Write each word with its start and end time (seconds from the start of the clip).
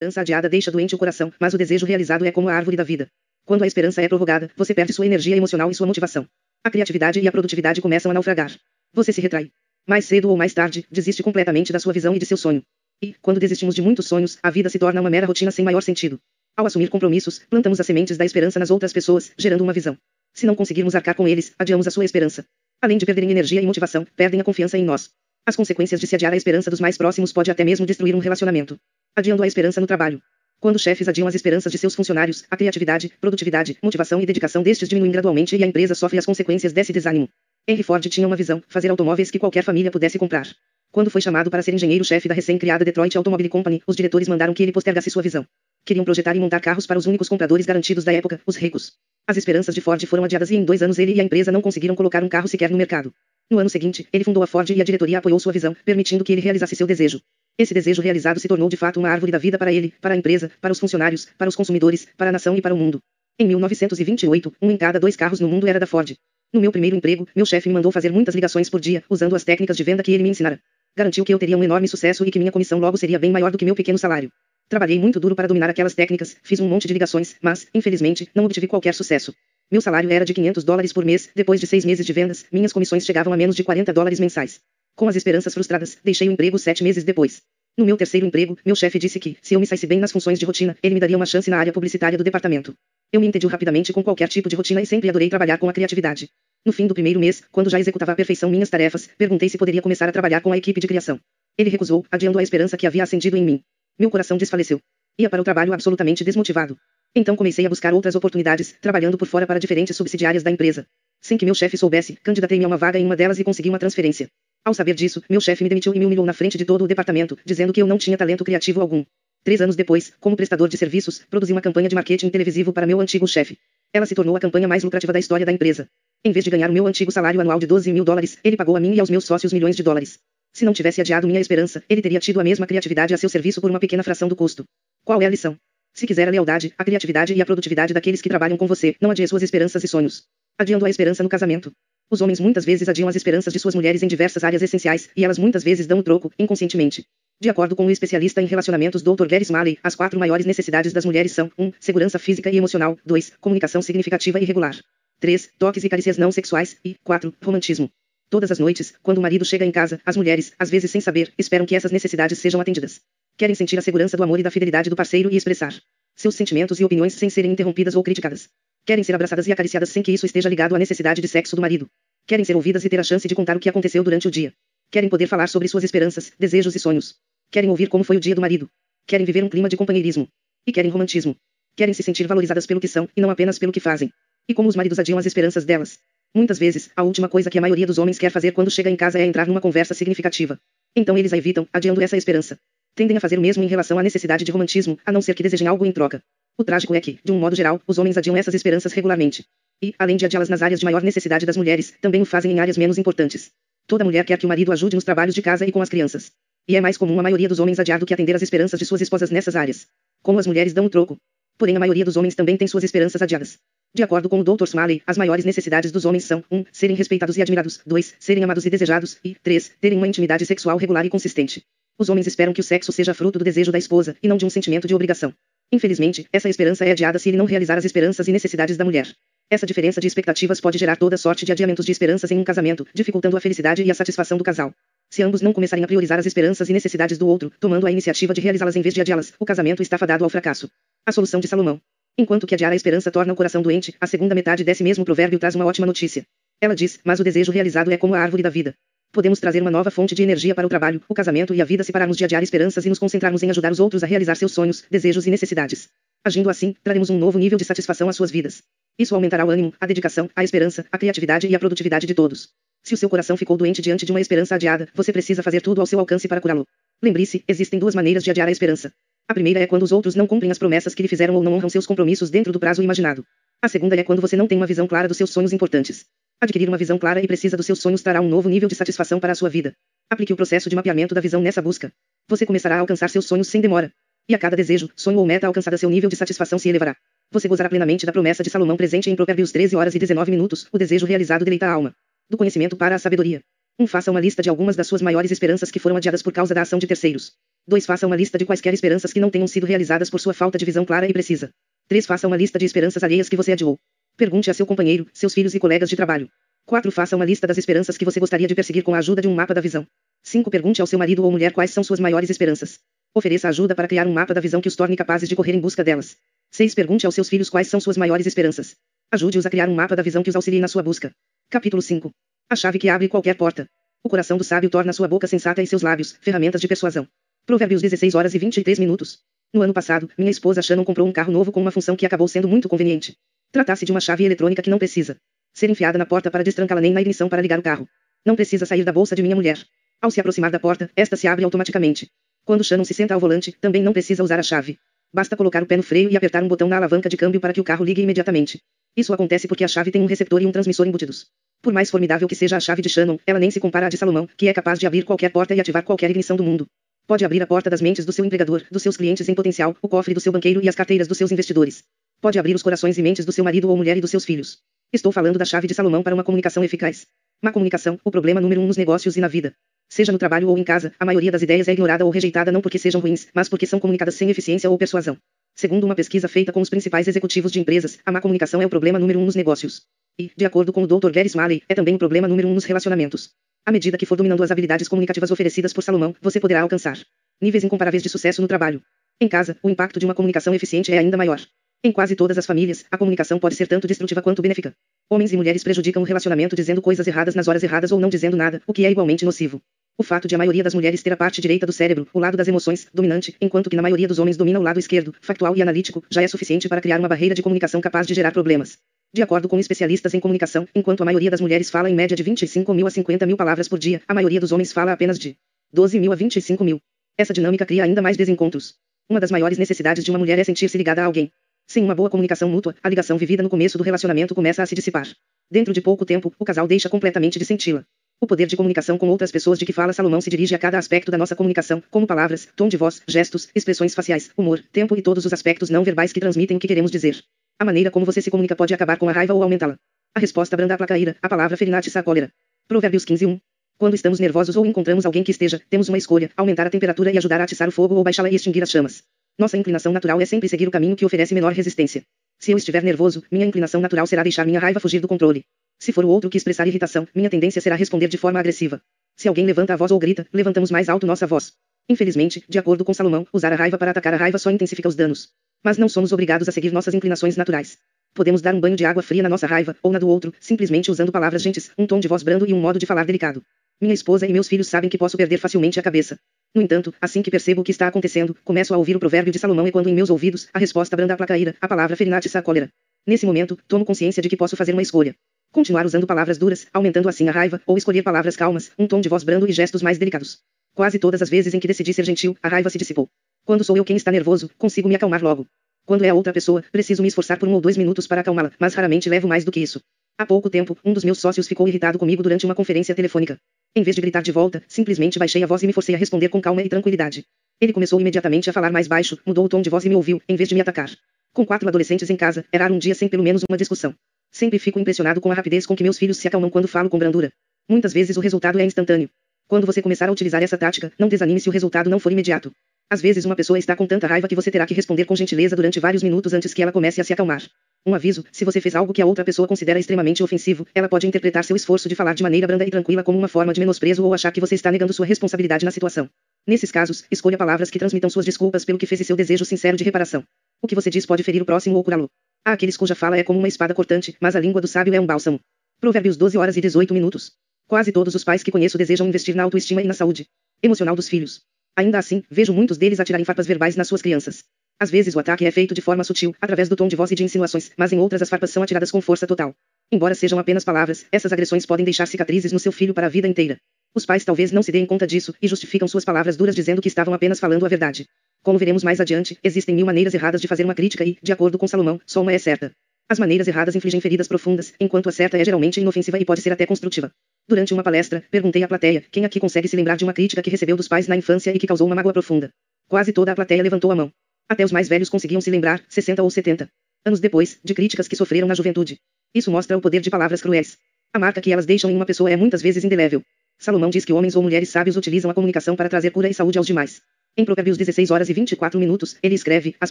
esperança 0.00 0.22
adiada 0.22 0.48
deixa 0.48 0.70
doente 0.70 0.94
o 0.94 0.98
coração, 0.98 1.30
mas 1.38 1.52
o 1.52 1.58
desejo 1.58 1.84
realizado 1.84 2.24
é 2.24 2.32
como 2.32 2.48
a 2.48 2.54
árvore 2.54 2.74
da 2.74 2.82
vida. 2.82 3.06
Quando 3.44 3.64
a 3.64 3.66
esperança 3.66 4.00
é 4.00 4.08
prorrogada, 4.08 4.50
você 4.56 4.72
perde 4.72 4.94
sua 4.94 5.04
energia 5.04 5.36
emocional 5.36 5.70
e 5.70 5.74
sua 5.74 5.86
motivação. 5.86 6.26
A 6.64 6.70
criatividade 6.70 7.20
e 7.20 7.28
a 7.28 7.30
produtividade 7.30 7.82
começam 7.82 8.10
a 8.10 8.14
naufragar. 8.14 8.50
Você 8.94 9.12
se 9.12 9.20
retrai. 9.20 9.50
Mais 9.86 10.06
cedo 10.06 10.30
ou 10.30 10.38
mais 10.38 10.54
tarde, 10.54 10.86
desiste 10.90 11.22
completamente 11.22 11.70
da 11.70 11.78
sua 11.78 11.92
visão 11.92 12.16
e 12.16 12.18
de 12.18 12.24
seu 12.24 12.38
sonho. 12.38 12.62
E, 13.02 13.14
quando 13.20 13.38
desistimos 13.38 13.74
de 13.74 13.82
muitos 13.82 14.06
sonhos, 14.06 14.38
a 14.42 14.48
vida 14.48 14.70
se 14.70 14.78
torna 14.78 15.02
uma 15.02 15.10
mera 15.10 15.26
rotina 15.26 15.50
sem 15.50 15.66
maior 15.66 15.82
sentido. 15.82 16.18
Ao 16.56 16.64
assumir 16.64 16.88
compromissos, 16.88 17.38
plantamos 17.50 17.78
as 17.78 17.86
sementes 17.86 18.16
da 18.16 18.24
esperança 18.24 18.58
nas 18.58 18.70
outras 18.70 18.94
pessoas, 18.94 19.32
gerando 19.36 19.62
uma 19.62 19.72
visão. 19.74 19.98
Se 20.32 20.46
não 20.46 20.54
conseguirmos 20.54 20.94
arcar 20.94 21.14
com 21.14 21.28
eles, 21.28 21.52
adiamos 21.58 21.86
a 21.86 21.90
sua 21.90 22.06
esperança. 22.06 22.46
Além 22.80 22.96
de 22.96 23.04
perderem 23.04 23.30
energia 23.30 23.60
e 23.60 23.66
motivação, 23.66 24.06
perdem 24.16 24.40
a 24.40 24.44
confiança 24.44 24.78
em 24.78 24.84
nós. 24.84 25.10
As 25.44 25.56
consequências 25.56 26.00
de 26.00 26.06
se 26.06 26.14
adiar 26.14 26.32
a 26.32 26.36
esperança 26.36 26.70
dos 26.70 26.80
mais 26.80 26.96
próximos 26.96 27.34
pode 27.34 27.50
até 27.50 27.64
mesmo 27.64 27.84
destruir 27.84 28.14
um 28.14 28.18
relacionamento. 28.18 28.78
Adiando 29.14 29.42
a 29.42 29.46
esperança 29.46 29.80
no 29.80 29.86
trabalho. 29.86 30.22
Quando 30.60 30.78
chefes 30.78 31.08
adiam 31.08 31.26
as 31.26 31.34
esperanças 31.34 31.72
de 31.72 31.78
seus 31.78 31.94
funcionários, 31.94 32.44
a 32.50 32.56
criatividade, 32.56 33.10
produtividade, 33.20 33.76
motivação 33.82 34.20
e 34.20 34.26
dedicação 34.26 34.62
destes 34.62 34.88
diminuem 34.88 35.10
gradualmente 35.10 35.56
e 35.56 35.64
a 35.64 35.66
empresa 35.66 35.94
sofre 35.94 36.18
as 36.18 36.26
consequências 36.26 36.72
desse 36.72 36.92
desânimo. 36.92 37.28
Henry 37.66 37.82
Ford 37.82 38.06
tinha 38.08 38.26
uma 38.26 38.36
visão, 38.36 38.62
fazer 38.68 38.88
automóveis 38.88 39.30
que 39.30 39.38
qualquer 39.38 39.64
família 39.64 39.90
pudesse 39.90 40.18
comprar. 40.18 40.46
Quando 40.92 41.10
foi 41.10 41.20
chamado 41.20 41.50
para 41.50 41.62
ser 41.62 41.74
engenheiro-chefe 41.74 42.28
da 42.28 42.34
recém-criada 42.34 42.84
Detroit 42.84 43.16
Automobile 43.16 43.48
Company, 43.48 43.82
os 43.86 43.96
diretores 43.96 44.28
mandaram 44.28 44.54
que 44.54 44.62
ele 44.62 44.72
postergasse 44.72 45.10
sua 45.10 45.22
visão. 45.22 45.44
Queriam 45.84 46.04
projetar 46.04 46.36
e 46.36 46.40
montar 46.40 46.60
carros 46.60 46.86
para 46.86 46.98
os 46.98 47.06
únicos 47.06 47.28
compradores 47.28 47.66
garantidos 47.66 48.04
da 48.04 48.12
época, 48.12 48.40
os 48.46 48.56
ricos. 48.56 48.92
As 49.26 49.36
esperanças 49.36 49.74
de 49.74 49.80
Ford 49.80 50.04
foram 50.06 50.24
adiadas 50.24 50.50
e 50.50 50.56
em 50.56 50.64
dois 50.64 50.82
anos 50.82 50.98
ele 50.98 51.14
e 51.14 51.20
a 51.20 51.24
empresa 51.24 51.50
não 51.50 51.62
conseguiram 51.62 51.96
colocar 51.96 52.22
um 52.22 52.28
carro 52.28 52.48
sequer 52.48 52.70
no 52.70 52.76
mercado. 52.76 53.12
No 53.50 53.58
ano 53.58 53.70
seguinte, 53.70 54.06
ele 54.12 54.24
fundou 54.24 54.42
a 54.42 54.46
Ford 54.46 54.68
e 54.70 54.80
a 54.80 54.84
diretoria 54.84 55.18
apoiou 55.18 55.40
sua 55.40 55.52
visão, 55.52 55.74
permitindo 55.84 56.22
que 56.22 56.32
ele 56.32 56.40
realizasse 56.40 56.76
seu 56.76 56.86
desejo. 56.86 57.20
Esse 57.60 57.74
desejo 57.74 58.00
realizado 58.00 58.40
se 58.40 58.48
tornou 58.48 58.70
de 58.70 58.76
fato 58.78 58.98
uma 58.98 59.10
árvore 59.10 59.30
da 59.30 59.36
vida 59.36 59.58
para 59.58 59.70
ele, 59.70 59.92
para 60.00 60.14
a 60.14 60.16
empresa, 60.16 60.50
para 60.62 60.72
os 60.72 60.78
funcionários, 60.78 61.28
para 61.36 61.46
os 61.46 61.54
consumidores, 61.54 62.08
para 62.16 62.30
a 62.30 62.32
nação 62.32 62.56
e 62.56 62.62
para 62.62 62.74
o 62.74 62.78
mundo. 62.78 63.02
Em 63.38 63.46
1928, 63.46 64.54
um 64.62 64.70
em 64.70 64.78
cada 64.78 64.98
dois 64.98 65.14
carros 65.14 65.40
no 65.40 65.46
mundo 65.46 65.66
era 65.68 65.78
da 65.78 65.86
Ford. 65.86 66.16
No 66.54 66.58
meu 66.58 66.72
primeiro 66.72 66.96
emprego, 66.96 67.28
meu 67.36 67.44
chefe 67.44 67.68
me 67.68 67.74
mandou 67.74 67.92
fazer 67.92 68.10
muitas 68.10 68.34
ligações 68.34 68.70
por 68.70 68.80
dia, 68.80 69.04
usando 69.10 69.36
as 69.36 69.44
técnicas 69.44 69.76
de 69.76 69.84
venda 69.84 70.02
que 70.02 70.10
ele 70.10 70.22
me 70.22 70.30
ensinara. 70.30 70.58
Garantiu 70.96 71.22
que 71.22 71.34
eu 71.34 71.38
teria 71.38 71.58
um 71.58 71.62
enorme 71.62 71.86
sucesso 71.86 72.24
e 72.24 72.30
que 72.30 72.38
minha 72.38 72.50
comissão 72.50 72.78
logo 72.78 72.96
seria 72.96 73.18
bem 73.18 73.30
maior 73.30 73.50
do 73.50 73.58
que 73.58 73.64
meu 73.66 73.74
pequeno 73.74 73.98
salário. 73.98 74.32
Trabalhei 74.66 74.98
muito 74.98 75.20
duro 75.20 75.36
para 75.36 75.46
dominar 75.46 75.68
aquelas 75.68 75.92
técnicas, 75.92 76.34
fiz 76.42 76.60
um 76.60 76.66
monte 76.66 76.88
de 76.88 76.94
ligações, 76.94 77.36
mas, 77.42 77.66
infelizmente, 77.74 78.26
não 78.34 78.46
obtive 78.46 78.68
qualquer 78.68 78.94
sucesso. 78.94 79.34
Meu 79.70 79.82
salário 79.82 80.10
era 80.10 80.24
de 80.24 80.32
500 80.32 80.64
dólares 80.64 80.94
por 80.94 81.04
mês, 81.04 81.28
depois 81.36 81.60
de 81.60 81.66
seis 81.66 81.84
meses 81.84 82.06
de 82.06 82.12
vendas, 82.14 82.46
minhas 82.50 82.72
comissões 82.72 83.04
chegavam 83.04 83.34
a 83.34 83.36
menos 83.36 83.54
de 83.54 83.62
40 83.62 83.92
dólares 83.92 84.18
mensais. 84.18 84.62
Com 85.00 85.08
as 85.08 85.16
esperanças 85.16 85.54
frustradas, 85.54 85.96
deixei 86.04 86.28
o 86.28 86.30
emprego 86.30 86.58
sete 86.58 86.84
meses 86.84 87.04
depois. 87.04 87.40
No 87.74 87.86
meu 87.86 87.96
terceiro 87.96 88.26
emprego, 88.26 88.58
meu 88.66 88.76
chefe 88.76 88.98
disse 88.98 89.18
que, 89.18 89.34
se 89.40 89.54
eu 89.54 89.58
me 89.58 89.66
saísse 89.66 89.86
bem 89.86 89.98
nas 89.98 90.12
funções 90.12 90.38
de 90.38 90.44
rotina, 90.44 90.76
ele 90.82 90.92
me 90.92 91.00
daria 91.00 91.16
uma 91.16 91.24
chance 91.24 91.48
na 91.48 91.56
área 91.56 91.72
publicitária 91.72 92.18
do 92.18 92.22
departamento. 92.22 92.74
Eu 93.10 93.18
me 93.18 93.26
entendi 93.26 93.46
rapidamente 93.46 93.94
com 93.94 94.04
qualquer 94.04 94.28
tipo 94.28 94.46
de 94.46 94.56
rotina 94.56 94.82
e 94.82 94.84
sempre 94.84 95.08
adorei 95.08 95.30
trabalhar 95.30 95.56
com 95.56 95.70
a 95.70 95.72
criatividade. 95.72 96.28
No 96.66 96.70
fim 96.70 96.86
do 96.86 96.92
primeiro 96.92 97.18
mês, 97.18 97.42
quando 97.50 97.70
já 97.70 97.80
executava 97.80 98.12
à 98.12 98.14
perfeição 98.14 98.50
minhas 98.50 98.68
tarefas, 98.68 99.08
perguntei 99.16 99.48
se 99.48 99.56
poderia 99.56 99.80
começar 99.80 100.06
a 100.06 100.12
trabalhar 100.12 100.42
com 100.42 100.52
a 100.52 100.58
equipe 100.58 100.78
de 100.78 100.86
criação. 100.86 101.18
Ele 101.56 101.70
recusou, 101.70 102.04
adiando 102.10 102.38
a 102.38 102.42
esperança 102.42 102.76
que 102.76 102.86
havia 102.86 103.02
acendido 103.02 103.38
em 103.38 103.42
mim. 103.42 103.62
Meu 103.98 104.10
coração 104.10 104.36
desfaleceu. 104.36 104.82
Ia 105.18 105.30
para 105.30 105.40
o 105.40 105.44
trabalho 105.44 105.72
absolutamente 105.72 106.22
desmotivado. 106.22 106.76
Então 107.16 107.36
comecei 107.36 107.64
a 107.64 107.70
buscar 107.70 107.94
outras 107.94 108.14
oportunidades, 108.16 108.76
trabalhando 108.82 109.16
por 109.16 109.26
fora 109.26 109.46
para 109.46 109.58
diferentes 109.58 109.96
subsidiárias 109.96 110.42
da 110.42 110.50
empresa. 110.50 110.86
Sem 111.22 111.38
que 111.38 111.46
meu 111.46 111.54
chefe 111.54 111.78
soubesse, 111.78 112.16
candidatei-me 112.22 112.66
a 112.66 112.68
uma 112.68 112.76
vaga 112.76 112.98
em 112.98 113.06
uma 113.06 113.16
delas 113.16 113.38
e 113.38 113.44
consegui 113.44 113.70
uma 113.70 113.78
transferência. 113.78 114.28
Ao 114.64 114.74
saber 114.74 114.94
disso, 114.94 115.22
meu 115.28 115.40
chefe 115.40 115.62
me 115.62 115.70
demitiu 115.70 115.94
e 115.94 115.98
me 115.98 116.04
humilhou 116.04 116.26
na 116.26 116.34
frente 116.34 116.58
de 116.58 116.64
todo 116.66 116.84
o 116.84 116.88
departamento, 116.88 117.38
dizendo 117.44 117.72
que 117.72 117.80
eu 117.80 117.86
não 117.86 117.96
tinha 117.96 118.18
talento 118.18 118.44
criativo 118.44 118.80
algum. 118.80 119.04
Três 119.42 119.60
anos 119.62 119.74
depois, 119.74 120.12
como 120.20 120.36
prestador 120.36 120.68
de 120.68 120.76
serviços, 120.76 121.22
produzi 121.30 121.52
uma 121.52 121.62
campanha 121.62 121.88
de 121.88 121.94
marketing 121.94 122.28
televisivo 122.28 122.72
para 122.72 122.86
meu 122.86 123.00
antigo 123.00 123.26
chefe. 123.26 123.58
Ela 123.92 124.04
se 124.04 124.14
tornou 124.14 124.36
a 124.36 124.40
campanha 124.40 124.68
mais 124.68 124.84
lucrativa 124.84 125.14
da 125.14 125.18
história 125.18 125.46
da 125.46 125.52
empresa. 125.52 125.88
Em 126.22 126.30
vez 126.30 126.44
de 126.44 126.50
ganhar 126.50 126.68
o 126.68 126.72
meu 126.74 126.86
antigo 126.86 127.10
salário 127.10 127.40
anual 127.40 127.58
de 127.58 127.66
12 127.66 127.90
mil 127.90 128.04
dólares, 128.04 128.38
ele 128.44 128.56
pagou 128.56 128.76
a 128.76 128.80
mim 128.80 128.94
e 128.94 129.00
aos 129.00 129.08
meus 129.08 129.24
sócios 129.24 129.50
milhões 129.50 129.76
de 129.76 129.82
dólares. 129.82 130.18
Se 130.52 130.66
não 130.66 130.74
tivesse 130.74 131.00
adiado 131.00 131.26
minha 131.26 131.40
esperança, 131.40 131.82
ele 131.88 132.02
teria 132.02 132.20
tido 132.20 132.38
a 132.38 132.44
mesma 132.44 132.66
criatividade 132.66 133.14
a 133.14 133.16
seu 133.16 133.30
serviço 133.30 133.62
por 133.62 133.70
uma 133.70 133.80
pequena 133.80 134.02
fração 134.02 134.28
do 134.28 134.36
custo. 134.36 134.64
Qual 135.04 135.22
é 135.22 135.24
a 135.24 135.30
lição? 135.30 135.56
Se 135.94 136.06
quiser 136.06 136.28
a 136.28 136.30
lealdade, 136.30 136.74
a 136.76 136.84
criatividade 136.84 137.32
e 137.32 137.40
a 137.40 137.46
produtividade 137.46 137.94
daqueles 137.94 138.20
que 138.20 138.28
trabalham 138.28 138.58
com 138.58 138.66
você, 138.66 138.94
não 139.00 139.10
adie 139.10 139.26
suas 139.26 139.42
esperanças 139.42 139.82
e 139.82 139.88
sonhos. 139.88 140.24
Adiando 140.58 140.84
a 140.84 140.90
esperança 140.90 141.22
no 141.22 141.28
casamento. 141.30 141.72
Os 142.10 142.20
homens 142.20 142.40
muitas 142.40 142.64
vezes 142.64 142.88
adiam 142.88 143.08
as 143.08 143.14
esperanças 143.14 143.52
de 143.52 143.60
suas 143.60 143.74
mulheres 143.74 144.02
em 144.02 144.08
diversas 144.08 144.42
áreas 144.42 144.60
essenciais, 144.62 145.08
e 145.16 145.24
elas 145.24 145.38
muitas 145.38 145.62
vezes 145.62 145.86
dão 145.86 146.00
o 146.00 146.02
troco, 146.02 146.32
inconscientemente. 146.36 147.04
De 147.40 147.48
acordo 147.48 147.76
com 147.76 147.86
o 147.86 147.90
especialista 147.90 148.42
em 148.42 148.46
relacionamentos 148.46 149.00
Dr. 149.00 149.26
Gary 149.28 149.44
Smalley, 149.44 149.78
as 149.80 149.94
quatro 149.94 150.18
maiores 150.18 150.44
necessidades 150.44 150.92
das 150.92 151.04
mulheres 151.04 151.30
são 151.30 151.50
1. 151.56 151.64
Um, 151.64 151.72
segurança 151.78 152.18
física 152.18 152.50
e 152.50 152.56
emocional, 152.56 152.98
2. 153.06 153.34
Comunicação 153.40 153.80
significativa 153.80 154.40
e 154.40 154.44
regular. 154.44 154.76
3. 155.20 155.50
Toques 155.56 155.84
e 155.84 155.88
carícias 155.88 156.18
não 156.18 156.32
sexuais. 156.32 156.76
E 156.84 156.96
4. 157.04 157.32
Romantismo. 157.42 157.88
Todas 158.28 158.50
as 158.50 158.58
noites, 158.58 158.92
quando 159.02 159.18
o 159.18 159.22
marido 159.22 159.44
chega 159.44 159.64
em 159.64 159.70
casa, 159.70 160.00
as 160.04 160.16
mulheres, 160.16 160.52
às 160.58 160.68
vezes 160.68 160.90
sem 160.90 161.00
saber, 161.00 161.32
esperam 161.38 161.64
que 161.64 161.76
essas 161.76 161.92
necessidades 161.92 162.38
sejam 162.40 162.60
atendidas. 162.60 163.00
Querem 163.40 163.54
sentir 163.54 163.78
a 163.78 163.80
segurança 163.80 164.18
do 164.18 164.22
amor 164.22 164.38
e 164.38 164.42
da 164.42 164.50
fidelidade 164.50 164.90
do 164.90 164.94
parceiro 164.94 165.32
e 165.32 165.36
expressar 165.38 165.74
seus 166.14 166.34
sentimentos 166.34 166.78
e 166.78 166.84
opiniões 166.84 167.14
sem 167.14 167.30
serem 167.30 167.52
interrompidas 167.52 167.94
ou 167.94 168.02
criticadas. 168.02 168.50
Querem 168.84 169.02
ser 169.02 169.14
abraçadas 169.14 169.46
e 169.46 169.50
acariciadas 169.50 169.88
sem 169.88 170.02
que 170.02 170.12
isso 170.12 170.26
esteja 170.26 170.46
ligado 170.46 170.76
à 170.76 170.78
necessidade 170.78 171.22
de 171.22 171.26
sexo 171.26 171.56
do 171.56 171.62
marido. 171.62 171.88
Querem 172.26 172.44
ser 172.44 172.54
ouvidas 172.54 172.84
e 172.84 172.90
ter 172.90 173.00
a 173.00 173.02
chance 173.02 173.26
de 173.26 173.34
contar 173.34 173.56
o 173.56 173.58
que 173.58 173.70
aconteceu 173.70 174.04
durante 174.04 174.28
o 174.28 174.30
dia. 174.30 174.52
Querem 174.90 175.08
poder 175.08 175.26
falar 175.26 175.46
sobre 175.46 175.68
suas 175.68 175.84
esperanças, 175.84 176.30
desejos 176.38 176.76
e 176.76 176.78
sonhos. 176.78 177.14
Querem 177.50 177.70
ouvir 177.70 177.88
como 177.88 178.04
foi 178.04 178.18
o 178.18 178.20
dia 178.20 178.34
do 178.34 178.42
marido. 178.42 178.68
Querem 179.06 179.24
viver 179.24 179.42
um 179.42 179.48
clima 179.48 179.70
de 179.70 179.76
companheirismo. 179.78 180.28
E 180.66 180.70
querem 180.70 180.90
romantismo. 180.90 181.34
Querem 181.74 181.94
se 181.94 182.02
sentir 182.02 182.26
valorizadas 182.26 182.66
pelo 182.66 182.78
que 182.78 182.88
são, 182.88 183.08
e 183.16 183.22
não 183.22 183.30
apenas 183.30 183.58
pelo 183.58 183.72
que 183.72 183.80
fazem. 183.80 184.12
E 184.46 184.52
como 184.52 184.68
os 184.68 184.76
maridos 184.76 184.98
adiam 184.98 185.18
as 185.18 185.24
esperanças 185.24 185.64
delas. 185.64 185.98
Muitas 186.34 186.58
vezes, 186.58 186.90
a 186.94 187.02
última 187.02 187.26
coisa 187.26 187.48
que 187.48 187.56
a 187.56 187.62
maioria 187.62 187.86
dos 187.86 187.96
homens 187.96 188.18
quer 188.18 188.30
fazer 188.30 188.52
quando 188.52 188.70
chega 188.70 188.90
em 188.90 188.96
casa 188.96 189.18
é 189.18 189.24
entrar 189.24 189.46
numa 189.46 189.62
conversa 189.62 189.94
significativa. 189.94 190.60
Então 190.94 191.16
eles 191.16 191.32
a 191.32 191.38
evitam, 191.38 191.66
adiando 191.72 192.02
essa 192.02 192.18
esperança. 192.18 192.58
Tendem 192.94 193.16
a 193.16 193.20
fazer 193.20 193.38
o 193.38 193.40
mesmo 193.40 193.62
em 193.62 193.66
relação 193.66 193.98
à 193.98 194.02
necessidade 194.02 194.44
de 194.44 194.52
romantismo, 194.52 194.98
a 195.04 195.12
não 195.12 195.22
ser 195.22 195.34
que 195.34 195.42
desejem 195.42 195.68
algo 195.68 195.86
em 195.86 195.92
troca. 195.92 196.22
O 196.58 196.64
trágico 196.64 196.94
é 196.94 197.00
que, 197.00 197.18
de 197.24 197.32
um 197.32 197.38
modo 197.38 197.56
geral, 197.56 197.80
os 197.86 197.98
homens 197.98 198.16
adiam 198.16 198.36
essas 198.36 198.54
esperanças 198.54 198.92
regularmente. 198.92 199.44
E, 199.82 199.94
além 199.98 200.16
de 200.16 200.26
adiá-las 200.26 200.48
nas 200.48 200.60
áreas 200.60 200.80
de 200.80 200.84
maior 200.84 201.02
necessidade 201.02 201.46
das 201.46 201.56
mulheres, 201.56 201.94
também 202.00 202.20
o 202.20 202.26
fazem 202.26 202.52
em 202.52 202.60
áreas 202.60 202.76
menos 202.76 202.98
importantes. 202.98 203.50
Toda 203.86 204.04
mulher 204.04 204.24
quer 204.24 204.36
que 204.36 204.44
o 204.44 204.48
marido 204.48 204.70
ajude 204.70 204.94
nos 204.94 205.04
trabalhos 205.04 205.34
de 205.34 205.40
casa 205.40 205.66
e 205.66 205.72
com 205.72 205.80
as 205.80 205.88
crianças. 205.88 206.32
E 206.68 206.76
é 206.76 206.80
mais 206.80 206.96
comum 206.98 207.18
a 207.18 207.22
maioria 207.22 207.48
dos 207.48 207.58
homens 207.58 207.78
adiar 207.78 207.98
do 207.98 208.04
que 208.04 208.12
atender 208.12 208.36
às 208.36 208.42
esperanças 208.42 208.78
de 208.78 208.84
suas 208.84 209.00
esposas 209.00 209.30
nessas 209.30 209.56
áreas. 209.56 209.86
Como 210.22 210.38
as 210.38 210.46
mulheres 210.46 210.72
dão 210.72 210.84
o 210.84 210.90
troco. 210.90 211.16
Porém 211.56 211.76
a 211.76 211.80
maioria 211.80 212.04
dos 212.04 212.16
homens 212.16 212.34
também 212.34 212.56
tem 212.56 212.68
suas 212.68 212.84
esperanças 212.84 213.22
adiadas. 213.22 213.58
De 213.92 214.02
acordo 214.02 214.28
com 214.28 214.38
o 214.38 214.44
Dr. 214.44 214.64
Smalley, 214.64 215.02
as 215.06 215.18
maiores 215.18 215.44
necessidades 215.44 215.90
dos 215.90 216.04
homens 216.04 216.24
são 216.24 216.44
1. 216.50 216.58
Um, 216.58 216.64
serem 216.70 216.94
respeitados 216.94 217.36
e 217.36 217.42
admirados, 217.42 217.80
2. 217.84 218.14
Serem 218.20 218.44
amados 218.44 218.64
e 218.64 218.70
desejados, 218.70 219.18
e 219.24 219.34
3. 219.34 219.72
Terem 219.80 219.98
uma 219.98 220.06
intimidade 220.06 220.46
sexual 220.46 220.76
regular 220.76 221.04
e 221.04 221.10
consistente. 221.10 221.64
Os 222.00 222.08
homens 222.08 222.26
esperam 222.26 222.54
que 222.54 222.62
o 222.62 222.64
sexo 222.64 222.90
seja 222.92 223.12
fruto 223.12 223.38
do 223.38 223.44
desejo 223.44 223.70
da 223.70 223.76
esposa, 223.76 224.16
e 224.22 224.26
não 224.26 224.38
de 224.38 224.46
um 224.46 224.48
sentimento 224.48 224.88
de 224.88 224.94
obrigação. 224.94 225.34
Infelizmente, 225.70 226.26
essa 226.32 226.48
esperança 226.48 226.82
é 226.82 226.92
adiada 226.92 227.18
se 227.18 227.28
ele 227.28 227.36
não 227.36 227.44
realizar 227.44 227.76
as 227.76 227.84
esperanças 227.84 228.26
e 228.26 228.32
necessidades 228.32 228.78
da 228.78 228.86
mulher. 228.86 229.06
Essa 229.50 229.66
diferença 229.66 230.00
de 230.00 230.06
expectativas 230.06 230.62
pode 230.62 230.78
gerar 230.78 230.96
toda 230.96 231.18
sorte 231.18 231.44
de 231.44 231.52
adiamentos 231.52 231.84
de 231.84 231.92
esperanças 231.92 232.30
em 232.30 232.38
um 232.38 232.42
casamento, 232.42 232.86
dificultando 232.94 233.36
a 233.36 233.40
felicidade 233.40 233.82
e 233.82 233.90
a 233.90 233.94
satisfação 233.94 234.38
do 234.38 234.44
casal. 234.44 234.72
Se 235.10 235.22
ambos 235.22 235.42
não 235.42 235.52
começarem 235.52 235.84
a 235.84 235.86
priorizar 235.86 236.18
as 236.18 236.24
esperanças 236.24 236.70
e 236.70 236.72
necessidades 236.72 237.18
do 237.18 237.28
outro, 237.28 237.52
tomando 237.60 237.86
a 237.86 237.92
iniciativa 237.92 238.32
de 238.32 238.40
realizá-las 238.40 238.76
em 238.76 238.80
vez 238.80 238.94
de 238.94 239.02
adiá-las, 239.02 239.34
o 239.38 239.44
casamento 239.44 239.82
está 239.82 239.98
fadado 239.98 240.24
ao 240.24 240.30
fracasso. 240.30 240.70
A 241.04 241.12
solução 241.12 241.38
de 241.38 241.48
Salomão. 241.48 241.82
Enquanto 242.16 242.46
que 242.46 242.54
adiar 242.54 242.72
a 242.72 242.76
esperança 242.76 243.10
torna 243.10 243.34
o 243.34 243.36
coração 243.36 243.60
doente, 243.60 243.94
a 244.00 244.06
segunda 244.06 244.34
metade 244.34 244.64
desse 244.64 244.82
mesmo 244.82 245.04
provérbio 245.04 245.38
traz 245.38 245.54
uma 245.54 245.66
ótima 245.66 245.86
notícia. 245.86 246.24
Ela 246.62 246.74
diz: 246.74 246.98
Mas 247.04 247.20
o 247.20 247.24
desejo 247.24 247.52
realizado 247.52 247.92
é 247.92 247.98
como 247.98 248.14
a 248.14 248.20
árvore 248.20 248.42
da 248.42 248.48
vida. 248.48 248.74
Podemos 249.12 249.40
trazer 249.40 249.60
uma 249.60 249.72
nova 249.72 249.90
fonte 249.90 250.14
de 250.14 250.22
energia 250.22 250.54
para 250.54 250.64
o 250.64 250.68
trabalho, 250.68 251.02
o 251.08 251.14
casamento 251.14 251.52
e 251.52 251.60
a 251.60 251.64
vida 251.64 251.82
se 251.82 251.90
pararmos 251.90 252.16
de 252.16 252.24
adiar 252.24 252.44
esperanças 252.44 252.86
e 252.86 252.88
nos 252.88 252.98
concentrarmos 252.98 253.42
em 253.42 253.50
ajudar 253.50 253.72
os 253.72 253.80
outros 253.80 254.04
a 254.04 254.06
realizar 254.06 254.36
seus 254.36 254.52
sonhos, 254.52 254.84
desejos 254.88 255.26
e 255.26 255.30
necessidades. 255.30 255.88
Agindo 256.24 256.48
assim, 256.48 256.76
traremos 256.84 257.10
um 257.10 257.18
novo 257.18 257.36
nível 257.36 257.58
de 257.58 257.64
satisfação 257.64 258.08
às 258.08 258.14
suas 258.14 258.30
vidas. 258.30 258.62
Isso 258.96 259.12
aumentará 259.12 259.44
o 259.44 259.50
ânimo, 259.50 259.74
a 259.80 259.86
dedicação, 259.86 260.30
a 260.36 260.44
esperança, 260.44 260.86
a 260.92 260.96
criatividade 260.98 261.48
e 261.48 261.54
a 261.56 261.58
produtividade 261.58 262.06
de 262.06 262.14
todos. 262.14 262.50
Se 262.84 262.94
o 262.94 262.96
seu 262.96 263.08
coração 263.08 263.36
ficou 263.36 263.56
doente 263.56 263.82
diante 263.82 264.06
de 264.06 264.12
uma 264.12 264.20
esperança 264.20 264.54
adiada, 264.54 264.88
você 264.94 265.12
precisa 265.12 265.42
fazer 265.42 265.60
tudo 265.60 265.80
ao 265.80 265.86
seu 265.86 265.98
alcance 265.98 266.28
para 266.28 266.40
curá-lo. 266.40 266.64
Lembre-se, 267.02 267.42
existem 267.48 267.80
duas 267.80 267.96
maneiras 267.96 268.22
de 268.22 268.30
adiar 268.30 268.46
a 268.46 268.52
esperança. 268.52 268.92
A 269.26 269.34
primeira 269.34 269.58
é 269.58 269.66
quando 269.66 269.82
os 269.82 269.90
outros 269.90 270.14
não 270.14 270.28
cumprem 270.28 270.52
as 270.52 270.58
promessas 270.58 270.94
que 270.94 271.02
lhe 271.02 271.08
fizeram 271.08 271.34
ou 271.34 271.42
não 271.42 271.54
honram 271.54 271.68
seus 271.68 271.86
compromissos 271.86 272.30
dentro 272.30 272.52
do 272.52 272.60
prazo 272.60 272.80
imaginado. 272.80 273.26
A 273.62 273.68
segunda 273.68 273.94
é 273.94 274.02
quando 274.02 274.22
você 274.22 274.36
não 274.36 274.46
tem 274.46 274.56
uma 274.56 274.66
visão 274.66 274.86
clara 274.86 275.06
dos 275.06 275.18
seus 275.18 275.28
sonhos 275.28 275.52
importantes. 275.52 276.06
Adquirir 276.40 276.66
uma 276.66 276.78
visão 276.78 276.98
clara 276.98 277.22
e 277.22 277.26
precisa 277.26 277.58
dos 277.58 277.66
seus 277.66 277.78
sonhos 277.78 278.00
trará 278.00 278.18
um 278.18 278.28
novo 278.28 278.48
nível 278.48 278.66
de 278.66 278.74
satisfação 278.74 279.20
para 279.20 279.32
a 279.32 279.34
sua 279.34 279.50
vida. 279.50 279.74
Aplique 280.08 280.32
o 280.32 280.36
processo 280.36 280.70
de 280.70 280.76
mapeamento 280.76 281.14
da 281.14 281.20
visão 281.20 281.42
nessa 281.42 281.60
busca. 281.60 281.92
Você 282.26 282.46
começará 282.46 282.76
a 282.76 282.80
alcançar 282.80 283.10
seus 283.10 283.26
sonhos 283.26 283.48
sem 283.48 283.60
demora. 283.60 283.92
E 284.26 284.34
a 284.34 284.38
cada 284.38 284.56
desejo, 284.56 284.88
sonho 284.96 285.18
ou 285.18 285.26
meta 285.26 285.46
alcançada 285.46 285.76
seu 285.76 285.90
nível 285.90 286.08
de 286.08 286.16
satisfação 286.16 286.58
se 286.58 286.70
elevará. 286.70 286.96
Você 287.30 287.48
gozará 287.48 287.68
plenamente 287.68 288.06
da 288.06 288.12
promessa 288.12 288.42
de 288.42 288.48
Salomão 288.48 288.78
presente 288.78 289.10
em 289.10 289.14
Provérbios 289.14 289.52
13 289.52 289.76
horas 289.76 289.94
e 289.94 289.98
19 289.98 290.30
minutos, 290.30 290.66
o 290.72 290.78
desejo 290.78 291.04
realizado 291.04 291.44
deleita 291.44 291.66
a 291.66 291.72
alma. 291.72 291.94
Do 292.30 292.38
conhecimento 292.38 292.76
para 292.76 292.94
a 292.94 292.98
sabedoria. 292.98 293.42
1. 293.78 293.86
Faça 293.86 294.10
uma 294.10 294.20
lista 294.20 294.42
de 294.42 294.48
algumas 294.48 294.74
das 294.74 294.86
suas 294.86 295.02
maiores 295.02 295.30
esperanças 295.30 295.70
que 295.70 295.78
foram 295.78 295.96
adiadas 295.96 296.22
por 296.22 296.32
causa 296.32 296.54
da 296.54 296.62
ação 296.62 296.78
de 296.78 296.86
terceiros. 296.86 297.32
2. 297.68 297.84
Faça 297.84 298.06
uma 298.06 298.16
lista 298.16 298.38
de 298.38 298.46
quaisquer 298.46 298.72
esperanças 298.72 299.12
que 299.12 299.20
não 299.20 299.28
tenham 299.28 299.46
sido 299.46 299.66
realizadas 299.66 300.08
por 300.08 300.18
sua 300.18 300.32
falta 300.32 300.56
de 300.56 300.64
visão 300.64 300.86
clara 300.86 301.06
e 301.06 301.12
precisa. 301.12 301.50
3. 301.90 302.06
Faça 302.06 302.28
uma 302.28 302.36
lista 302.36 302.56
de 302.56 302.64
esperanças 302.64 303.02
alheias 303.02 303.28
que 303.28 303.34
você 303.34 303.50
adiou. 303.50 303.76
Pergunte 304.16 304.48
a 304.48 304.54
seu 304.54 304.64
companheiro, 304.64 305.08
seus 305.12 305.34
filhos 305.34 305.56
e 305.56 305.58
colegas 305.58 305.88
de 305.88 305.96
trabalho. 305.96 306.30
4. 306.64 306.92
Faça 306.92 307.16
uma 307.16 307.24
lista 307.24 307.48
das 307.48 307.58
esperanças 307.58 307.98
que 307.98 308.04
você 308.04 308.20
gostaria 308.20 308.46
de 308.46 308.54
perseguir 308.54 308.84
com 308.84 308.94
a 308.94 308.98
ajuda 308.98 309.20
de 309.20 309.26
um 309.26 309.34
mapa 309.34 309.52
da 309.52 309.60
visão. 309.60 309.84
5. 310.22 310.48
Pergunte 310.52 310.80
ao 310.80 310.86
seu 310.86 311.00
marido 311.00 311.24
ou 311.24 311.32
mulher 311.32 311.52
quais 311.52 311.72
são 311.72 311.82
suas 311.82 311.98
maiores 311.98 312.30
esperanças. 312.30 312.78
Ofereça 313.12 313.48
ajuda 313.48 313.74
para 313.74 313.88
criar 313.88 314.06
um 314.06 314.12
mapa 314.12 314.32
da 314.32 314.40
visão 314.40 314.60
que 314.60 314.68
os 314.68 314.76
torne 314.76 314.96
capazes 314.96 315.28
de 315.28 315.34
correr 315.34 315.52
em 315.52 315.60
busca 315.60 315.82
delas. 315.82 316.16
6. 316.52 316.76
Pergunte 316.76 317.06
aos 317.06 317.14
seus 317.16 317.28
filhos 317.28 317.50
quais 317.50 317.66
são 317.66 317.80
suas 317.80 317.96
maiores 317.96 318.24
esperanças. 318.24 318.76
Ajude-os 319.10 319.44
a 319.44 319.50
criar 319.50 319.68
um 319.68 319.74
mapa 319.74 319.96
da 319.96 320.02
visão 320.04 320.22
que 320.22 320.30
os 320.30 320.36
auxilie 320.36 320.60
na 320.60 320.68
sua 320.68 320.84
busca. 320.84 321.10
Capítulo 321.50 321.82
5. 321.82 322.12
A 322.48 322.54
chave 322.54 322.78
que 322.78 322.88
abre 322.88 323.08
qualquer 323.08 323.34
porta. 323.34 323.66
O 324.04 324.08
coração 324.08 324.38
do 324.38 324.44
sábio 324.44 324.70
torna 324.70 324.92
sua 324.92 325.08
boca 325.08 325.26
sensata 325.26 325.60
e 325.60 325.66
seus 325.66 325.82
lábios, 325.82 326.16
ferramentas 326.20 326.60
de 326.60 326.68
persuasão. 326.68 327.08
Provérbios 327.44 327.82
16 327.82 328.14
horas 328.14 328.32
e 328.32 328.38
23 328.38 328.78
minutos. 328.78 329.18
No 329.52 329.62
ano 329.62 329.74
passado, 329.74 330.08
minha 330.16 330.30
esposa 330.30 330.62
Shannon 330.62 330.84
comprou 330.84 331.08
um 331.08 331.12
carro 331.12 331.32
novo 331.32 331.50
com 331.50 331.60
uma 331.60 331.72
função 331.72 331.96
que 331.96 332.06
acabou 332.06 332.28
sendo 332.28 332.46
muito 332.46 332.68
conveniente. 332.68 333.16
Tratasse 333.50 333.84
de 333.84 333.90
uma 333.90 334.00
chave 334.00 334.24
eletrônica 334.24 334.62
que 334.62 334.70
não 334.70 334.78
precisa 334.78 335.16
ser 335.52 335.68
enfiada 335.68 335.98
na 335.98 336.06
porta 336.06 336.30
para 336.30 336.44
destrancá-la 336.44 336.80
nem 336.80 336.92
na 336.92 337.00
ignição 337.00 337.28
para 337.28 337.42
ligar 337.42 337.58
o 337.58 337.62
carro. 337.62 337.88
Não 338.24 338.36
precisa 338.36 338.64
sair 338.64 338.84
da 338.84 338.92
bolsa 338.92 339.16
de 339.16 339.22
minha 339.22 339.34
mulher. 339.34 339.58
Ao 340.00 340.08
se 340.08 340.20
aproximar 340.20 340.52
da 340.52 340.60
porta, 340.60 340.88
esta 340.94 341.16
se 341.16 341.26
abre 341.26 341.44
automaticamente. 341.44 342.08
Quando 342.44 342.62
Shannon 342.62 342.84
se 342.84 342.94
senta 342.94 343.14
ao 343.14 343.18
volante, 343.18 343.52
também 343.60 343.82
não 343.82 343.92
precisa 343.92 344.22
usar 344.22 344.38
a 344.38 344.42
chave. 344.44 344.78
Basta 345.12 345.36
colocar 345.36 345.62
o 345.64 345.66
pé 345.66 345.76
no 345.76 345.82
freio 345.82 346.08
e 346.08 346.16
apertar 346.16 346.44
um 346.44 346.48
botão 346.48 346.68
na 346.68 346.76
alavanca 346.76 347.08
de 347.08 347.16
câmbio 347.16 347.40
para 347.40 347.52
que 347.52 347.60
o 347.60 347.64
carro 347.64 347.84
ligue 347.84 348.02
imediatamente. 348.02 348.60
Isso 348.96 349.12
acontece 349.12 349.48
porque 349.48 349.64
a 349.64 349.68
chave 349.68 349.90
tem 349.90 350.00
um 350.00 350.06
receptor 350.06 350.40
e 350.40 350.46
um 350.46 350.52
transmissor 350.52 350.86
embutidos. 350.86 351.26
Por 351.60 351.72
mais 351.72 351.90
formidável 351.90 352.28
que 352.28 352.36
seja 352.36 352.56
a 352.56 352.60
chave 352.60 352.82
de 352.82 352.88
Shannon, 352.88 353.18
ela 353.26 353.40
nem 353.40 353.50
se 353.50 353.58
compara 353.58 353.86
à 353.86 353.88
de 353.88 353.96
Salomão, 353.96 354.28
que 354.36 354.46
é 354.46 354.52
capaz 354.52 354.78
de 354.78 354.86
abrir 354.86 355.04
qualquer 355.04 355.30
porta 355.30 355.54
e 355.56 355.60
ativar 355.60 355.82
qualquer 355.82 356.10
ignição 356.10 356.36
do 356.36 356.44
mundo. 356.44 356.68
Pode 357.10 357.24
abrir 357.24 357.42
a 357.42 357.46
porta 357.48 357.68
das 357.68 357.80
mentes 357.80 358.04
do 358.04 358.12
seu 358.12 358.24
empregador, 358.24 358.62
dos 358.70 358.84
seus 358.84 358.96
clientes 358.96 359.28
em 359.28 359.34
potencial, 359.34 359.76
o 359.82 359.88
cofre 359.88 360.14
do 360.14 360.20
seu 360.20 360.30
banqueiro 360.30 360.62
e 360.62 360.68
as 360.68 360.76
carteiras 360.76 361.08
dos 361.08 361.18
seus 361.18 361.32
investidores. 361.32 361.82
Pode 362.20 362.38
abrir 362.38 362.54
os 362.54 362.62
corações 362.62 362.98
e 362.98 363.02
mentes 363.02 363.24
do 363.24 363.32
seu 363.32 363.42
marido 363.42 363.68
ou 363.68 363.76
mulher 363.76 363.96
e 363.96 364.00
dos 364.00 364.12
seus 364.12 364.24
filhos. 364.24 364.58
Estou 364.92 365.10
falando 365.10 365.36
da 365.36 365.44
chave 365.44 365.66
de 365.66 365.74
Salomão 365.74 366.04
para 366.04 366.14
uma 366.14 366.22
comunicação 366.22 366.62
eficaz. 366.62 367.08
Má 367.42 367.50
comunicação, 367.50 367.98
o 368.04 368.12
problema 368.12 368.40
número 368.40 368.60
um 368.60 368.66
nos 368.68 368.76
negócios 368.76 369.16
e 369.16 369.20
na 369.20 369.26
vida. 369.26 369.52
Seja 369.88 370.12
no 370.12 370.18
trabalho 370.18 370.48
ou 370.48 370.56
em 370.56 370.62
casa, 370.62 370.94
a 371.00 371.04
maioria 371.04 371.32
das 371.32 371.42
ideias 371.42 371.66
é 371.66 371.72
ignorada 371.72 372.04
ou 372.04 372.12
rejeitada 372.12 372.52
não 372.52 372.60
porque 372.60 372.78
sejam 372.78 373.00
ruins, 373.00 373.26
mas 373.34 373.48
porque 373.48 373.66
são 373.66 373.80
comunicadas 373.80 374.14
sem 374.14 374.30
eficiência 374.30 374.70
ou 374.70 374.78
persuasão. 374.78 375.18
Segundo 375.60 375.84
uma 375.84 375.94
pesquisa 375.94 376.26
feita 376.26 376.54
com 376.54 376.62
os 376.62 376.70
principais 376.70 377.06
executivos 377.06 377.52
de 377.52 377.60
empresas, 377.60 377.98
a 378.06 378.10
má 378.10 378.18
comunicação 378.18 378.62
é 378.62 378.64
o 378.64 378.70
problema 378.70 378.98
número 378.98 379.20
um 379.20 379.26
nos 379.26 379.34
negócios. 379.34 379.82
E, 380.18 380.30
de 380.34 380.46
acordo 380.46 380.72
com 380.72 380.82
o 380.84 380.86
Dr. 380.86 381.10
Gary 381.10 381.28
Smalley, 381.28 381.62
é 381.68 381.74
também 381.74 381.94
o 381.94 381.98
problema 381.98 382.26
número 382.26 382.48
um 382.48 382.54
nos 382.54 382.64
relacionamentos. 382.64 383.32
À 383.66 383.70
medida 383.70 383.98
que 383.98 384.06
for 384.06 384.16
dominando 384.16 384.42
as 384.42 384.50
habilidades 384.50 384.88
comunicativas 384.88 385.30
oferecidas 385.30 385.74
por 385.74 385.82
Salomão, 385.82 386.16
você 386.22 386.40
poderá 386.40 386.62
alcançar 386.62 386.98
níveis 387.42 387.62
incomparáveis 387.62 388.02
de 388.02 388.08
sucesso 388.08 388.40
no 388.40 388.48
trabalho. 388.48 388.82
Em 389.20 389.28
casa, 389.28 389.54
o 389.62 389.68
impacto 389.68 390.00
de 390.00 390.06
uma 390.06 390.14
comunicação 390.14 390.54
eficiente 390.54 390.94
é 390.94 390.96
ainda 390.96 391.18
maior. 391.18 391.38
Em 391.84 391.92
quase 391.92 392.16
todas 392.16 392.38
as 392.38 392.46
famílias, 392.46 392.86
a 392.90 392.96
comunicação 392.96 393.38
pode 393.38 393.54
ser 393.54 393.68
tanto 393.68 393.86
destrutiva 393.86 394.22
quanto 394.22 394.40
benéfica. 394.40 394.74
Homens 395.10 395.30
e 395.30 395.36
mulheres 395.36 395.62
prejudicam 395.62 396.02
o 396.02 396.06
relacionamento 396.06 396.56
dizendo 396.56 396.80
coisas 396.80 397.06
erradas 397.06 397.34
nas 397.34 397.48
horas 397.48 397.62
erradas 397.62 397.92
ou 397.92 398.00
não 398.00 398.08
dizendo 398.08 398.34
nada, 398.34 398.62
o 398.66 398.72
que 398.72 398.86
é 398.86 398.90
igualmente 398.90 399.26
nocivo. 399.26 399.60
O 400.00 400.02
fato 400.02 400.26
de 400.26 400.34
a 400.34 400.38
maioria 400.38 400.64
das 400.64 400.72
mulheres 400.72 401.02
ter 401.02 401.12
a 401.12 401.16
parte 401.16 401.42
direita 401.42 401.66
do 401.66 401.74
cérebro, 401.74 402.08
o 402.14 402.18
lado 402.18 402.34
das 402.34 402.48
emoções, 402.48 402.88
dominante, 402.94 403.36
enquanto 403.38 403.68
que 403.68 403.76
na 403.76 403.82
maioria 403.82 404.08
dos 404.08 404.18
homens 404.18 404.34
domina 404.34 404.58
o 404.58 404.62
lado 404.62 404.78
esquerdo, 404.78 405.14
factual 405.20 405.54
e 405.54 405.60
analítico, 405.60 406.02
já 406.08 406.22
é 406.22 406.26
suficiente 406.26 406.70
para 406.70 406.80
criar 406.80 406.98
uma 406.98 407.06
barreira 407.06 407.34
de 407.34 407.42
comunicação 407.42 407.82
capaz 407.82 408.06
de 408.06 408.14
gerar 408.14 408.32
problemas. 408.32 408.78
De 409.12 409.20
acordo 409.20 409.46
com 409.46 409.58
especialistas 409.58 410.14
em 410.14 410.18
comunicação, 410.18 410.66
enquanto 410.74 411.02
a 411.02 411.04
maioria 411.04 411.30
das 411.30 411.42
mulheres 411.42 411.68
fala 411.68 411.90
em 411.90 411.94
média 411.94 412.16
de 412.16 412.22
25 412.22 412.72
mil 412.72 412.86
a 412.86 412.90
50 412.90 413.26
mil 413.26 413.36
palavras 413.36 413.68
por 413.68 413.78
dia, 413.78 414.00
a 414.08 414.14
maioria 414.14 414.40
dos 414.40 414.52
homens 414.52 414.72
fala 414.72 414.90
apenas 414.90 415.18
de 415.18 415.36
12 415.70 416.00
mil 416.00 416.12
a 416.12 416.16
25 416.16 416.64
mil. 416.64 416.80
Essa 417.18 417.34
dinâmica 417.34 417.66
cria 417.66 417.84
ainda 417.84 418.00
mais 418.00 418.16
desencontros. 418.16 418.76
Uma 419.06 419.20
das 419.20 419.30
maiores 419.30 419.58
necessidades 419.58 420.02
de 420.02 420.10
uma 420.10 420.18
mulher 420.18 420.38
é 420.38 420.44
sentir-se 420.44 420.78
ligada 420.78 421.02
a 421.02 421.04
alguém. 421.04 421.30
Sem 421.66 421.84
uma 421.84 421.94
boa 421.94 422.08
comunicação 422.08 422.48
mútua, 422.48 422.74
a 422.82 422.88
ligação 422.88 423.18
vivida 423.18 423.42
no 423.42 423.50
começo 423.50 423.76
do 423.76 423.84
relacionamento 423.84 424.34
começa 424.34 424.62
a 424.62 424.66
se 424.66 424.74
dissipar. 424.74 425.06
Dentro 425.50 425.74
de 425.74 425.82
pouco 425.82 426.06
tempo, 426.06 426.32
o 426.38 426.44
casal 426.46 426.66
deixa 426.66 426.88
completamente 426.88 427.38
de 427.38 427.44
senti-la. 427.44 427.84
O 428.22 428.26
poder 428.26 428.46
de 428.46 428.54
comunicação 428.54 428.98
com 428.98 429.08
outras 429.08 429.32
pessoas 429.32 429.58
de 429.58 429.64
que 429.64 429.72
fala 429.72 429.94
Salomão 429.94 430.20
se 430.20 430.28
dirige 430.28 430.54
a 430.54 430.58
cada 430.58 430.76
aspecto 430.76 431.10
da 431.10 431.16
nossa 431.16 431.34
comunicação, 431.34 431.82
como 431.90 432.06
palavras, 432.06 432.46
tom 432.54 432.68
de 432.68 432.76
voz, 432.76 433.00
gestos, 433.08 433.48
expressões 433.54 433.94
faciais, 433.94 434.30
humor, 434.36 434.62
tempo 434.70 434.94
e 434.94 435.00
todos 435.00 435.24
os 435.24 435.32
aspectos 435.32 435.70
não 435.70 435.82
verbais 435.82 436.12
que 436.12 436.20
transmitem 436.20 436.58
o 436.58 436.60
que 436.60 436.68
queremos 436.68 436.90
dizer. 436.90 437.24
A 437.58 437.64
maneira 437.64 437.90
como 437.90 438.04
você 438.04 438.20
se 438.20 438.30
comunica 438.30 438.54
pode 438.54 438.74
acabar 438.74 438.98
com 438.98 439.08
a 439.08 439.12
raiva 439.12 439.32
ou 439.32 439.42
aumentá-la. 439.42 439.76
A 440.14 440.20
resposta 440.20 440.54
branda 440.54 440.76
a 440.78 440.98
ira, 440.98 441.16
a 441.22 441.28
palavra 441.30 441.56
ferinate 441.56 441.96
a 441.96 442.02
cólera. 442.02 442.30
Provérbios 442.68 443.06
15 443.06 443.24
1. 443.24 443.40
Quando 443.78 443.94
estamos 443.94 444.20
nervosos 444.20 444.54
ou 444.54 444.66
encontramos 444.66 445.06
alguém 445.06 445.24
que 445.24 445.30
esteja, 445.30 445.58
temos 445.70 445.88
uma 445.88 445.96
escolha, 445.96 446.30
aumentar 446.36 446.66
a 446.66 446.70
temperatura 446.70 447.10
e 447.10 447.16
ajudar 447.16 447.40
a 447.40 447.44
atiçar 447.44 447.70
o 447.70 447.72
fogo 447.72 447.94
ou 447.94 448.04
baixá-la 448.04 448.28
e 448.28 448.34
extinguir 448.34 448.62
as 448.62 448.70
chamas. 448.70 449.02
Nossa 449.38 449.56
inclinação 449.56 449.92
natural 449.92 450.20
é 450.20 450.26
sempre 450.26 450.46
seguir 450.46 450.68
o 450.68 450.70
caminho 450.70 450.94
que 450.94 451.06
oferece 451.06 451.32
menor 451.32 451.54
resistência. 451.54 452.02
Se 452.38 452.52
eu 452.52 452.58
estiver 452.58 452.82
nervoso, 452.82 453.24
minha 453.30 453.46
inclinação 453.46 453.80
natural 453.80 454.06
será 454.06 454.22
deixar 454.22 454.44
minha 454.44 454.60
raiva 454.60 454.78
fugir 454.78 455.00
do 455.00 455.08
controle. 455.08 455.42
Se 455.80 455.92
for 455.92 456.04
o 456.04 456.08
outro 456.08 456.28
que 456.28 456.36
expressar 456.36 456.68
irritação, 456.68 457.08
minha 457.14 457.30
tendência 457.30 457.58
será 457.58 457.74
responder 457.74 458.06
de 458.06 458.18
forma 458.18 458.38
agressiva. 458.38 458.82
Se 459.16 459.28
alguém 459.28 459.46
levanta 459.46 459.72
a 459.72 459.76
voz 459.76 459.90
ou 459.90 459.98
grita, 459.98 460.26
levantamos 460.30 460.70
mais 460.70 460.90
alto 460.90 461.06
nossa 461.06 461.26
voz. 461.26 461.54
Infelizmente, 461.88 462.44
de 462.46 462.58
acordo 462.58 462.84
com 462.84 462.92
Salomão, 462.92 463.26
usar 463.32 463.50
a 463.50 463.56
raiva 463.56 463.78
para 463.78 463.90
atacar 463.90 464.12
a 464.12 464.18
raiva 464.18 464.36
só 464.36 464.50
intensifica 464.50 464.86
os 464.86 464.94
danos. 464.94 465.30
Mas 465.64 465.78
não 465.78 465.88
somos 465.88 466.12
obrigados 466.12 466.46
a 466.50 466.52
seguir 466.52 466.70
nossas 466.70 466.92
inclinações 466.92 467.34
naturais. 467.34 467.78
Podemos 468.12 468.42
dar 468.42 468.54
um 468.54 468.60
banho 468.60 468.76
de 468.76 468.84
água 468.84 469.02
fria 469.02 469.22
na 469.22 469.28
nossa 469.30 469.46
raiva, 469.46 469.74
ou 469.82 469.90
na 469.90 469.98
do 469.98 470.06
outro, 470.06 470.34
simplesmente 470.38 470.90
usando 470.90 471.10
palavras 471.10 471.40
gentis, 471.40 471.70
um 471.78 471.86
tom 471.86 471.98
de 471.98 472.08
voz 472.08 472.22
brando 472.22 472.46
e 472.46 472.52
um 472.52 472.60
modo 472.60 472.78
de 472.78 472.84
falar 472.84 473.06
delicado. 473.06 473.42
Minha 473.80 473.94
esposa 473.94 474.26
e 474.26 474.32
meus 474.34 474.48
filhos 474.48 474.68
sabem 474.68 474.90
que 474.90 474.98
posso 474.98 475.16
perder 475.16 475.38
facilmente 475.38 475.80
a 475.80 475.82
cabeça. 475.82 476.18
No 476.54 476.60
entanto, 476.60 476.92
assim 477.00 477.22
que 477.22 477.30
percebo 477.30 477.62
o 477.62 477.64
que 477.64 477.70
está 477.70 477.86
acontecendo, 477.86 478.36
começo 478.44 478.74
a 478.74 478.76
ouvir 478.76 478.96
o 478.96 479.00
provérbio 479.00 479.32
de 479.32 479.38
Salomão 479.38 479.66
e 479.66 479.72
quando 479.72 479.88
em 479.88 479.94
meus 479.94 480.10
ouvidos, 480.10 480.46
a 480.52 480.58
resposta 480.58 480.94
branda 480.94 481.14
aplaca 481.14 481.32
a 481.32 481.38
ira, 481.38 481.56
a 481.58 481.66
palavra 481.66 481.96
ferinate 481.96 482.36
a 482.36 482.42
cólera. 482.42 482.70
Nesse 483.06 483.24
momento, 483.24 483.58
tomo 483.66 483.86
consciência 483.86 484.22
de 484.22 484.28
que 484.28 484.36
posso 484.36 484.56
fazer 484.56 484.74
uma 484.74 484.82
escolha. 484.82 485.16
Continuar 485.52 485.84
usando 485.84 486.06
palavras 486.06 486.38
duras, 486.38 486.68
aumentando 486.72 487.08
assim 487.08 487.28
a 487.28 487.32
raiva, 487.32 487.60
ou 487.66 487.76
escolher 487.76 488.04
palavras 488.04 488.36
calmas, 488.36 488.70
um 488.78 488.86
tom 488.86 489.00
de 489.00 489.08
voz 489.08 489.24
brando 489.24 489.48
e 489.48 489.52
gestos 489.52 489.82
mais 489.82 489.98
delicados. 489.98 490.38
Quase 490.76 490.96
todas 490.96 491.20
as 491.22 491.28
vezes 491.28 491.52
em 491.52 491.58
que 491.58 491.66
decidi 491.66 491.92
ser 491.92 492.04
gentil, 492.04 492.36
a 492.40 492.48
raiva 492.48 492.70
se 492.70 492.78
dissipou. 492.78 493.08
Quando 493.44 493.64
sou 493.64 493.76
eu 493.76 493.84
quem 493.84 493.96
está 493.96 494.12
nervoso, 494.12 494.48
consigo 494.56 494.88
me 494.88 494.94
acalmar 494.94 495.20
logo. 495.24 495.48
Quando 495.84 496.04
é 496.04 496.08
a 496.08 496.14
outra 496.14 496.32
pessoa, 496.32 496.62
preciso 496.70 497.02
me 497.02 497.08
esforçar 497.08 497.36
por 497.36 497.48
um 497.48 497.52
ou 497.52 497.60
dois 497.60 497.76
minutos 497.76 498.06
para 498.06 498.20
acalmá-la, 498.20 498.52
mas 498.60 498.74
raramente 498.74 499.08
levo 499.08 499.26
mais 499.26 499.44
do 499.44 499.50
que 499.50 499.58
isso. 499.58 499.80
Há 500.16 500.24
pouco 500.24 500.48
tempo, 500.48 500.78
um 500.84 500.92
dos 500.92 501.02
meus 501.02 501.18
sócios 501.18 501.48
ficou 501.48 501.66
irritado 501.66 501.98
comigo 501.98 502.22
durante 502.22 502.44
uma 502.44 502.54
conferência 502.54 502.94
telefônica. 502.94 503.36
Em 503.74 503.82
vez 503.82 503.96
de 503.96 504.02
gritar 504.02 504.22
de 504.22 504.30
volta, 504.30 504.62
simplesmente 504.68 505.18
baixei 505.18 505.42
a 505.42 505.48
voz 505.48 505.64
e 505.64 505.66
me 505.66 505.72
forcei 505.72 505.96
a 505.96 505.98
responder 505.98 506.28
com 506.28 506.40
calma 506.40 506.62
e 506.62 506.68
tranquilidade. 506.68 507.24
Ele 507.60 507.72
começou 507.72 508.00
imediatamente 508.00 508.48
a 508.48 508.52
falar 508.52 508.70
mais 508.70 508.86
baixo, 508.86 509.18
mudou 509.26 509.46
o 509.46 509.48
tom 509.48 509.60
de 509.60 509.68
voz 509.68 509.84
e 509.84 509.88
me 509.88 509.96
ouviu, 509.96 510.22
em 510.28 510.36
vez 510.36 510.48
de 510.48 510.54
me 510.54 510.60
atacar. 510.60 510.90
Com 511.32 511.44
quatro 511.44 511.68
adolescentes 511.68 512.08
em 512.08 512.16
casa, 512.16 512.44
era 512.52 512.72
um 512.72 512.78
dia 512.78 512.94
sem 512.94 513.08
pelo 513.08 513.24
menos 513.24 513.42
uma 513.48 513.58
discussão. 513.58 513.92
Sempre 514.30 514.58
fico 514.58 514.78
impressionado 514.78 515.20
com 515.20 515.30
a 515.30 515.34
rapidez 515.34 515.66
com 515.66 515.74
que 515.74 515.82
meus 515.82 515.98
filhos 515.98 516.16
se 516.16 516.28
acalmam 516.28 516.50
quando 516.50 516.68
falo 516.68 516.88
com 516.88 516.98
brandura. 516.98 517.32
Muitas 517.68 517.92
vezes 517.92 518.16
o 518.16 518.20
resultado 518.20 518.58
é 518.58 518.64
instantâneo. 518.64 519.10
Quando 519.48 519.66
você 519.66 519.82
começar 519.82 520.08
a 520.08 520.12
utilizar 520.12 520.42
essa 520.42 520.56
tática, 520.56 520.92
não 520.98 521.08
desanime 521.08 521.40
se 521.40 521.48
o 521.48 521.52
resultado 521.52 521.90
não 521.90 521.98
for 521.98 522.12
imediato. 522.12 522.52
Às 522.88 523.00
vezes 523.00 523.24
uma 523.24 523.36
pessoa 523.36 523.58
está 523.58 523.74
com 523.74 523.86
tanta 523.86 524.06
raiva 524.06 524.28
que 524.28 524.34
você 524.34 524.50
terá 524.50 524.66
que 524.66 524.74
responder 524.74 525.04
com 525.04 525.16
gentileza 525.16 525.56
durante 525.56 525.80
vários 525.80 526.02
minutos 526.02 526.32
antes 526.32 526.54
que 526.54 526.62
ela 526.62 526.72
comece 526.72 527.00
a 527.00 527.04
se 527.04 527.12
acalmar. 527.12 527.42
Um 527.86 527.94
aviso, 527.94 528.24
se 528.30 528.44
você 528.44 528.60
fez 528.60 528.74
algo 528.74 528.92
que 528.92 529.00
a 529.00 529.06
outra 529.06 529.24
pessoa 529.24 529.48
considera 529.48 529.78
extremamente 529.78 530.22
ofensivo, 530.22 530.66
ela 530.74 530.88
pode 530.88 531.06
interpretar 531.06 531.44
seu 531.44 531.56
esforço 531.56 531.88
de 531.88 531.94
falar 531.94 532.14
de 532.14 532.22
maneira 532.22 532.46
branda 532.46 532.64
e 532.64 532.70
tranquila 532.70 533.02
como 533.02 533.18
uma 533.18 533.28
forma 533.28 533.52
de 533.52 533.60
menosprezo 533.60 534.04
ou 534.04 534.12
achar 534.12 534.30
que 534.30 534.40
você 534.40 534.54
está 534.54 534.70
negando 534.70 534.92
sua 534.92 535.06
responsabilidade 535.06 535.64
na 535.64 535.70
situação. 535.70 536.08
Nesses 536.46 536.70
casos, 536.70 537.04
escolha 537.10 537.38
palavras 537.38 537.70
que 537.70 537.78
transmitam 537.78 538.10
suas 538.10 538.26
desculpas 538.26 538.64
pelo 538.64 538.78
que 538.78 538.86
fez 538.86 539.00
e 539.00 539.04
seu 539.04 539.16
desejo 539.16 539.44
sincero 539.44 539.76
de 539.76 539.84
reparação. 539.84 540.22
O 540.60 540.66
que 540.66 540.74
você 540.74 540.90
diz 540.90 541.06
pode 541.06 541.22
ferir 541.22 541.42
o 541.42 541.46
próximo 541.46 541.76
ou 541.76 541.84
curá-lo. 541.84 542.08
Há 542.44 542.52
aqueles 542.52 542.76
cuja 542.76 542.94
fala 542.94 543.18
é 543.18 543.22
como 543.22 543.38
uma 543.38 543.48
espada 543.48 543.74
cortante, 543.74 544.16
mas 544.18 544.34
a 544.34 544.40
língua 544.40 544.62
do 544.62 544.66
sábio 544.66 544.94
é 544.94 545.00
um 545.00 545.04
bálsamo. 545.04 545.38
Provérbios 545.78 546.16
12 546.16 546.38
horas 546.38 546.56
e 546.56 546.60
18 546.60 546.94
minutos. 546.94 547.32
Quase 547.68 547.92
todos 547.92 548.14
os 548.14 548.24
pais 548.24 548.42
que 548.42 548.50
conheço 548.50 548.78
desejam 548.78 549.06
investir 549.06 549.34
na 549.34 549.42
autoestima 549.42 549.82
e 549.82 549.86
na 549.86 549.92
saúde 549.92 550.26
emocional 550.62 550.96
dos 550.96 551.08
filhos. 551.08 551.42
Ainda 551.76 551.98
assim, 551.98 552.22
vejo 552.30 552.52
muitos 552.52 552.78
deles 552.78 552.98
atirarem 552.98 553.24
farpas 553.24 553.46
verbais 553.46 553.76
nas 553.76 553.88
suas 553.88 554.00
crianças. 554.00 554.42
Às 554.78 554.90
vezes 554.90 555.14
o 555.14 555.18
ataque 555.18 555.44
é 555.44 555.50
feito 555.50 555.74
de 555.74 555.82
forma 555.82 556.02
sutil, 556.02 556.34
através 556.40 556.68
do 556.68 556.76
tom 556.76 556.88
de 556.88 556.96
voz 556.96 557.10
e 557.10 557.14
de 557.14 557.24
insinuações, 557.24 557.70
mas 557.76 557.92
em 557.92 557.98
outras 557.98 558.22
as 558.22 558.28
farpas 558.30 558.50
são 558.50 558.62
atiradas 558.62 558.90
com 558.90 559.00
força 559.02 559.26
total. 559.26 559.54
Embora 559.92 560.14
sejam 560.14 560.38
apenas 560.38 560.64
palavras, 560.64 561.04
essas 561.12 561.32
agressões 561.32 561.66
podem 561.66 561.84
deixar 561.84 562.06
cicatrizes 562.06 562.52
no 562.52 562.58
seu 562.58 562.72
filho 562.72 562.94
para 562.94 563.06
a 563.06 563.10
vida 563.10 563.28
inteira. 563.28 563.58
Os 563.94 564.06
pais 564.06 564.24
talvez 564.24 564.50
não 564.50 564.62
se 564.62 564.72
deem 564.72 564.86
conta 564.86 565.06
disso, 565.06 565.34
e 565.42 565.48
justificam 565.48 565.86
suas 565.86 566.04
palavras 566.04 566.36
duras 566.36 566.54
dizendo 566.54 566.80
que 566.80 566.88
estavam 566.88 567.12
apenas 567.12 567.38
falando 567.38 567.66
a 567.66 567.68
verdade. 567.68 568.06
Como 568.42 568.58
veremos 568.58 568.82
mais 568.82 569.00
adiante, 569.00 569.38
existem 569.44 569.74
mil 569.74 569.84
maneiras 569.84 570.14
erradas 570.14 570.40
de 570.40 570.48
fazer 570.48 570.64
uma 570.64 570.74
crítica 570.74 571.04
e, 571.04 571.18
de 571.22 571.32
acordo 571.32 571.58
com 571.58 571.68
Salomão, 571.68 572.00
só 572.06 572.22
uma 572.22 572.32
é 572.32 572.38
certa. 572.38 572.72
As 573.08 573.18
maneiras 573.18 573.46
erradas 573.48 573.74
infligem 573.74 574.00
feridas 574.00 574.28
profundas, 574.28 574.72
enquanto 574.80 575.08
a 575.08 575.12
certa 575.12 575.36
é 575.36 575.44
geralmente 575.44 575.80
inofensiva 575.80 576.18
e 576.18 576.24
pode 576.24 576.40
ser 576.40 576.52
até 576.52 576.64
construtiva. 576.64 577.12
Durante 577.46 577.74
uma 577.74 577.82
palestra, 577.82 578.24
perguntei 578.30 578.62
à 578.62 578.68
plateia, 578.68 579.04
quem 579.10 579.24
aqui 579.24 579.38
consegue 579.38 579.68
se 579.68 579.76
lembrar 579.76 579.96
de 579.96 580.04
uma 580.04 580.12
crítica 580.12 580.40
que 580.40 580.48
recebeu 580.48 580.76
dos 580.76 580.88
pais 580.88 581.06
na 581.06 581.16
infância 581.16 581.54
e 581.54 581.58
que 581.58 581.66
causou 581.66 581.86
uma 581.86 581.96
mágoa 581.96 582.12
profunda? 582.12 582.50
Quase 582.88 583.12
toda 583.12 583.32
a 583.32 583.34
plateia 583.34 583.62
levantou 583.62 583.90
a 583.90 583.96
mão. 583.96 584.12
Até 584.48 584.64
os 584.64 584.72
mais 584.72 584.88
velhos 584.88 585.10
conseguiam 585.10 585.40
se 585.40 585.50
lembrar, 585.50 585.82
60 585.88 586.22
ou 586.22 586.30
70 586.30 586.70
anos 587.04 587.20
depois, 587.20 587.58
de 587.64 587.74
críticas 587.74 588.08
que 588.08 588.16
sofreram 588.16 588.46
na 588.46 588.54
juventude. 588.54 588.98
Isso 589.34 589.50
mostra 589.50 589.76
o 589.76 589.80
poder 589.80 590.00
de 590.00 590.10
palavras 590.10 590.42
cruéis. 590.42 590.76
A 591.12 591.18
marca 591.18 591.40
que 591.40 591.52
elas 591.52 591.66
deixam 591.66 591.90
em 591.90 591.96
uma 591.96 592.06
pessoa 592.06 592.30
é 592.30 592.36
muitas 592.36 592.62
vezes 592.62 592.84
indelével. 592.84 593.22
Salomão 593.58 593.90
diz 593.90 594.04
que 594.04 594.12
homens 594.12 594.36
ou 594.36 594.42
mulheres 594.42 594.68
sábios 594.68 594.96
utilizam 594.96 595.30
a 595.30 595.34
comunicação 595.34 595.76
para 595.76 595.88
trazer 595.88 596.10
cura 596.10 596.28
e 596.28 596.34
saúde 596.34 596.58
aos 596.58 596.66
demais. 596.66 597.02
Em 597.36 597.44
Provérbios 597.44 597.78
16 597.78 598.10
horas 598.10 598.28
e 598.28 598.32
24 598.32 598.78
minutos, 598.78 599.16
ele 599.22 599.34
escreve: 599.34 599.76
As 599.80 599.90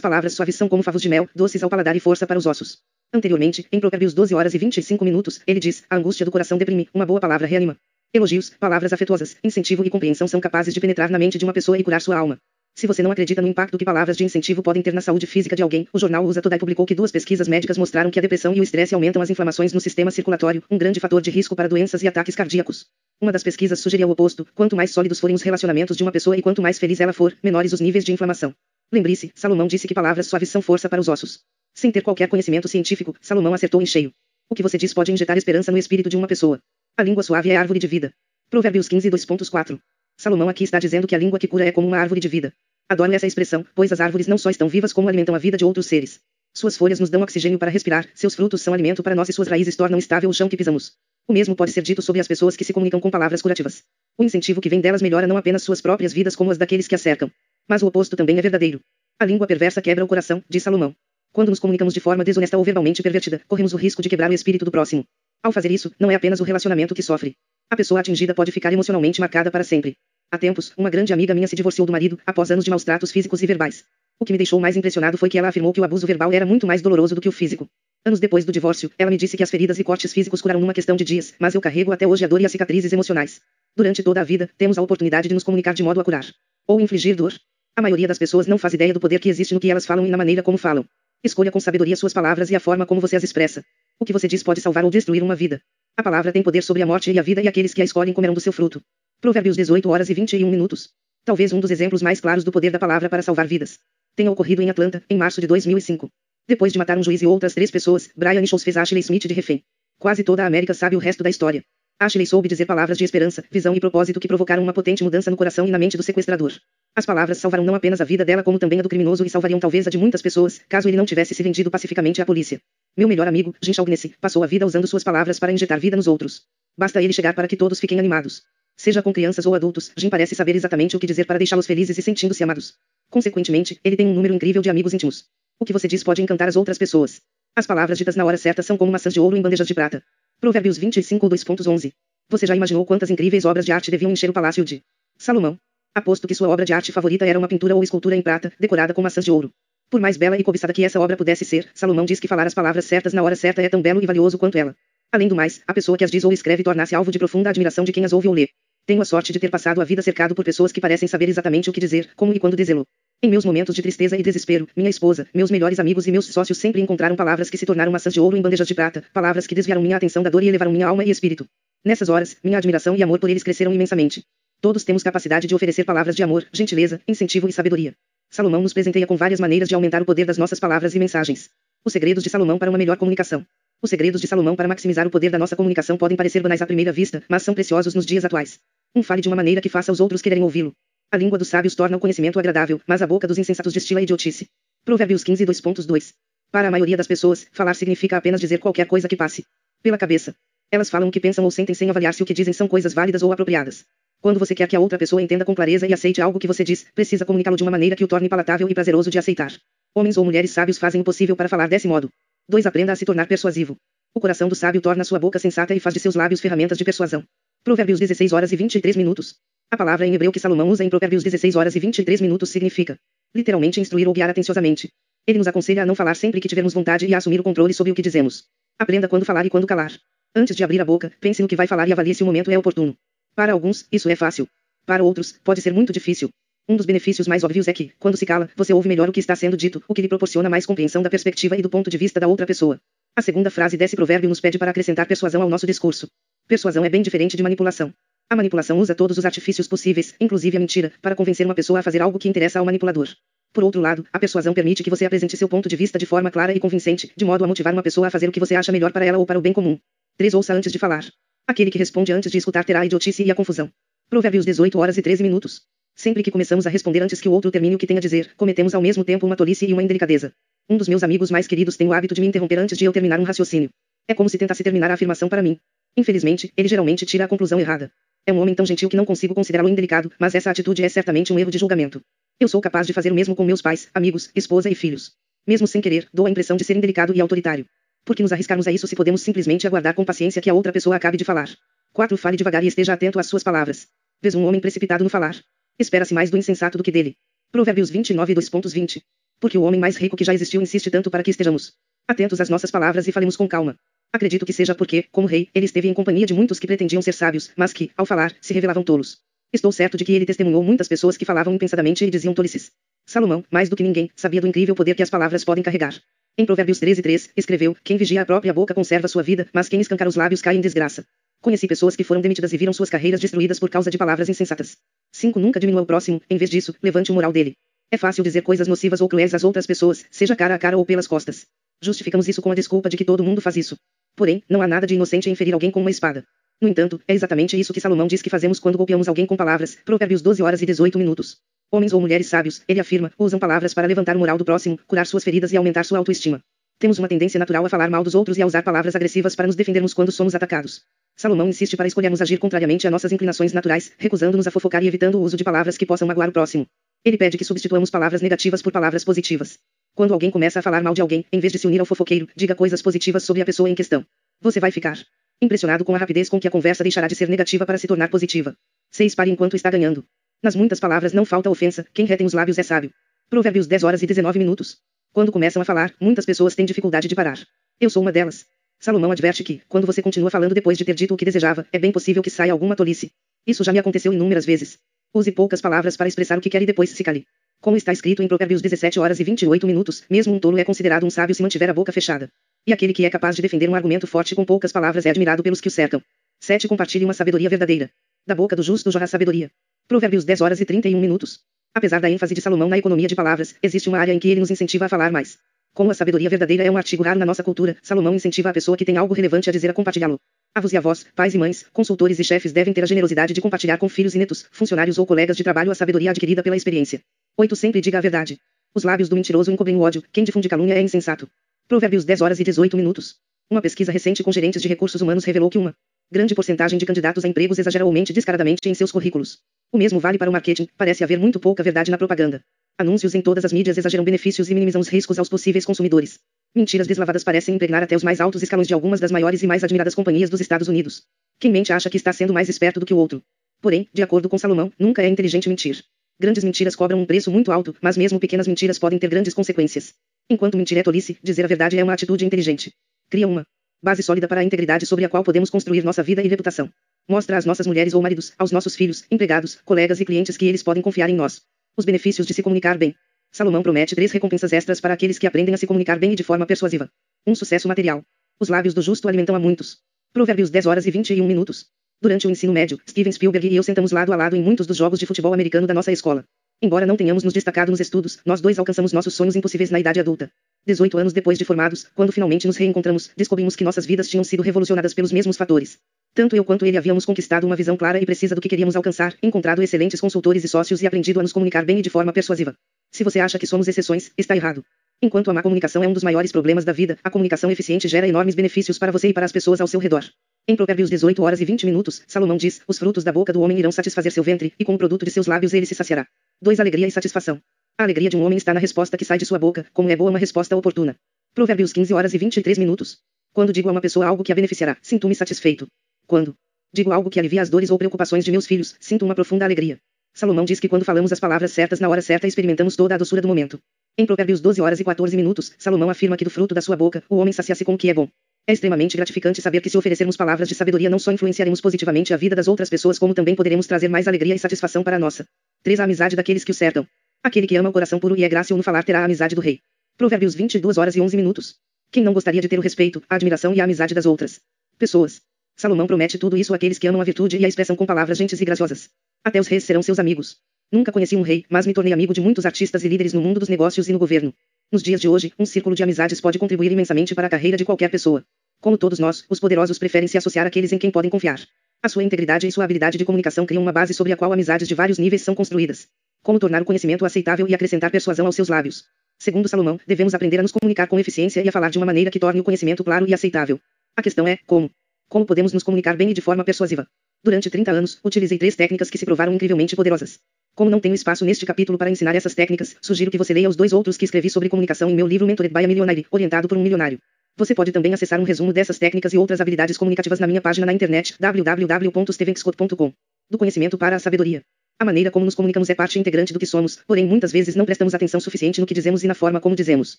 palavras 0.00 0.34
suaves 0.34 0.56
são 0.56 0.68
como 0.68 0.82
favos 0.82 1.00
de 1.00 1.08
mel, 1.08 1.28
doces 1.34 1.62
ao 1.62 1.70
paladar 1.70 1.96
e 1.96 2.00
força 2.00 2.26
para 2.26 2.38
os 2.38 2.46
ossos. 2.46 2.78
Anteriormente, 3.12 3.66
em 3.72 3.80
Provérbios 3.80 4.12
12 4.12 4.34
horas 4.34 4.54
e 4.54 4.58
25 4.58 5.04
minutos, 5.04 5.40
ele 5.46 5.58
diz: 5.58 5.82
A 5.88 5.96
angústia 5.96 6.24
do 6.24 6.30
coração 6.30 6.58
deprime, 6.58 6.88
uma 6.92 7.06
boa 7.06 7.18
palavra 7.18 7.46
reanima. 7.46 7.76
Elogios, 8.12 8.50
palavras 8.50 8.92
afetuosas, 8.92 9.36
incentivo 9.42 9.84
e 9.84 9.90
compreensão 9.90 10.28
são 10.28 10.40
capazes 10.40 10.74
de 10.74 10.80
penetrar 10.80 11.10
na 11.10 11.18
mente 11.18 11.38
de 11.38 11.44
uma 11.44 11.52
pessoa 11.52 11.78
e 11.78 11.82
curar 11.82 12.02
sua 12.02 12.18
alma. 12.18 12.38
Se 12.74 12.86
você 12.86 13.02
não 13.02 13.10
acredita 13.10 13.42
no 13.42 13.48
impacto 13.48 13.76
que 13.76 13.84
palavras 13.84 14.16
de 14.16 14.24
incentivo 14.24 14.62
podem 14.62 14.82
ter 14.82 14.94
na 14.94 15.00
saúde 15.00 15.26
física 15.26 15.54
de 15.54 15.62
alguém, 15.62 15.86
o 15.92 15.98
jornal 15.98 16.24
USA 16.24 16.40
Today 16.40 16.58
publicou 16.58 16.86
que 16.86 16.94
duas 16.94 17.10
pesquisas 17.10 17.46
médicas 17.46 17.76
mostraram 17.76 18.10
que 18.10 18.18
a 18.18 18.22
depressão 18.22 18.54
e 18.54 18.60
o 18.60 18.62
estresse 18.62 18.94
aumentam 18.94 19.20
as 19.20 19.28
inflamações 19.28 19.72
no 19.72 19.80
sistema 19.80 20.10
circulatório, 20.10 20.62
um 20.70 20.78
grande 20.78 21.00
fator 21.00 21.20
de 21.20 21.30
risco 21.30 21.54
para 21.54 21.68
doenças 21.68 22.02
e 22.02 22.08
ataques 22.08 22.34
cardíacos. 22.34 22.86
Uma 23.20 23.32
das 23.32 23.42
pesquisas 23.42 23.80
sugeria 23.80 24.06
o 24.06 24.10
oposto: 24.10 24.46
quanto 24.54 24.74
mais 24.74 24.92
sólidos 24.92 25.20
forem 25.20 25.36
os 25.36 25.42
relacionamentos 25.42 25.96
de 25.96 26.02
uma 26.02 26.12
pessoa 26.12 26.36
e 26.36 26.42
quanto 26.42 26.62
mais 26.62 26.78
feliz 26.78 27.00
ela 27.00 27.12
for, 27.12 27.36
menores 27.42 27.72
os 27.72 27.80
níveis 27.80 28.04
de 28.04 28.12
inflamação. 28.12 28.54
Lembre-se, 28.92 29.30
Salomão 29.34 29.66
disse 29.66 29.86
que 29.86 29.94
palavras 29.94 30.26
suaves 30.26 30.48
são 30.48 30.62
força 30.62 30.88
para 30.88 31.00
os 31.00 31.08
ossos. 31.08 31.40
Sem 31.74 31.92
ter 31.92 32.00
qualquer 32.00 32.28
conhecimento 32.28 32.66
científico, 32.66 33.14
Salomão 33.20 33.52
acertou 33.52 33.82
em 33.82 33.86
cheio. 33.86 34.10
O 34.48 34.54
que 34.54 34.62
você 34.62 34.78
diz 34.78 34.94
pode 34.94 35.12
injetar 35.12 35.36
esperança 35.36 35.70
no 35.70 35.78
espírito 35.78 36.08
de 36.08 36.16
uma 36.16 36.26
pessoa. 36.26 36.58
A 36.96 37.02
língua 37.02 37.22
suave 37.22 37.50
é 37.50 37.56
árvore 37.56 37.78
de 37.78 37.86
vida. 37.86 38.12
Provérbios 38.48 38.88
15 38.88 39.10
2.4. 39.10 39.78
Salomão 40.20 40.50
aqui 40.50 40.64
está 40.64 40.78
dizendo 40.78 41.06
que 41.06 41.14
a 41.14 41.18
língua 41.18 41.38
que 41.38 41.48
cura 41.48 41.64
é 41.64 41.72
como 41.72 41.88
uma 41.88 41.96
árvore 41.96 42.20
de 42.20 42.28
vida. 42.28 42.52
Adoro 42.86 43.10
essa 43.10 43.26
expressão, 43.26 43.64
pois 43.74 43.90
as 43.90 44.00
árvores 44.00 44.26
não 44.26 44.36
só 44.36 44.50
estão 44.50 44.68
vivas 44.68 44.92
como 44.92 45.08
alimentam 45.08 45.34
a 45.34 45.38
vida 45.38 45.56
de 45.56 45.64
outros 45.64 45.86
seres. 45.86 46.20
Suas 46.52 46.76
folhas 46.76 47.00
nos 47.00 47.08
dão 47.08 47.22
oxigênio 47.22 47.58
para 47.58 47.70
respirar, 47.70 48.06
seus 48.14 48.34
frutos 48.34 48.60
são 48.60 48.74
alimento 48.74 49.02
para 49.02 49.14
nós 49.14 49.30
e 49.30 49.32
suas 49.32 49.48
raízes 49.48 49.76
tornam 49.76 49.98
estável 49.98 50.28
o 50.28 50.34
chão 50.34 50.46
que 50.46 50.58
pisamos. 50.58 50.92
O 51.26 51.32
mesmo 51.32 51.56
pode 51.56 51.72
ser 51.72 51.80
dito 51.80 52.02
sobre 52.02 52.20
as 52.20 52.28
pessoas 52.28 52.54
que 52.54 52.64
se 52.64 52.72
comunicam 52.74 53.00
com 53.00 53.10
palavras 53.10 53.40
curativas. 53.40 53.82
O 54.18 54.22
incentivo 54.22 54.60
que 54.60 54.68
vem 54.68 54.82
delas 54.82 55.00
melhora 55.00 55.26
não 55.26 55.38
apenas 55.38 55.62
suas 55.62 55.80
próprias 55.80 56.12
vidas 56.12 56.36
como 56.36 56.50
as 56.50 56.58
daqueles 56.58 56.86
que 56.86 56.94
a 56.94 56.98
cercam. 56.98 57.30
Mas 57.66 57.82
o 57.82 57.86
oposto 57.86 58.14
também 58.14 58.36
é 58.38 58.42
verdadeiro. 58.42 58.78
A 59.18 59.24
língua 59.24 59.46
perversa 59.46 59.80
quebra 59.80 60.04
o 60.04 60.08
coração, 60.08 60.44
diz 60.50 60.62
Salomão. 60.62 60.94
Quando 61.32 61.48
nos 61.48 61.58
comunicamos 61.58 61.94
de 61.94 62.00
forma 62.00 62.24
desonesta 62.24 62.58
ou 62.58 62.64
verbalmente 62.64 63.02
pervertida, 63.02 63.40
corremos 63.48 63.72
o 63.72 63.76
risco 63.78 64.02
de 64.02 64.10
quebrar 64.10 64.30
o 64.30 64.34
espírito 64.34 64.66
do 64.66 64.70
próximo. 64.70 65.06
Ao 65.42 65.50
fazer 65.50 65.70
isso, 65.70 65.90
não 65.98 66.10
é 66.10 66.14
apenas 66.14 66.40
o 66.40 66.44
relacionamento 66.44 66.94
que 66.94 67.02
sofre. 67.02 67.36
A 67.70 67.76
pessoa 67.76 68.00
atingida 68.00 68.34
pode 68.34 68.50
ficar 68.50 68.72
emocionalmente 68.72 69.20
marcada 69.20 69.48
para 69.48 69.62
sempre. 69.62 69.96
Há 70.32 70.38
tempos, 70.38 70.72
uma 70.76 70.88
grande 70.88 71.12
amiga 71.12 71.34
minha 71.34 71.48
se 71.48 71.56
divorciou 71.56 71.84
do 71.84 71.90
marido, 71.90 72.16
após 72.24 72.52
anos 72.52 72.64
de 72.64 72.70
maus 72.70 72.84
tratos 72.84 73.10
físicos 73.10 73.42
e 73.42 73.46
verbais. 73.48 73.84
O 74.16 74.24
que 74.24 74.30
me 74.32 74.38
deixou 74.38 74.60
mais 74.60 74.76
impressionado 74.76 75.18
foi 75.18 75.28
que 75.28 75.36
ela 75.36 75.48
afirmou 75.48 75.72
que 75.72 75.80
o 75.80 75.84
abuso 75.84 76.06
verbal 76.06 76.32
era 76.32 76.46
muito 76.46 76.68
mais 76.68 76.80
doloroso 76.80 77.16
do 77.16 77.20
que 77.20 77.28
o 77.28 77.32
físico. 77.32 77.68
Anos 78.04 78.20
depois 78.20 78.44
do 78.44 78.52
divórcio, 78.52 78.92
ela 78.96 79.10
me 79.10 79.16
disse 79.16 79.36
que 79.36 79.42
as 79.42 79.50
feridas 79.50 79.80
e 79.80 79.82
cortes 79.82 80.12
físicos 80.12 80.40
curaram 80.40 80.60
numa 80.60 80.72
questão 80.72 80.94
de 80.94 81.02
dias, 81.02 81.34
mas 81.36 81.56
eu 81.56 81.60
carrego 81.60 81.90
até 81.90 82.06
hoje 82.06 82.24
a 82.24 82.28
dor 82.28 82.40
e 82.40 82.46
as 82.46 82.52
cicatrizes 82.52 82.92
emocionais. 82.92 83.40
Durante 83.76 84.04
toda 84.04 84.20
a 84.20 84.24
vida, 84.24 84.48
temos 84.56 84.78
a 84.78 84.82
oportunidade 84.82 85.26
de 85.26 85.34
nos 85.34 85.42
comunicar 85.42 85.74
de 85.74 85.82
modo 85.82 86.00
a 86.00 86.04
curar. 86.04 86.24
Ou 86.64 86.80
infligir 86.80 87.16
dor. 87.16 87.34
A 87.74 87.82
maioria 87.82 88.06
das 88.06 88.18
pessoas 88.18 88.46
não 88.46 88.56
faz 88.56 88.72
ideia 88.72 88.94
do 88.94 89.00
poder 89.00 89.18
que 89.18 89.28
existe 89.28 89.52
no 89.52 89.58
que 89.58 89.68
elas 89.68 89.84
falam 89.84 90.06
e 90.06 90.10
na 90.10 90.16
maneira 90.16 90.44
como 90.44 90.56
falam. 90.56 90.84
Escolha 91.24 91.50
com 91.50 91.58
sabedoria 91.58 91.96
suas 91.96 92.12
palavras 92.12 92.50
e 92.50 92.54
a 92.54 92.60
forma 92.60 92.86
como 92.86 93.00
você 93.00 93.16
as 93.16 93.24
expressa. 93.24 93.64
O 93.98 94.04
que 94.04 94.12
você 94.12 94.28
diz 94.28 94.44
pode 94.44 94.60
salvar 94.60 94.84
ou 94.84 94.92
destruir 94.92 95.24
uma 95.24 95.34
vida. 95.34 95.60
A 95.96 96.04
palavra 96.04 96.30
tem 96.30 96.40
poder 96.40 96.62
sobre 96.62 96.82
a 96.82 96.86
morte 96.86 97.10
e 97.10 97.18
a 97.18 97.22
vida 97.22 97.42
e 97.42 97.48
aqueles 97.48 97.74
que 97.74 97.82
a 97.82 97.84
escolhem 97.84 98.14
comerão 98.14 98.32
do 98.32 98.40
seu 98.40 98.52
fruto. 98.52 98.80
Provérbios 99.20 99.54
18 99.54 99.86
horas 99.90 100.08
e 100.08 100.14
21 100.14 100.50
minutos. 100.50 100.88
Talvez 101.26 101.52
um 101.52 101.60
dos 101.60 101.70
exemplos 101.70 102.00
mais 102.00 102.22
claros 102.22 102.42
do 102.42 102.50
poder 102.50 102.70
da 102.70 102.78
palavra 102.78 103.06
para 103.06 103.20
salvar 103.20 103.46
vidas. 103.46 103.78
Tenha 104.16 104.30
ocorrido 104.30 104.62
em 104.62 104.70
Atlanta, 104.70 105.04
em 105.10 105.18
março 105.18 105.42
de 105.42 105.46
2005. 105.46 106.08
Depois 106.48 106.72
de 106.72 106.78
matar 106.78 106.96
um 106.96 107.02
juiz 107.02 107.20
e 107.20 107.26
outras 107.26 107.52
três 107.52 107.70
pessoas, 107.70 108.08
Brian 108.16 108.40
Nichols 108.40 108.64
fez 108.64 108.78
Ashley 108.78 109.00
Smith 109.00 109.26
de 109.26 109.34
refém. 109.34 109.62
Quase 109.98 110.24
toda 110.24 110.42
a 110.42 110.46
América 110.46 110.72
sabe 110.72 110.96
o 110.96 110.98
resto 110.98 111.22
da 111.22 111.28
história. 111.28 111.62
Ashley 111.98 112.24
soube 112.26 112.48
dizer 112.48 112.64
palavras 112.64 112.96
de 112.96 113.04
esperança, 113.04 113.44
visão 113.50 113.74
e 113.74 113.78
propósito 113.78 114.18
que 114.18 114.26
provocaram 114.26 114.62
uma 114.62 114.72
potente 114.72 115.04
mudança 115.04 115.30
no 115.30 115.36
coração 115.36 115.68
e 115.68 115.70
na 115.70 115.78
mente 115.78 115.98
do 115.98 116.02
sequestrador. 116.02 116.54
As 116.96 117.04
palavras 117.04 117.36
salvarão 117.36 117.62
não 117.62 117.74
apenas 117.74 118.00
a 118.00 118.04
vida 118.04 118.24
dela 118.24 118.42
como 118.42 118.58
também 118.58 118.80
a 118.80 118.82
do 118.82 118.88
criminoso 118.88 119.22
e 119.26 119.28
salvariam 119.28 119.60
talvez 119.60 119.86
a 119.86 119.90
de 119.90 119.98
muitas 119.98 120.22
pessoas, 120.22 120.62
caso 120.66 120.88
ele 120.88 120.96
não 120.96 121.04
tivesse 121.04 121.34
se 121.34 121.42
vendido 121.42 121.70
pacificamente 121.70 122.22
à 122.22 122.24
polícia. 122.24 122.58
Meu 122.96 123.06
melhor 123.06 123.28
amigo, 123.28 123.54
Jim 123.60 123.74
Shaughnessy, 123.74 124.14
passou 124.18 124.42
a 124.42 124.46
vida 124.46 124.64
usando 124.64 124.86
suas 124.86 125.04
palavras 125.04 125.38
para 125.38 125.52
injetar 125.52 125.78
vida 125.78 125.94
nos 125.94 126.06
outros. 126.06 126.46
Basta 126.74 127.02
ele 127.02 127.12
chegar 127.12 127.34
para 127.34 127.46
que 127.46 127.56
todos 127.56 127.78
fiquem 127.78 127.98
animados. 127.98 128.42
Seja 128.80 129.02
com 129.02 129.12
crianças 129.12 129.44
ou 129.44 129.54
adultos, 129.54 129.92
Jim 129.94 130.08
parece 130.08 130.34
saber 130.34 130.56
exatamente 130.56 130.96
o 130.96 130.98
que 130.98 131.06
dizer 131.06 131.26
para 131.26 131.36
deixá-los 131.36 131.66
felizes 131.66 131.98
e 131.98 132.00
sentindo-se 132.00 132.42
amados. 132.42 132.76
Consequentemente, 133.10 133.78
ele 133.84 133.94
tem 133.94 134.06
um 134.06 134.14
número 134.14 134.32
incrível 134.32 134.62
de 134.62 134.70
amigos 134.70 134.94
íntimos. 134.94 135.26
O 135.58 135.66
que 135.66 135.72
você 135.74 135.86
diz 135.86 136.02
pode 136.02 136.22
encantar 136.22 136.48
as 136.48 136.56
outras 136.56 136.78
pessoas. 136.78 137.20
As 137.54 137.66
palavras 137.66 137.98
ditas 137.98 138.16
na 138.16 138.24
hora 138.24 138.38
certa 138.38 138.62
são 138.62 138.78
como 138.78 138.90
maçãs 138.90 139.12
de 139.12 139.20
ouro 139.20 139.36
em 139.36 139.42
bandejas 139.42 139.66
de 139.66 139.74
prata. 139.74 140.02
Provérbios 140.40 140.78
25 140.78 141.28
2.11. 141.28 141.92
Você 142.30 142.46
já 142.46 142.56
imaginou 142.56 142.86
quantas 142.86 143.10
incríveis 143.10 143.44
obras 143.44 143.66
de 143.66 143.72
arte 143.72 143.90
deviam 143.90 144.10
encher 144.10 144.30
o 144.30 144.32
palácio 144.32 144.64
de 144.64 144.82
Salomão? 145.18 145.58
Aposto 145.94 146.26
que 146.26 146.34
sua 146.34 146.48
obra 146.48 146.64
de 146.64 146.72
arte 146.72 146.90
favorita 146.90 147.26
era 147.26 147.38
uma 147.38 147.48
pintura 147.48 147.76
ou 147.76 147.84
escultura 147.84 148.16
em 148.16 148.22
prata, 148.22 148.50
decorada 148.58 148.94
com 148.94 149.02
maçãs 149.02 149.26
de 149.26 149.30
ouro. 149.30 149.52
Por 149.90 150.00
mais 150.00 150.16
bela 150.16 150.38
e 150.38 150.42
cobiçada 150.42 150.72
que 150.72 150.84
essa 150.84 150.98
obra 150.98 151.18
pudesse 151.18 151.44
ser, 151.44 151.68
Salomão 151.74 152.06
diz 152.06 152.18
que 152.18 152.26
falar 152.26 152.46
as 152.46 152.54
palavras 152.54 152.86
certas 152.86 153.12
na 153.12 153.22
hora 153.22 153.36
certa 153.36 153.60
é 153.60 153.68
tão 153.68 153.82
belo 153.82 154.02
e 154.02 154.06
valioso 154.06 154.38
quanto 154.38 154.56
ela. 154.56 154.74
Além 155.12 155.28
do 155.28 155.36
mais, 155.36 155.60
a 155.66 155.74
pessoa 155.74 155.98
que 155.98 156.04
as 156.04 156.10
diz 156.10 156.24
ou 156.24 156.32
escreve 156.32 156.62
torna-se 156.62 156.94
alvo 156.94 157.12
de 157.12 157.18
profunda 157.18 157.50
admiração 157.50 157.84
de 157.84 157.92
quem 157.92 158.06
as 158.06 158.14
ouve 158.14 158.26
ou 158.26 158.32
lê. 158.32 158.48
Tenho 158.90 159.02
a 159.02 159.04
sorte 159.04 159.32
de 159.32 159.38
ter 159.38 159.50
passado 159.50 159.80
a 159.80 159.84
vida 159.84 160.02
cercado 160.02 160.34
por 160.34 160.44
pessoas 160.44 160.72
que 160.72 160.80
parecem 160.80 161.06
saber 161.06 161.28
exatamente 161.28 161.70
o 161.70 161.72
que 161.72 161.78
dizer, 161.78 162.10
como 162.16 162.34
e 162.34 162.40
quando 162.40 162.56
dizê-lo. 162.56 162.84
Em 163.22 163.30
meus 163.30 163.44
momentos 163.44 163.72
de 163.72 163.82
tristeza 163.82 164.16
e 164.16 164.22
desespero, 164.24 164.66
minha 164.74 164.90
esposa, 164.90 165.28
meus 165.32 165.48
melhores 165.48 165.78
amigos 165.78 166.08
e 166.08 166.10
meus 166.10 166.26
sócios 166.26 166.58
sempre 166.58 166.80
encontraram 166.80 167.14
palavras 167.14 167.48
que 167.48 167.56
se 167.56 167.64
tornaram 167.64 167.92
maçãs 167.92 168.12
de 168.12 168.18
ouro 168.18 168.36
em 168.36 168.42
bandejas 168.42 168.66
de 168.66 168.74
prata, 168.74 169.04
palavras 169.12 169.46
que 169.46 169.54
desviaram 169.54 169.80
minha 169.80 169.96
atenção 169.96 170.24
da 170.24 170.28
dor 170.28 170.42
e 170.42 170.48
elevaram 170.48 170.72
minha 170.72 170.88
alma 170.88 171.04
e 171.04 171.10
espírito. 171.10 171.46
Nessas 171.84 172.08
horas, 172.08 172.36
minha 172.42 172.58
admiração 172.58 172.96
e 172.96 173.02
amor 173.04 173.20
por 173.20 173.30
eles 173.30 173.44
cresceram 173.44 173.72
imensamente. 173.72 174.24
Todos 174.60 174.82
temos 174.82 175.04
capacidade 175.04 175.46
de 175.46 175.54
oferecer 175.54 175.84
palavras 175.84 176.16
de 176.16 176.24
amor, 176.24 176.44
gentileza, 176.52 177.00
incentivo 177.06 177.48
e 177.48 177.52
sabedoria. 177.52 177.94
Salomão 178.28 178.60
nos 178.60 178.72
presenteia 178.72 179.06
com 179.06 179.16
várias 179.16 179.38
maneiras 179.38 179.68
de 179.68 179.74
aumentar 179.76 180.02
o 180.02 180.04
poder 180.04 180.24
das 180.24 180.36
nossas 180.36 180.58
palavras 180.58 180.96
e 180.96 180.98
mensagens. 180.98 181.48
Os 181.84 181.92
segredos 181.92 182.24
de 182.24 182.28
Salomão 182.28 182.58
para 182.58 182.68
uma 182.68 182.78
melhor 182.78 182.96
comunicação. 182.96 183.46
Os 183.82 183.88
segredos 183.88 184.20
de 184.20 184.26
Salomão 184.26 184.54
para 184.54 184.68
maximizar 184.68 185.06
o 185.06 185.10
poder 185.10 185.30
da 185.30 185.38
nossa 185.38 185.56
comunicação 185.56 185.96
podem 185.96 186.14
parecer 186.14 186.42
banais 186.42 186.60
à 186.60 186.66
primeira 186.66 186.92
vista, 186.92 187.22
mas 187.26 187.42
são 187.42 187.54
preciosos 187.54 187.94
nos 187.94 188.04
dias 188.04 188.26
atuais. 188.26 188.60
Um 188.94 189.02
fale 189.02 189.22
de 189.22 189.28
uma 189.28 189.36
maneira 189.36 189.62
que 189.62 189.70
faça 189.70 189.90
os 189.90 190.00
outros 190.00 190.20
quererem 190.20 190.44
ouvi-lo. 190.44 190.74
A 191.10 191.16
língua 191.16 191.38
dos 191.38 191.48
sábios 191.48 191.74
torna 191.74 191.96
o 191.96 192.00
conhecimento 192.00 192.38
agradável, 192.38 192.78
mas 192.86 193.00
a 193.00 193.06
boca 193.06 193.26
dos 193.26 193.38
insensatos 193.38 193.72
destila 193.72 194.02
idiotice. 194.02 194.48
Provérbios 194.84 195.24
15 195.24 195.46
2.2. 195.46 196.12
Para 196.52 196.68
a 196.68 196.70
maioria 196.70 196.96
das 196.96 197.06
pessoas, 197.06 197.46
falar 197.52 197.72
significa 197.72 198.18
apenas 198.18 198.38
dizer 198.38 198.58
qualquer 198.58 198.86
coisa 198.86 199.08
que 199.08 199.16
passe 199.16 199.46
pela 199.82 199.96
cabeça. 199.96 200.34
Elas 200.70 200.90
falam 200.90 201.08
o 201.08 201.10
que 201.10 201.18
pensam 201.18 201.42
ou 201.44 201.50
sentem 201.50 201.74
sem 201.74 201.88
avaliar 201.88 202.12
se 202.12 202.22
o 202.22 202.26
que 202.26 202.34
dizem 202.34 202.52
são 202.52 202.68
coisas 202.68 202.92
válidas 202.92 203.22
ou 203.22 203.32
apropriadas. 203.32 203.86
Quando 204.20 204.38
você 204.38 204.54
quer 204.54 204.68
que 204.68 204.76
a 204.76 204.80
outra 204.80 204.98
pessoa 204.98 205.22
entenda 205.22 205.46
com 205.46 205.54
clareza 205.54 205.86
e 205.86 205.94
aceite 205.94 206.20
algo 206.20 206.38
que 206.38 206.46
você 206.46 206.62
diz, 206.62 206.84
precisa 206.94 207.24
comunicá-lo 207.24 207.56
de 207.56 207.62
uma 207.62 207.70
maneira 207.70 207.96
que 207.96 208.04
o 208.04 208.08
torne 208.08 208.28
palatável 208.28 208.68
e 208.68 208.74
prazeroso 208.74 209.10
de 209.10 209.18
aceitar. 209.18 209.54
Homens 209.94 210.18
ou 210.18 210.24
mulheres 210.24 210.50
sábios 210.50 210.76
fazem 210.76 211.00
o 211.00 211.04
possível 211.04 211.34
para 211.34 211.48
falar 211.48 211.66
desse 211.66 211.88
modo. 211.88 212.10
2. 212.50 212.66
Aprenda 212.66 212.92
a 212.92 212.96
se 212.96 213.04
tornar 213.04 213.26
persuasivo. 213.26 213.76
O 214.12 214.20
coração 214.20 214.48
do 214.48 214.54
sábio 214.54 214.80
torna 214.80 215.04
sua 215.04 215.18
boca 215.18 215.38
sensata 215.38 215.74
e 215.74 215.80
faz 215.80 215.94
de 215.94 216.00
seus 216.00 216.16
lábios 216.16 216.40
ferramentas 216.40 216.76
de 216.76 216.84
persuasão. 216.84 217.24
Provérbios 217.62 218.00
16 218.00 218.32
horas 218.32 218.52
e 218.52 218.56
23 218.56 218.96
minutos. 218.96 219.36
A 219.70 219.76
palavra 219.76 220.04
em 220.06 220.12
hebreu 220.12 220.32
que 220.32 220.40
Salomão 220.40 220.68
usa 220.68 220.84
em 220.84 220.90
Provérbios 220.90 221.22
16 221.22 221.54
horas 221.54 221.76
e 221.76 221.80
23 221.80 222.20
minutos 222.20 222.50
significa 222.50 222.98
literalmente 223.32 223.80
instruir 223.80 224.08
ou 224.08 224.12
guiar 224.12 224.28
atenciosamente. 224.28 224.90
Ele 225.26 225.38
nos 225.38 225.46
aconselha 225.46 225.84
a 225.84 225.86
não 225.86 225.94
falar 225.94 226.16
sempre 226.16 226.40
que 226.40 226.48
tivermos 226.48 226.74
vontade 226.74 227.06
e 227.06 227.14
a 227.14 227.18
assumir 227.18 227.38
o 227.38 227.44
controle 227.44 227.72
sobre 227.72 227.92
o 227.92 227.94
que 227.94 228.02
dizemos. 228.02 228.44
Aprenda 228.78 229.08
quando 229.08 229.24
falar 229.24 229.46
e 229.46 229.50
quando 229.50 229.66
calar. 229.66 229.92
Antes 230.34 230.56
de 230.56 230.64
abrir 230.64 230.80
a 230.80 230.84
boca, 230.84 231.12
pense 231.20 231.40
no 231.40 231.46
que 231.46 231.54
vai 231.54 231.68
falar 231.68 231.88
e 231.88 231.92
avalie 231.92 232.14
se 232.14 232.24
o 232.24 232.26
momento 232.26 232.50
é 232.50 232.58
oportuno. 232.58 232.96
Para 233.36 233.52
alguns, 233.52 233.86
isso 233.92 234.08
é 234.08 234.16
fácil. 234.16 234.48
Para 234.84 235.04
outros, 235.04 235.38
pode 235.44 235.60
ser 235.60 235.72
muito 235.72 235.92
difícil. 235.92 236.30
Um 236.68 236.76
dos 236.76 236.86
benefícios 236.86 237.26
mais 237.26 237.42
óbvios 237.42 237.68
é 237.68 237.72
que, 237.72 237.92
quando 237.98 238.16
se 238.16 238.24
cala, 238.24 238.48
você 238.56 238.72
ouve 238.72 238.88
melhor 238.88 239.08
o 239.08 239.12
que 239.12 239.20
está 239.20 239.34
sendo 239.34 239.56
dito, 239.56 239.82
o 239.88 239.94
que 239.94 240.02
lhe 240.02 240.08
proporciona 240.08 240.48
mais 240.48 240.64
compreensão 240.64 241.02
da 241.02 241.10
perspectiva 241.10 241.56
e 241.56 241.62
do 241.62 241.68
ponto 241.68 241.90
de 241.90 241.98
vista 241.98 242.20
da 242.20 242.28
outra 242.28 242.46
pessoa. 242.46 242.80
A 243.16 243.22
segunda 243.22 243.50
frase 243.50 243.76
desse 243.76 243.96
provérbio 243.96 244.28
nos 244.28 244.40
pede 244.40 244.58
para 244.58 244.70
acrescentar 244.70 245.06
persuasão 245.06 245.42
ao 245.42 245.48
nosso 245.48 245.66
discurso. 245.66 246.08
Persuasão 246.46 246.84
é 246.84 246.88
bem 246.88 247.02
diferente 247.02 247.36
de 247.36 247.42
manipulação. 247.42 247.92
A 248.28 248.36
manipulação 248.36 248.78
usa 248.78 248.94
todos 248.94 249.18
os 249.18 249.24
artifícios 249.24 249.66
possíveis, 249.66 250.14
inclusive 250.20 250.56
a 250.56 250.60
mentira, 250.60 250.92
para 251.02 251.16
convencer 251.16 251.44
uma 251.44 251.54
pessoa 251.54 251.80
a 251.80 251.82
fazer 251.82 252.00
algo 252.00 252.18
que 252.18 252.28
interessa 252.28 252.60
ao 252.60 252.64
manipulador. 252.64 253.08
Por 253.52 253.64
outro 253.64 253.80
lado, 253.80 254.06
a 254.12 254.18
persuasão 254.20 254.54
permite 254.54 254.84
que 254.84 254.90
você 254.90 255.04
apresente 255.04 255.36
seu 255.36 255.48
ponto 255.48 255.68
de 255.68 255.74
vista 255.74 255.98
de 255.98 256.06
forma 256.06 256.30
clara 256.30 256.54
e 256.54 256.60
convincente, 256.60 257.12
de 257.16 257.24
modo 257.24 257.42
a 257.44 257.48
motivar 257.48 257.72
uma 257.72 257.82
pessoa 257.82 258.06
a 258.06 258.10
fazer 258.10 258.28
o 258.28 258.32
que 258.32 258.38
você 258.38 258.54
acha 258.54 258.70
melhor 258.70 258.92
para 258.92 259.04
ela 259.04 259.18
ou 259.18 259.26
para 259.26 259.38
o 259.38 259.42
bem 259.42 259.52
comum. 259.52 259.76
3. 260.16 260.34
Ouça 260.34 260.54
antes 260.54 260.70
de 260.70 260.78
falar. 260.78 261.04
Aquele 261.48 261.70
que 261.70 261.78
responde 261.78 262.12
antes 262.12 262.30
de 262.30 262.38
escutar 262.38 262.64
terá 262.64 262.80
a 262.80 262.86
idiotice 262.86 263.24
e 263.24 263.30
a 263.30 263.34
confusão. 263.34 263.68
Provérbios 264.08 264.44
18 264.46 264.78
horas 264.78 264.96
e 264.96 265.02
13 265.02 265.24
minutos. 265.24 265.62
Sempre 266.00 266.22
que 266.22 266.30
começamos 266.30 266.66
a 266.66 266.70
responder 266.70 267.02
antes 267.02 267.20
que 267.20 267.28
o 267.28 267.32
outro 267.32 267.50
termine 267.50 267.74
o 267.74 267.78
que 267.78 267.86
tem 267.86 267.98
a 267.98 268.00
dizer, 268.00 268.32
cometemos 268.34 268.74
ao 268.74 268.80
mesmo 268.80 269.04
tempo 269.04 269.26
uma 269.26 269.36
tolice 269.36 269.66
e 269.66 269.72
uma 269.74 269.82
indelicadeza. 269.82 270.32
Um 270.66 270.78
dos 270.78 270.88
meus 270.88 271.02
amigos 271.02 271.30
mais 271.30 271.46
queridos 271.46 271.76
tem 271.76 271.86
o 271.86 271.92
hábito 271.92 272.14
de 272.14 272.22
me 272.22 272.26
interromper 272.26 272.58
antes 272.58 272.78
de 272.78 272.86
eu 272.86 272.90
terminar 272.90 273.20
um 273.20 273.22
raciocínio. 273.22 273.68
É 274.08 274.14
como 274.14 274.26
se 274.26 274.38
tentasse 274.38 274.64
terminar 274.64 274.90
a 274.90 274.94
afirmação 274.94 275.28
para 275.28 275.42
mim. 275.42 275.58
Infelizmente, 275.94 276.50
ele 276.56 276.68
geralmente 276.68 277.04
tira 277.04 277.26
a 277.26 277.28
conclusão 277.28 277.60
errada. 277.60 277.92
É 278.26 278.32
um 278.32 278.38
homem 278.38 278.54
tão 278.54 278.64
gentil 278.64 278.88
que 278.88 278.96
não 278.96 279.04
consigo 279.04 279.34
considerá-lo 279.34 279.68
indelicado, 279.68 280.10
mas 280.18 280.34
essa 280.34 280.50
atitude 280.50 280.82
é 280.82 280.88
certamente 280.88 281.34
um 281.34 281.38
erro 281.38 281.50
de 281.50 281.58
julgamento. 281.58 282.00
Eu 282.40 282.48
sou 282.48 282.62
capaz 282.62 282.86
de 282.86 282.94
fazer 282.94 283.12
o 283.12 283.14
mesmo 283.14 283.36
com 283.36 283.44
meus 283.44 283.60
pais, 283.60 283.90
amigos, 283.92 284.30
esposa 284.34 284.70
e 284.70 284.74
filhos. 284.74 285.12
Mesmo 285.46 285.66
sem 285.66 285.82
querer, 285.82 286.08
dou 286.14 286.24
a 286.24 286.30
impressão 286.30 286.56
de 286.56 286.64
ser 286.64 286.78
indelicado 286.78 287.14
e 287.14 287.20
autoritário. 287.20 287.66
Por 288.06 288.16
que 288.16 288.22
nos 288.22 288.32
arriscarmos 288.32 288.66
a 288.66 288.72
isso 288.72 288.86
se 288.86 288.96
podemos 288.96 289.20
simplesmente 289.20 289.66
aguardar 289.66 289.92
com 289.92 290.02
paciência 290.02 290.40
que 290.40 290.48
a 290.48 290.54
outra 290.54 290.72
pessoa 290.72 290.96
acabe 290.96 291.18
de 291.18 291.26
falar? 291.26 291.50
4. 291.92 292.16
Fale 292.16 292.38
devagar 292.38 292.64
e 292.64 292.68
esteja 292.68 292.94
atento 292.94 293.18
às 293.18 293.26
suas 293.26 293.42
palavras. 293.42 293.86
Vês 294.22 294.34
um 294.34 294.46
homem 294.46 294.62
precipitado 294.62 295.04
no 295.04 295.10
falar. 295.10 295.36
Espera-se 295.78 296.14
mais 296.14 296.30
do 296.30 296.36
insensato 296.36 296.78
do 296.78 296.84
que 296.84 296.92
dele. 296.92 297.16
Provérbios 297.50 297.90
29 297.90 298.34
2.20. 298.34 299.02
Porque 299.40 299.58
o 299.58 299.62
homem 299.62 299.80
mais 299.80 299.96
rico 299.96 300.16
que 300.16 300.24
já 300.24 300.34
existiu 300.34 300.60
insiste 300.60 300.90
tanto 300.90 301.10
para 301.10 301.22
que 301.22 301.30
estejamos 301.30 301.74
atentos 302.06 302.40
às 302.40 302.48
nossas 302.48 302.70
palavras 302.70 303.06
e 303.08 303.12
falemos 303.12 303.36
com 303.36 303.48
calma. 303.48 303.76
Acredito 304.12 304.44
que 304.44 304.52
seja 304.52 304.74
porque, 304.74 305.04
como 305.12 305.28
rei, 305.28 305.48
ele 305.54 305.66
esteve 305.66 305.88
em 305.88 305.94
companhia 305.94 306.26
de 306.26 306.34
muitos 306.34 306.58
que 306.58 306.66
pretendiam 306.66 307.00
ser 307.00 307.12
sábios, 307.12 307.50
mas 307.56 307.72
que, 307.72 307.90
ao 307.96 308.04
falar, 308.04 308.34
se 308.40 308.52
revelavam 308.52 308.82
tolos. 308.82 309.18
Estou 309.52 309.70
certo 309.70 309.96
de 309.96 310.04
que 310.04 310.12
ele 310.12 310.26
testemunhou 310.26 310.62
muitas 310.62 310.88
pessoas 310.88 311.16
que 311.16 311.24
falavam 311.24 311.54
impensadamente 311.54 312.04
e 312.04 312.10
diziam 312.10 312.34
tolices. 312.34 312.72
Salomão, 313.06 313.44
mais 313.50 313.68
do 313.68 313.76
que 313.76 313.82
ninguém, 313.82 314.10
sabia 314.14 314.40
do 314.40 314.46
incrível 314.46 314.74
poder 314.74 314.94
que 314.94 315.02
as 315.02 315.10
palavras 315.10 315.44
podem 315.44 315.62
carregar. 315.62 315.94
Em 316.36 316.44
Provérbios 316.44 316.80
13:3, 316.80 317.30
escreveu: 317.36 317.76
Quem 317.82 317.96
vigia 317.96 318.22
a 318.22 318.26
própria 318.26 318.52
boca 318.52 318.74
conserva 318.74 319.08
sua 319.08 319.22
vida, 319.22 319.48
mas 319.52 319.68
quem 319.68 319.80
escancara 319.80 320.08
os 320.08 320.16
lábios 320.16 320.42
cai 320.42 320.56
em 320.56 320.60
desgraça. 320.60 321.04
Conheci 321.42 321.66
pessoas 321.66 321.96
que 321.96 322.04
foram 322.04 322.20
demitidas 322.20 322.52
e 322.52 322.56
viram 322.58 322.72
suas 322.72 322.90
carreiras 322.90 323.18
destruídas 323.18 323.58
por 323.58 323.70
causa 323.70 323.90
de 323.90 323.96
palavras 323.96 324.28
insensatas. 324.28 324.76
5. 325.12 325.40
Nunca 325.40 325.58
diminua 325.58 325.80
o 325.80 325.86
próximo, 325.86 326.20
em 326.28 326.36
vez 326.36 326.50
disso, 326.50 326.74
levante 326.82 327.10
o 327.10 327.14
moral 327.14 327.32
dele. 327.32 327.54
É 327.90 327.96
fácil 327.96 328.22
dizer 328.22 328.42
coisas 328.42 328.68
nocivas 328.68 329.00
ou 329.00 329.08
cruéis 329.08 329.32
às 329.32 329.42
outras 329.42 329.66
pessoas, 329.66 330.04
seja 330.10 330.36
cara 330.36 330.54
a 330.54 330.58
cara 330.58 330.76
ou 330.76 330.84
pelas 330.84 331.06
costas. 331.06 331.46
Justificamos 331.80 332.28
isso 332.28 332.42
com 332.42 332.52
a 332.52 332.54
desculpa 332.54 332.90
de 332.90 332.96
que 332.96 333.06
todo 333.06 333.24
mundo 333.24 333.40
faz 333.40 333.56
isso. 333.56 333.74
Porém, 334.14 334.42
não 334.50 334.60
há 334.60 334.68
nada 334.68 334.86
de 334.86 334.94
inocente 334.94 335.30
em 335.30 335.34
ferir 335.34 335.54
alguém 335.54 335.70
com 335.70 335.80
uma 335.80 335.90
espada. 335.90 336.26
No 336.60 336.68
entanto, 336.68 337.00
é 337.08 337.14
exatamente 337.14 337.58
isso 337.58 337.72
que 337.72 337.80
Salomão 337.80 338.06
diz 338.06 338.20
que 338.20 338.28
fazemos 338.28 338.60
quando 338.60 338.76
golpeamos 338.76 339.08
alguém 339.08 339.24
com 339.24 339.34
palavras. 339.34 339.78
Provérbios 339.82 340.20
12 340.20 340.42
horas 340.42 340.60
e 340.60 340.66
18 340.66 340.98
minutos. 340.98 341.38
Homens 341.72 341.94
ou 341.94 342.02
mulheres 342.02 342.26
sábios, 342.26 342.60
ele 342.68 342.80
afirma, 342.80 343.10
usam 343.18 343.40
palavras 343.40 343.72
para 343.72 343.86
levantar 343.86 344.14
o 344.14 344.18
moral 344.18 344.36
do 344.36 344.44
próximo, 344.44 344.78
curar 344.86 345.06
suas 345.06 345.24
feridas 345.24 345.52
e 345.52 345.56
aumentar 345.56 345.84
sua 345.84 345.96
autoestima. 345.96 346.42
Temos 346.80 346.98
uma 346.98 347.08
tendência 347.08 347.38
natural 347.38 347.66
a 347.66 347.68
falar 347.68 347.90
mal 347.90 348.02
dos 348.02 348.14
outros 348.14 348.38
e 348.38 348.42
a 348.42 348.46
usar 348.46 348.62
palavras 348.62 348.96
agressivas 348.96 349.36
para 349.36 349.46
nos 349.46 349.54
defendermos 349.54 349.92
quando 349.92 350.10
somos 350.10 350.34
atacados. 350.34 350.80
Salomão 351.14 351.46
insiste 351.46 351.76
para 351.76 351.86
escolhermos 351.86 352.22
agir 352.22 352.38
contrariamente 352.38 352.88
a 352.88 352.90
nossas 352.90 353.12
inclinações 353.12 353.52
naturais, 353.52 353.92
recusando-nos 353.98 354.46
a 354.46 354.50
fofocar 354.50 354.82
e 354.82 354.86
evitando 354.86 355.16
o 355.16 355.20
uso 355.20 355.36
de 355.36 355.44
palavras 355.44 355.76
que 355.76 355.84
possam 355.84 356.08
magoar 356.08 356.30
o 356.30 356.32
próximo. 356.32 356.66
Ele 357.04 357.18
pede 357.18 357.36
que 357.36 357.44
substituamos 357.44 357.90
palavras 357.90 358.22
negativas 358.22 358.62
por 358.62 358.72
palavras 358.72 359.04
positivas. 359.04 359.58
Quando 359.94 360.14
alguém 360.14 360.30
começa 360.30 360.58
a 360.58 360.62
falar 360.62 360.82
mal 360.82 360.94
de 360.94 361.02
alguém, 361.02 361.22
em 361.30 361.38
vez 361.38 361.52
de 361.52 361.58
se 361.58 361.66
unir 361.66 361.80
ao 361.80 361.84
fofoqueiro, 361.84 362.26
diga 362.34 362.54
coisas 362.54 362.80
positivas 362.80 363.24
sobre 363.24 363.42
a 363.42 363.44
pessoa 363.44 363.68
em 363.68 363.74
questão. 363.74 364.02
Você 364.40 364.58
vai 364.58 364.70
ficar 364.70 364.98
impressionado 365.42 365.84
com 365.84 365.94
a 365.94 365.98
rapidez 365.98 366.30
com 366.30 366.40
que 366.40 366.48
a 366.48 366.50
conversa 366.50 366.82
deixará 366.82 367.06
de 367.06 367.14
ser 367.14 367.28
negativa 367.28 367.66
para 367.66 367.76
se 367.76 367.86
tornar 367.86 368.08
positiva. 368.08 368.56
6. 368.90 369.14
Pare 369.14 369.30
enquanto 369.30 369.54
está 369.54 369.68
ganhando. 369.68 370.02
Nas 370.42 370.56
muitas 370.56 370.80
palavras 370.80 371.12
não 371.12 371.26
falta 371.26 371.50
ofensa, 371.50 371.86
quem 371.92 372.06
retém 372.06 372.26
os 372.26 372.32
lábios 372.32 372.56
é 372.56 372.62
sábio. 372.62 372.90
Provérbios 373.28 373.66
10 373.66 373.84
horas 373.84 374.02
e 374.02 374.06
19 374.06 374.38
minutos. 374.38 374.78
Quando 375.12 375.32
começam 375.32 375.60
a 375.60 375.64
falar, 375.64 375.92
muitas 376.00 376.24
pessoas 376.24 376.54
têm 376.54 376.64
dificuldade 376.64 377.08
de 377.08 377.16
parar. 377.16 377.38
Eu 377.80 377.90
sou 377.90 378.00
uma 378.00 378.12
delas. 378.12 378.46
Salomão 378.78 379.10
adverte 379.10 379.42
que, 379.42 379.60
quando 379.68 379.84
você 379.84 380.00
continua 380.00 380.30
falando 380.30 380.54
depois 380.54 380.78
de 380.78 380.84
ter 380.84 380.94
dito 380.94 381.12
o 381.12 381.16
que 381.16 381.24
desejava, 381.24 381.66
é 381.72 381.80
bem 381.80 381.90
possível 381.90 382.22
que 382.22 382.30
saia 382.30 382.52
alguma 382.52 382.76
tolice. 382.76 383.10
Isso 383.44 383.64
já 383.64 383.72
me 383.72 383.80
aconteceu 383.80 384.12
inúmeras 384.12 384.46
vezes. 384.46 384.78
Use 385.12 385.32
poucas 385.32 385.60
palavras 385.60 385.96
para 385.96 386.06
expressar 386.06 386.38
o 386.38 386.40
que 386.40 386.48
quer 386.48 386.62
e 386.62 386.66
depois 386.66 386.90
se 386.90 387.02
cale. 387.02 387.26
Como 387.60 387.76
está 387.76 387.92
escrito 387.92 388.22
em 388.22 388.28
Provérbios 388.28 388.62
17 388.62 389.00
horas 389.00 389.18
e 389.18 389.24
28 389.24 389.66
minutos, 389.66 390.04
mesmo 390.08 390.32
um 390.32 390.38
tolo 390.38 390.58
é 390.58 390.64
considerado 390.64 391.04
um 391.04 391.10
sábio 391.10 391.34
se 391.34 391.42
mantiver 391.42 391.68
a 391.68 391.74
boca 391.74 391.92
fechada. 391.92 392.30
E 392.64 392.72
aquele 392.72 392.92
que 392.92 393.04
é 393.04 393.10
capaz 393.10 393.34
de 393.34 393.42
defender 393.42 393.68
um 393.68 393.74
argumento 393.74 394.06
forte 394.06 394.36
com 394.36 394.44
poucas 394.44 394.70
palavras 394.70 395.04
é 395.06 395.10
admirado 395.10 395.42
pelos 395.42 395.60
que 395.60 395.68
o 395.68 395.70
cercam. 395.70 396.00
7. 396.40 396.68
Compartilhe 396.68 397.04
uma 397.04 397.14
sabedoria 397.14 397.48
verdadeira. 397.48 397.90
Da 398.24 398.34
boca 398.36 398.54
do 398.54 398.62
justo 398.62 398.92
jorra 398.92 399.08
sabedoria. 399.08 399.50
Provérbios 399.88 400.24
10 400.24 400.40
horas 400.40 400.60
e 400.60 400.64
31 400.64 401.00
minutos. 401.00 401.40
Apesar 401.72 402.00
da 402.00 402.10
ênfase 402.10 402.34
de 402.34 402.40
Salomão 402.40 402.68
na 402.68 402.78
economia 402.78 403.06
de 403.06 403.14
palavras, 403.14 403.54
existe 403.62 403.88
uma 403.88 403.98
área 403.98 404.12
em 404.12 404.18
que 404.18 404.28
ele 404.28 404.40
nos 404.40 404.50
incentiva 404.50 404.86
a 404.86 404.88
falar 404.88 405.12
mais. 405.12 405.38
Como 405.72 405.90
a 405.90 405.94
sabedoria 405.94 406.28
verdadeira 406.28 406.64
é 406.64 406.70
um 406.70 406.76
artigo 406.76 407.04
raro 407.04 407.20
na 407.20 407.24
nossa 407.24 407.44
cultura, 407.44 407.76
Salomão 407.80 408.12
incentiva 408.12 408.50
a 408.50 408.52
pessoa 408.52 408.76
que 408.76 408.84
tem 408.84 408.96
algo 408.96 409.14
relevante 409.14 409.48
a 409.48 409.52
dizer 409.52 409.70
a 409.70 409.72
compartilhá-lo. 409.72 410.18
Avós 410.52 410.72
e 410.72 410.76
avós, 410.76 411.06
pais 411.14 411.32
e 411.32 411.38
mães, 411.38 411.64
consultores 411.72 412.18
e 412.18 412.24
chefes 412.24 412.50
devem 412.52 412.74
ter 412.74 412.82
a 412.82 412.86
generosidade 412.86 413.32
de 413.32 413.40
compartilhar 413.40 413.78
com 413.78 413.88
filhos 413.88 414.16
e 414.16 414.18
netos, 414.18 414.46
funcionários 414.50 414.98
ou 414.98 415.06
colegas 415.06 415.36
de 415.36 415.44
trabalho 415.44 415.70
a 415.70 415.74
sabedoria 415.76 416.10
adquirida 416.10 416.42
pela 416.42 416.56
experiência. 416.56 417.00
8. 417.36 417.54
Sempre 417.54 417.80
diga 417.80 417.98
a 417.98 418.00
verdade. 418.00 418.40
Os 418.74 418.82
lábios 418.82 419.08
do 419.08 419.14
mentiroso 419.14 419.52
encobrem 419.52 419.76
o 419.76 419.80
ódio, 419.80 420.02
quem 420.12 420.24
difunde 420.24 420.48
calúnia 420.48 420.74
é 420.74 420.80
insensato. 420.80 421.30
Provérbios 421.68 422.04
10 422.04 422.20
horas 422.20 422.40
e 422.40 422.44
18 422.44 422.76
minutos. 422.76 423.14
Uma 423.48 423.62
pesquisa 423.62 423.92
recente 423.92 424.24
com 424.24 424.32
gerentes 424.32 424.60
de 424.60 424.66
recursos 424.66 425.00
humanos 425.00 425.24
revelou 425.24 425.48
que 425.48 425.58
uma 425.58 425.72
grande 426.10 426.34
porcentagem 426.34 426.80
de 426.80 426.84
candidatos 426.84 427.24
a 427.24 427.28
empregos 427.28 427.60
exagera 427.60 427.86
ou 427.86 427.92
mente 427.92 428.12
descaradamente 428.12 428.68
em 428.68 428.74
seus 428.74 428.90
currículos. 428.90 429.38
O 429.72 429.78
mesmo 429.78 430.00
vale 430.00 430.18
para 430.18 430.28
o 430.28 430.32
marketing, 430.32 430.68
parece 430.76 431.04
haver 431.04 431.18
muito 431.18 431.38
pouca 431.38 431.62
verdade 431.62 431.90
na 431.90 431.98
propaganda. 431.98 432.42
Anúncios 432.76 433.14
em 433.14 433.22
todas 433.22 433.44
as 433.44 433.52
mídias 433.52 433.78
exageram 433.78 434.02
benefícios 434.02 434.50
e 434.50 434.54
minimizam 434.54 434.80
os 434.80 434.88
riscos 434.88 435.18
aos 435.18 435.28
possíveis 435.28 435.64
consumidores. 435.64 436.18
Mentiras 436.52 436.88
deslavadas 436.88 437.22
parecem 437.22 437.54
impregnar 437.54 437.82
até 437.82 437.94
os 437.94 438.02
mais 438.02 438.20
altos 438.20 438.42
escalões 438.42 438.66
de 438.66 438.74
algumas 438.74 438.98
das 438.98 439.12
maiores 439.12 439.42
e 439.44 439.46
mais 439.46 439.62
admiradas 439.62 439.94
companhias 439.94 440.28
dos 440.28 440.40
Estados 440.40 440.66
Unidos. 440.66 441.02
Quem 441.38 441.52
mente 441.52 441.72
acha 441.72 441.88
que 441.88 441.96
está 441.96 442.12
sendo 442.12 442.32
mais 442.32 442.48
esperto 442.48 442.80
do 442.80 442.86
que 442.86 442.92
o 442.92 442.96
outro. 442.96 443.22
Porém, 443.60 443.88
de 443.92 444.02
acordo 444.02 444.28
com 444.28 444.36
Salomão, 444.36 444.72
nunca 444.76 445.02
é 445.02 445.08
inteligente 445.08 445.48
mentir. 445.48 445.84
Grandes 446.18 446.42
mentiras 446.42 446.74
cobram 446.74 447.00
um 447.00 447.06
preço 447.06 447.30
muito 447.30 447.52
alto, 447.52 447.76
mas 447.80 447.96
mesmo 447.96 448.18
pequenas 448.18 448.48
mentiras 448.48 448.78
podem 448.78 448.98
ter 448.98 449.08
grandes 449.08 449.34
consequências. 449.34 449.94
Enquanto 450.28 450.56
mentir 450.56 450.76
é 450.78 450.82
tolice, 450.82 451.16
dizer 451.22 451.44
a 451.44 451.48
verdade 451.48 451.78
é 451.78 451.84
uma 451.84 451.92
atitude 451.92 452.24
inteligente. 452.24 452.72
Cria 453.08 453.28
uma 453.28 453.46
base 453.82 454.02
sólida 454.02 454.26
para 454.26 454.40
a 454.40 454.44
integridade 454.44 454.84
sobre 454.84 455.04
a 455.04 455.08
qual 455.08 455.22
podemos 455.22 455.48
construir 455.48 455.84
nossa 455.84 456.02
vida 456.02 456.22
e 456.22 456.28
reputação. 456.28 456.70
Mostra 457.10 457.36
às 457.36 457.44
nossas 457.44 457.66
mulheres 457.66 457.92
ou 457.92 458.00
maridos, 458.00 458.32
aos 458.38 458.52
nossos 458.52 458.76
filhos, 458.76 459.02
empregados, 459.10 459.58
colegas 459.64 460.00
e 460.00 460.04
clientes 460.04 460.36
que 460.36 460.46
eles 460.46 460.62
podem 460.62 460.80
confiar 460.80 461.10
em 461.10 461.16
nós. 461.16 461.42
Os 461.76 461.84
benefícios 461.84 462.24
de 462.24 462.32
se 462.32 462.40
comunicar 462.40 462.78
bem. 462.78 462.94
Salomão 463.32 463.64
promete 463.64 463.96
três 463.96 464.12
recompensas 464.12 464.52
extras 464.52 464.80
para 464.80 464.94
aqueles 464.94 465.18
que 465.18 465.26
aprendem 465.26 465.52
a 465.52 465.58
se 465.58 465.66
comunicar 465.66 465.98
bem 465.98 466.12
e 466.12 466.14
de 466.14 466.22
forma 466.22 466.46
persuasiva. 466.46 466.88
Um 467.26 467.34
sucesso 467.34 467.66
material. 467.66 468.04
Os 468.38 468.48
lábios 468.48 468.74
do 468.74 468.80
justo 468.80 469.08
alimentam 469.08 469.34
a 469.34 469.40
muitos. 469.40 469.78
Provérbios 470.12 470.50
10 470.50 470.66
horas 470.66 470.86
e 470.86 470.92
21 470.92 471.26
minutos. 471.26 471.66
Durante 472.00 472.28
o 472.28 472.30
ensino 472.30 472.52
médio, 472.52 472.78
Steven 472.88 473.10
Spielberg 473.10 473.48
e 473.48 473.56
eu 473.56 473.64
sentamos 473.64 473.90
lado 473.90 474.12
a 474.12 474.16
lado 474.16 474.36
em 474.36 474.40
muitos 474.40 474.68
dos 474.68 474.76
jogos 474.76 475.00
de 475.00 475.06
futebol 475.06 475.34
americano 475.34 475.66
da 475.66 475.74
nossa 475.74 475.90
escola. 475.90 476.24
Embora 476.62 476.86
não 476.86 476.96
tenhamos 476.96 477.24
nos 477.24 477.32
destacado 477.32 477.72
nos 477.72 477.80
estudos, 477.80 478.20
nós 478.24 478.40
dois 478.40 478.56
alcançamos 478.56 478.92
nossos 478.92 479.14
sonhos 479.14 479.34
impossíveis 479.34 479.72
na 479.72 479.80
idade 479.80 479.98
adulta. 479.98 480.30
18 480.66 480.98
anos 480.98 481.12
depois 481.12 481.38
de 481.38 481.44
formados, 481.44 481.86
quando 481.94 482.12
finalmente 482.12 482.46
nos 482.46 482.56
reencontramos, 482.56 483.10
descobrimos 483.16 483.56
que 483.56 483.64
nossas 483.64 483.86
vidas 483.86 484.08
tinham 484.08 484.24
sido 484.24 484.42
revolucionadas 484.42 484.92
pelos 484.92 485.12
mesmos 485.12 485.36
fatores. 485.36 485.78
Tanto 486.14 486.36
eu 486.36 486.44
quanto 486.44 486.66
ele 486.66 486.76
havíamos 486.76 487.04
conquistado 487.04 487.46
uma 487.46 487.56
visão 487.56 487.76
clara 487.76 488.00
e 488.00 488.04
precisa 488.04 488.34
do 488.34 488.40
que 488.40 488.48
queríamos 488.48 488.76
alcançar, 488.76 489.16
encontrado 489.22 489.62
excelentes 489.62 490.00
consultores 490.00 490.44
e 490.44 490.48
sócios 490.48 490.82
e 490.82 490.86
aprendido 490.86 491.20
a 491.20 491.22
nos 491.22 491.32
comunicar 491.32 491.64
bem 491.64 491.78
e 491.78 491.82
de 491.82 491.90
forma 491.90 492.12
persuasiva. 492.12 492.54
Se 492.90 493.04
você 493.04 493.20
acha 493.20 493.38
que 493.38 493.46
somos 493.46 493.68
exceções, 493.68 494.10
está 494.18 494.36
errado. 494.36 494.64
Enquanto 495.00 495.30
a 495.30 495.34
má 495.34 495.42
comunicação 495.42 495.82
é 495.82 495.88
um 495.88 495.92
dos 495.92 496.02
maiores 496.02 496.32
problemas 496.32 496.64
da 496.64 496.72
vida, 496.72 496.98
a 497.02 497.10
comunicação 497.10 497.50
eficiente 497.50 497.88
gera 497.88 498.06
enormes 498.06 498.34
benefícios 498.34 498.78
para 498.78 498.92
você 498.92 499.08
e 499.08 499.12
para 499.12 499.24
as 499.24 499.32
pessoas 499.32 499.60
ao 499.60 499.66
seu 499.66 499.80
redor. 499.80 500.04
Em 500.46 500.56
Provérbios 500.56 500.90
18 500.90 501.22
horas 501.22 501.40
e 501.40 501.44
20 501.44 501.64
minutos, 501.64 502.02
Salomão 502.06 502.36
diz: 502.36 502.60
Os 502.66 502.78
frutos 502.78 503.04
da 503.04 503.12
boca 503.12 503.32
do 503.32 503.40
homem 503.40 503.58
irão 503.58 503.70
satisfazer 503.70 504.10
seu 504.10 504.24
ventre, 504.24 504.52
e 504.58 504.64
com 504.64 504.74
o 504.74 504.78
produto 504.78 505.04
de 505.04 505.10
seus 505.10 505.26
lábios 505.26 505.54
ele 505.54 505.64
se 505.64 505.74
saciará. 505.74 506.06
2. 506.42 506.60
Alegria 506.60 506.86
e 506.86 506.90
satisfação. 506.90 507.40
A 507.78 507.82
alegria 507.84 508.10
de 508.10 508.16
um 508.16 508.22
homem 508.22 508.36
está 508.36 508.52
na 508.52 508.60
resposta 508.60 508.96
que 508.96 509.04
sai 509.04 509.18
de 509.18 509.24
sua 509.24 509.38
boca, 509.38 509.66
como 509.72 509.88
é 509.88 509.96
boa 509.96 510.10
uma 510.10 510.18
resposta 510.18 510.56
oportuna. 510.56 510.96
Provérbios 511.34 511.72
15 511.72 511.94
horas 511.94 512.12
e 512.12 512.18
23 512.18 512.58
minutos. 512.58 512.98
Quando 513.32 513.52
digo 513.52 513.68
a 513.68 513.72
uma 513.72 513.80
pessoa 513.80 514.06
algo 514.06 514.24
que 514.24 514.32
a 514.32 514.34
beneficiará, 514.34 514.76
sinto-me 514.82 515.14
satisfeito. 515.14 515.66
Quando 516.06 516.34
digo 516.72 516.92
algo 516.92 517.08
que 517.08 517.18
alivia 517.18 517.40
as 517.40 517.48
dores 517.48 517.70
ou 517.70 517.78
preocupações 517.78 518.24
de 518.24 518.30
meus 518.30 518.46
filhos, 518.46 518.76
sinto 518.80 519.04
uma 519.04 519.14
profunda 519.14 519.44
alegria. 519.44 519.78
Salomão 520.12 520.44
diz 520.44 520.58
que 520.58 520.68
quando 520.68 520.84
falamos 520.84 521.12
as 521.12 521.20
palavras 521.20 521.52
certas 521.52 521.80
na 521.80 521.88
hora 521.88 522.02
certa 522.02 522.26
experimentamos 522.26 522.76
toda 522.76 522.94
a 522.94 522.98
doçura 522.98 523.22
do 523.22 523.28
momento. 523.28 523.58
Em 523.96 524.06
Provérbios 524.06 524.40
12 524.40 524.60
horas 524.60 524.80
e 524.80 524.84
14 524.84 525.16
minutos, 525.16 525.52
Salomão 525.58 525.88
afirma 525.90 526.16
que 526.16 526.24
do 526.24 526.30
fruto 526.30 526.54
da 526.54 526.60
sua 526.60 526.76
boca, 526.76 527.02
o 527.08 527.16
homem 527.16 527.32
sacia-se 527.32 527.64
com 527.64 527.74
o 527.74 527.78
que 527.78 527.90
é 527.90 527.94
bom. 527.94 528.08
É 528.46 528.52
extremamente 528.52 528.96
gratificante 528.96 529.40
saber 529.40 529.60
que 529.60 529.70
se 529.70 529.78
oferecermos 529.78 530.16
palavras 530.16 530.48
de 530.48 530.54
sabedoria 530.54 530.90
não 530.90 530.98
só 530.98 531.12
influenciaremos 531.12 531.60
positivamente 531.60 532.12
a 532.12 532.16
vida 532.16 532.34
das 532.34 532.48
outras 532.48 532.68
pessoas 532.68 532.98
como 532.98 533.14
também 533.14 533.34
poderemos 533.34 533.66
trazer 533.66 533.88
mais 533.88 534.08
alegria 534.08 534.34
e 534.34 534.38
satisfação 534.38 534.82
para 534.82 534.96
a 534.96 534.98
nossa. 534.98 535.26
3. 535.62 535.80
A 535.80 535.84
amizade 535.84 536.16
daqueles 536.16 536.42
que 536.42 536.50
o 536.50 536.54
cercam. 536.54 536.86
Aquele 537.22 537.46
que 537.46 537.56
ama 537.56 537.68
o 537.68 537.72
coração 537.72 537.98
puro 537.98 538.16
e 538.16 538.24
é 538.24 538.28
grácil 538.28 538.56
no 538.56 538.62
falar 538.62 538.82
terá 538.82 539.00
a 539.00 539.04
amizade 539.04 539.34
do 539.34 539.42
rei. 539.42 539.60
Provérbios 539.98 540.34
22 540.34 540.78
horas 540.78 540.96
e 540.96 541.02
11 541.02 541.16
minutos. 541.18 541.56
Quem 541.92 542.02
não 542.02 542.14
gostaria 542.14 542.40
de 542.40 542.48
ter 542.48 542.58
o 542.58 542.62
respeito, 542.62 543.02
a 543.10 543.16
admiração 543.16 543.52
e 543.52 543.60
a 543.60 543.64
amizade 543.64 543.94
das 543.94 544.06
outras 544.06 544.40
pessoas? 544.78 545.20
Salomão 545.54 545.86
promete 545.86 546.18
tudo 546.18 546.34
isso 546.38 546.54
àqueles 546.54 546.78
que 546.78 546.86
amam 546.86 547.02
a 547.02 547.04
virtude 547.04 547.36
e 547.36 547.44
a 547.44 547.48
expressam 547.48 547.76
com 547.76 547.84
palavras 547.84 548.16
gentis 548.16 548.40
e 548.40 548.44
graciosas. 548.46 548.88
Até 549.22 549.38
os 549.38 549.48
reis 549.48 549.64
serão 549.64 549.82
seus 549.82 549.98
amigos. 549.98 550.38
Nunca 550.72 550.90
conheci 550.90 551.14
um 551.14 551.20
rei, 551.20 551.44
mas 551.50 551.66
me 551.66 551.74
tornei 551.74 551.92
amigo 551.92 552.14
de 552.14 552.22
muitos 552.22 552.46
artistas 552.46 552.84
e 552.84 552.88
líderes 552.88 553.12
no 553.12 553.20
mundo 553.20 553.38
dos 553.38 553.50
negócios 553.50 553.86
e 553.86 553.92
no 553.92 553.98
governo. 553.98 554.32
Nos 554.72 554.82
dias 554.82 555.00
de 555.00 555.08
hoje, 555.08 555.30
um 555.38 555.44
círculo 555.44 555.76
de 555.76 555.82
amizades 555.82 556.22
pode 556.22 556.38
contribuir 556.38 556.72
imensamente 556.72 557.14
para 557.14 557.26
a 557.26 557.30
carreira 557.30 557.58
de 557.58 557.66
qualquer 557.66 557.90
pessoa. 557.90 558.24
Como 558.62 558.78
todos 558.78 558.98
nós, 558.98 559.26
os 559.28 559.38
poderosos 559.38 559.78
preferem 559.78 560.08
se 560.08 560.16
associar 560.16 560.46
àqueles 560.46 560.72
em 560.72 560.78
quem 560.78 560.90
podem 560.90 561.10
confiar. 561.10 561.46
A 561.82 561.88
sua 561.90 562.02
integridade 562.02 562.46
e 562.46 562.52
sua 562.52 562.64
habilidade 562.64 562.96
de 562.96 563.04
comunicação 563.04 563.44
criam 563.44 563.62
uma 563.62 563.72
base 563.72 563.92
sobre 563.92 564.12
a 564.12 564.16
qual 564.16 564.32
amizades 564.32 564.66
de 564.66 564.74
vários 564.74 564.98
níveis 564.98 565.20
são 565.20 565.34
construídas. 565.34 565.86
Como 566.22 566.38
tornar 566.38 566.60
o 566.60 566.64
conhecimento 566.66 567.04
aceitável 567.06 567.48
e 567.48 567.54
acrescentar 567.54 567.90
persuasão 567.90 568.26
aos 568.26 568.36
seus 568.36 568.48
lábios. 568.48 568.84
Segundo 569.18 569.48
Salomão, 569.48 569.80
devemos 569.86 570.14
aprender 570.14 570.38
a 570.38 570.42
nos 570.42 570.52
comunicar 570.52 570.86
com 570.86 570.98
eficiência 570.98 571.42
e 571.42 571.48
a 571.48 571.52
falar 571.52 571.70
de 571.70 571.78
uma 571.78 571.86
maneira 571.86 572.10
que 572.10 572.18
torne 572.18 572.40
o 572.40 572.44
conhecimento 572.44 572.84
claro 572.84 573.08
e 573.08 573.14
aceitável. 573.14 573.58
A 573.96 574.02
questão 574.02 574.28
é, 574.28 574.38
como? 574.46 574.70
Como 575.08 575.24
podemos 575.24 575.52
nos 575.54 575.62
comunicar 575.62 575.96
bem 575.96 576.10
e 576.10 576.14
de 576.14 576.20
forma 576.20 576.44
persuasiva? 576.44 576.86
Durante 577.24 577.48
30 577.48 577.70
anos, 577.70 577.98
utilizei 578.04 578.36
três 578.36 578.54
técnicas 578.54 578.90
que 578.90 578.98
se 578.98 579.06
provaram 579.06 579.32
incrivelmente 579.32 579.74
poderosas. 579.74 580.20
Como 580.54 580.70
não 580.70 580.78
tenho 580.78 580.94
espaço 580.94 581.24
neste 581.24 581.46
capítulo 581.46 581.78
para 581.78 581.90
ensinar 581.90 582.14
essas 582.14 582.34
técnicas, 582.34 582.76
sugiro 582.82 583.10
que 583.10 583.18
você 583.18 583.32
leia 583.32 583.48
os 583.48 583.56
dois 583.56 583.72
outros 583.72 583.96
que 583.96 584.04
escrevi 584.04 584.28
sobre 584.28 584.50
comunicação 584.50 584.90
em 584.90 584.94
meu 584.94 585.06
livro 585.06 585.26
Mentored 585.26 585.52
by 585.54 585.64
a 585.64 585.68
Millionaire, 585.68 586.06
orientado 586.10 586.48
por 586.48 586.58
um 586.58 586.62
milionário. 586.62 586.98
Você 587.36 587.54
pode 587.54 587.72
também 587.72 587.94
acessar 587.94 588.20
um 588.20 588.24
resumo 588.24 588.52
dessas 588.52 588.78
técnicas 588.78 589.14
e 589.14 589.18
outras 589.18 589.40
habilidades 589.40 589.78
comunicativas 589.78 590.20
na 590.20 590.26
minha 590.26 590.42
página 590.42 590.66
na 590.66 590.72
internet 590.72 591.14
www.stevenscott.com. 591.18 592.92
Do 593.30 593.38
conhecimento 593.38 593.78
para 593.78 593.96
a 593.96 593.98
sabedoria. 593.98 594.42
A 594.80 594.84
maneira 594.86 595.10
como 595.10 595.26
nos 595.26 595.34
comunicamos 595.34 595.68
é 595.68 595.74
parte 595.74 595.98
integrante 595.98 596.32
do 596.32 596.38
que 596.38 596.46
somos, 596.46 596.78
porém 596.86 597.04
muitas 597.06 597.30
vezes 597.30 597.54
não 597.54 597.66
prestamos 597.66 597.94
atenção 597.94 598.18
suficiente 598.18 598.62
no 598.62 598.66
que 598.66 598.72
dizemos 598.72 599.04
e 599.04 599.06
na 599.06 599.14
forma 599.14 599.38
como 599.38 599.54
dizemos. 599.54 599.98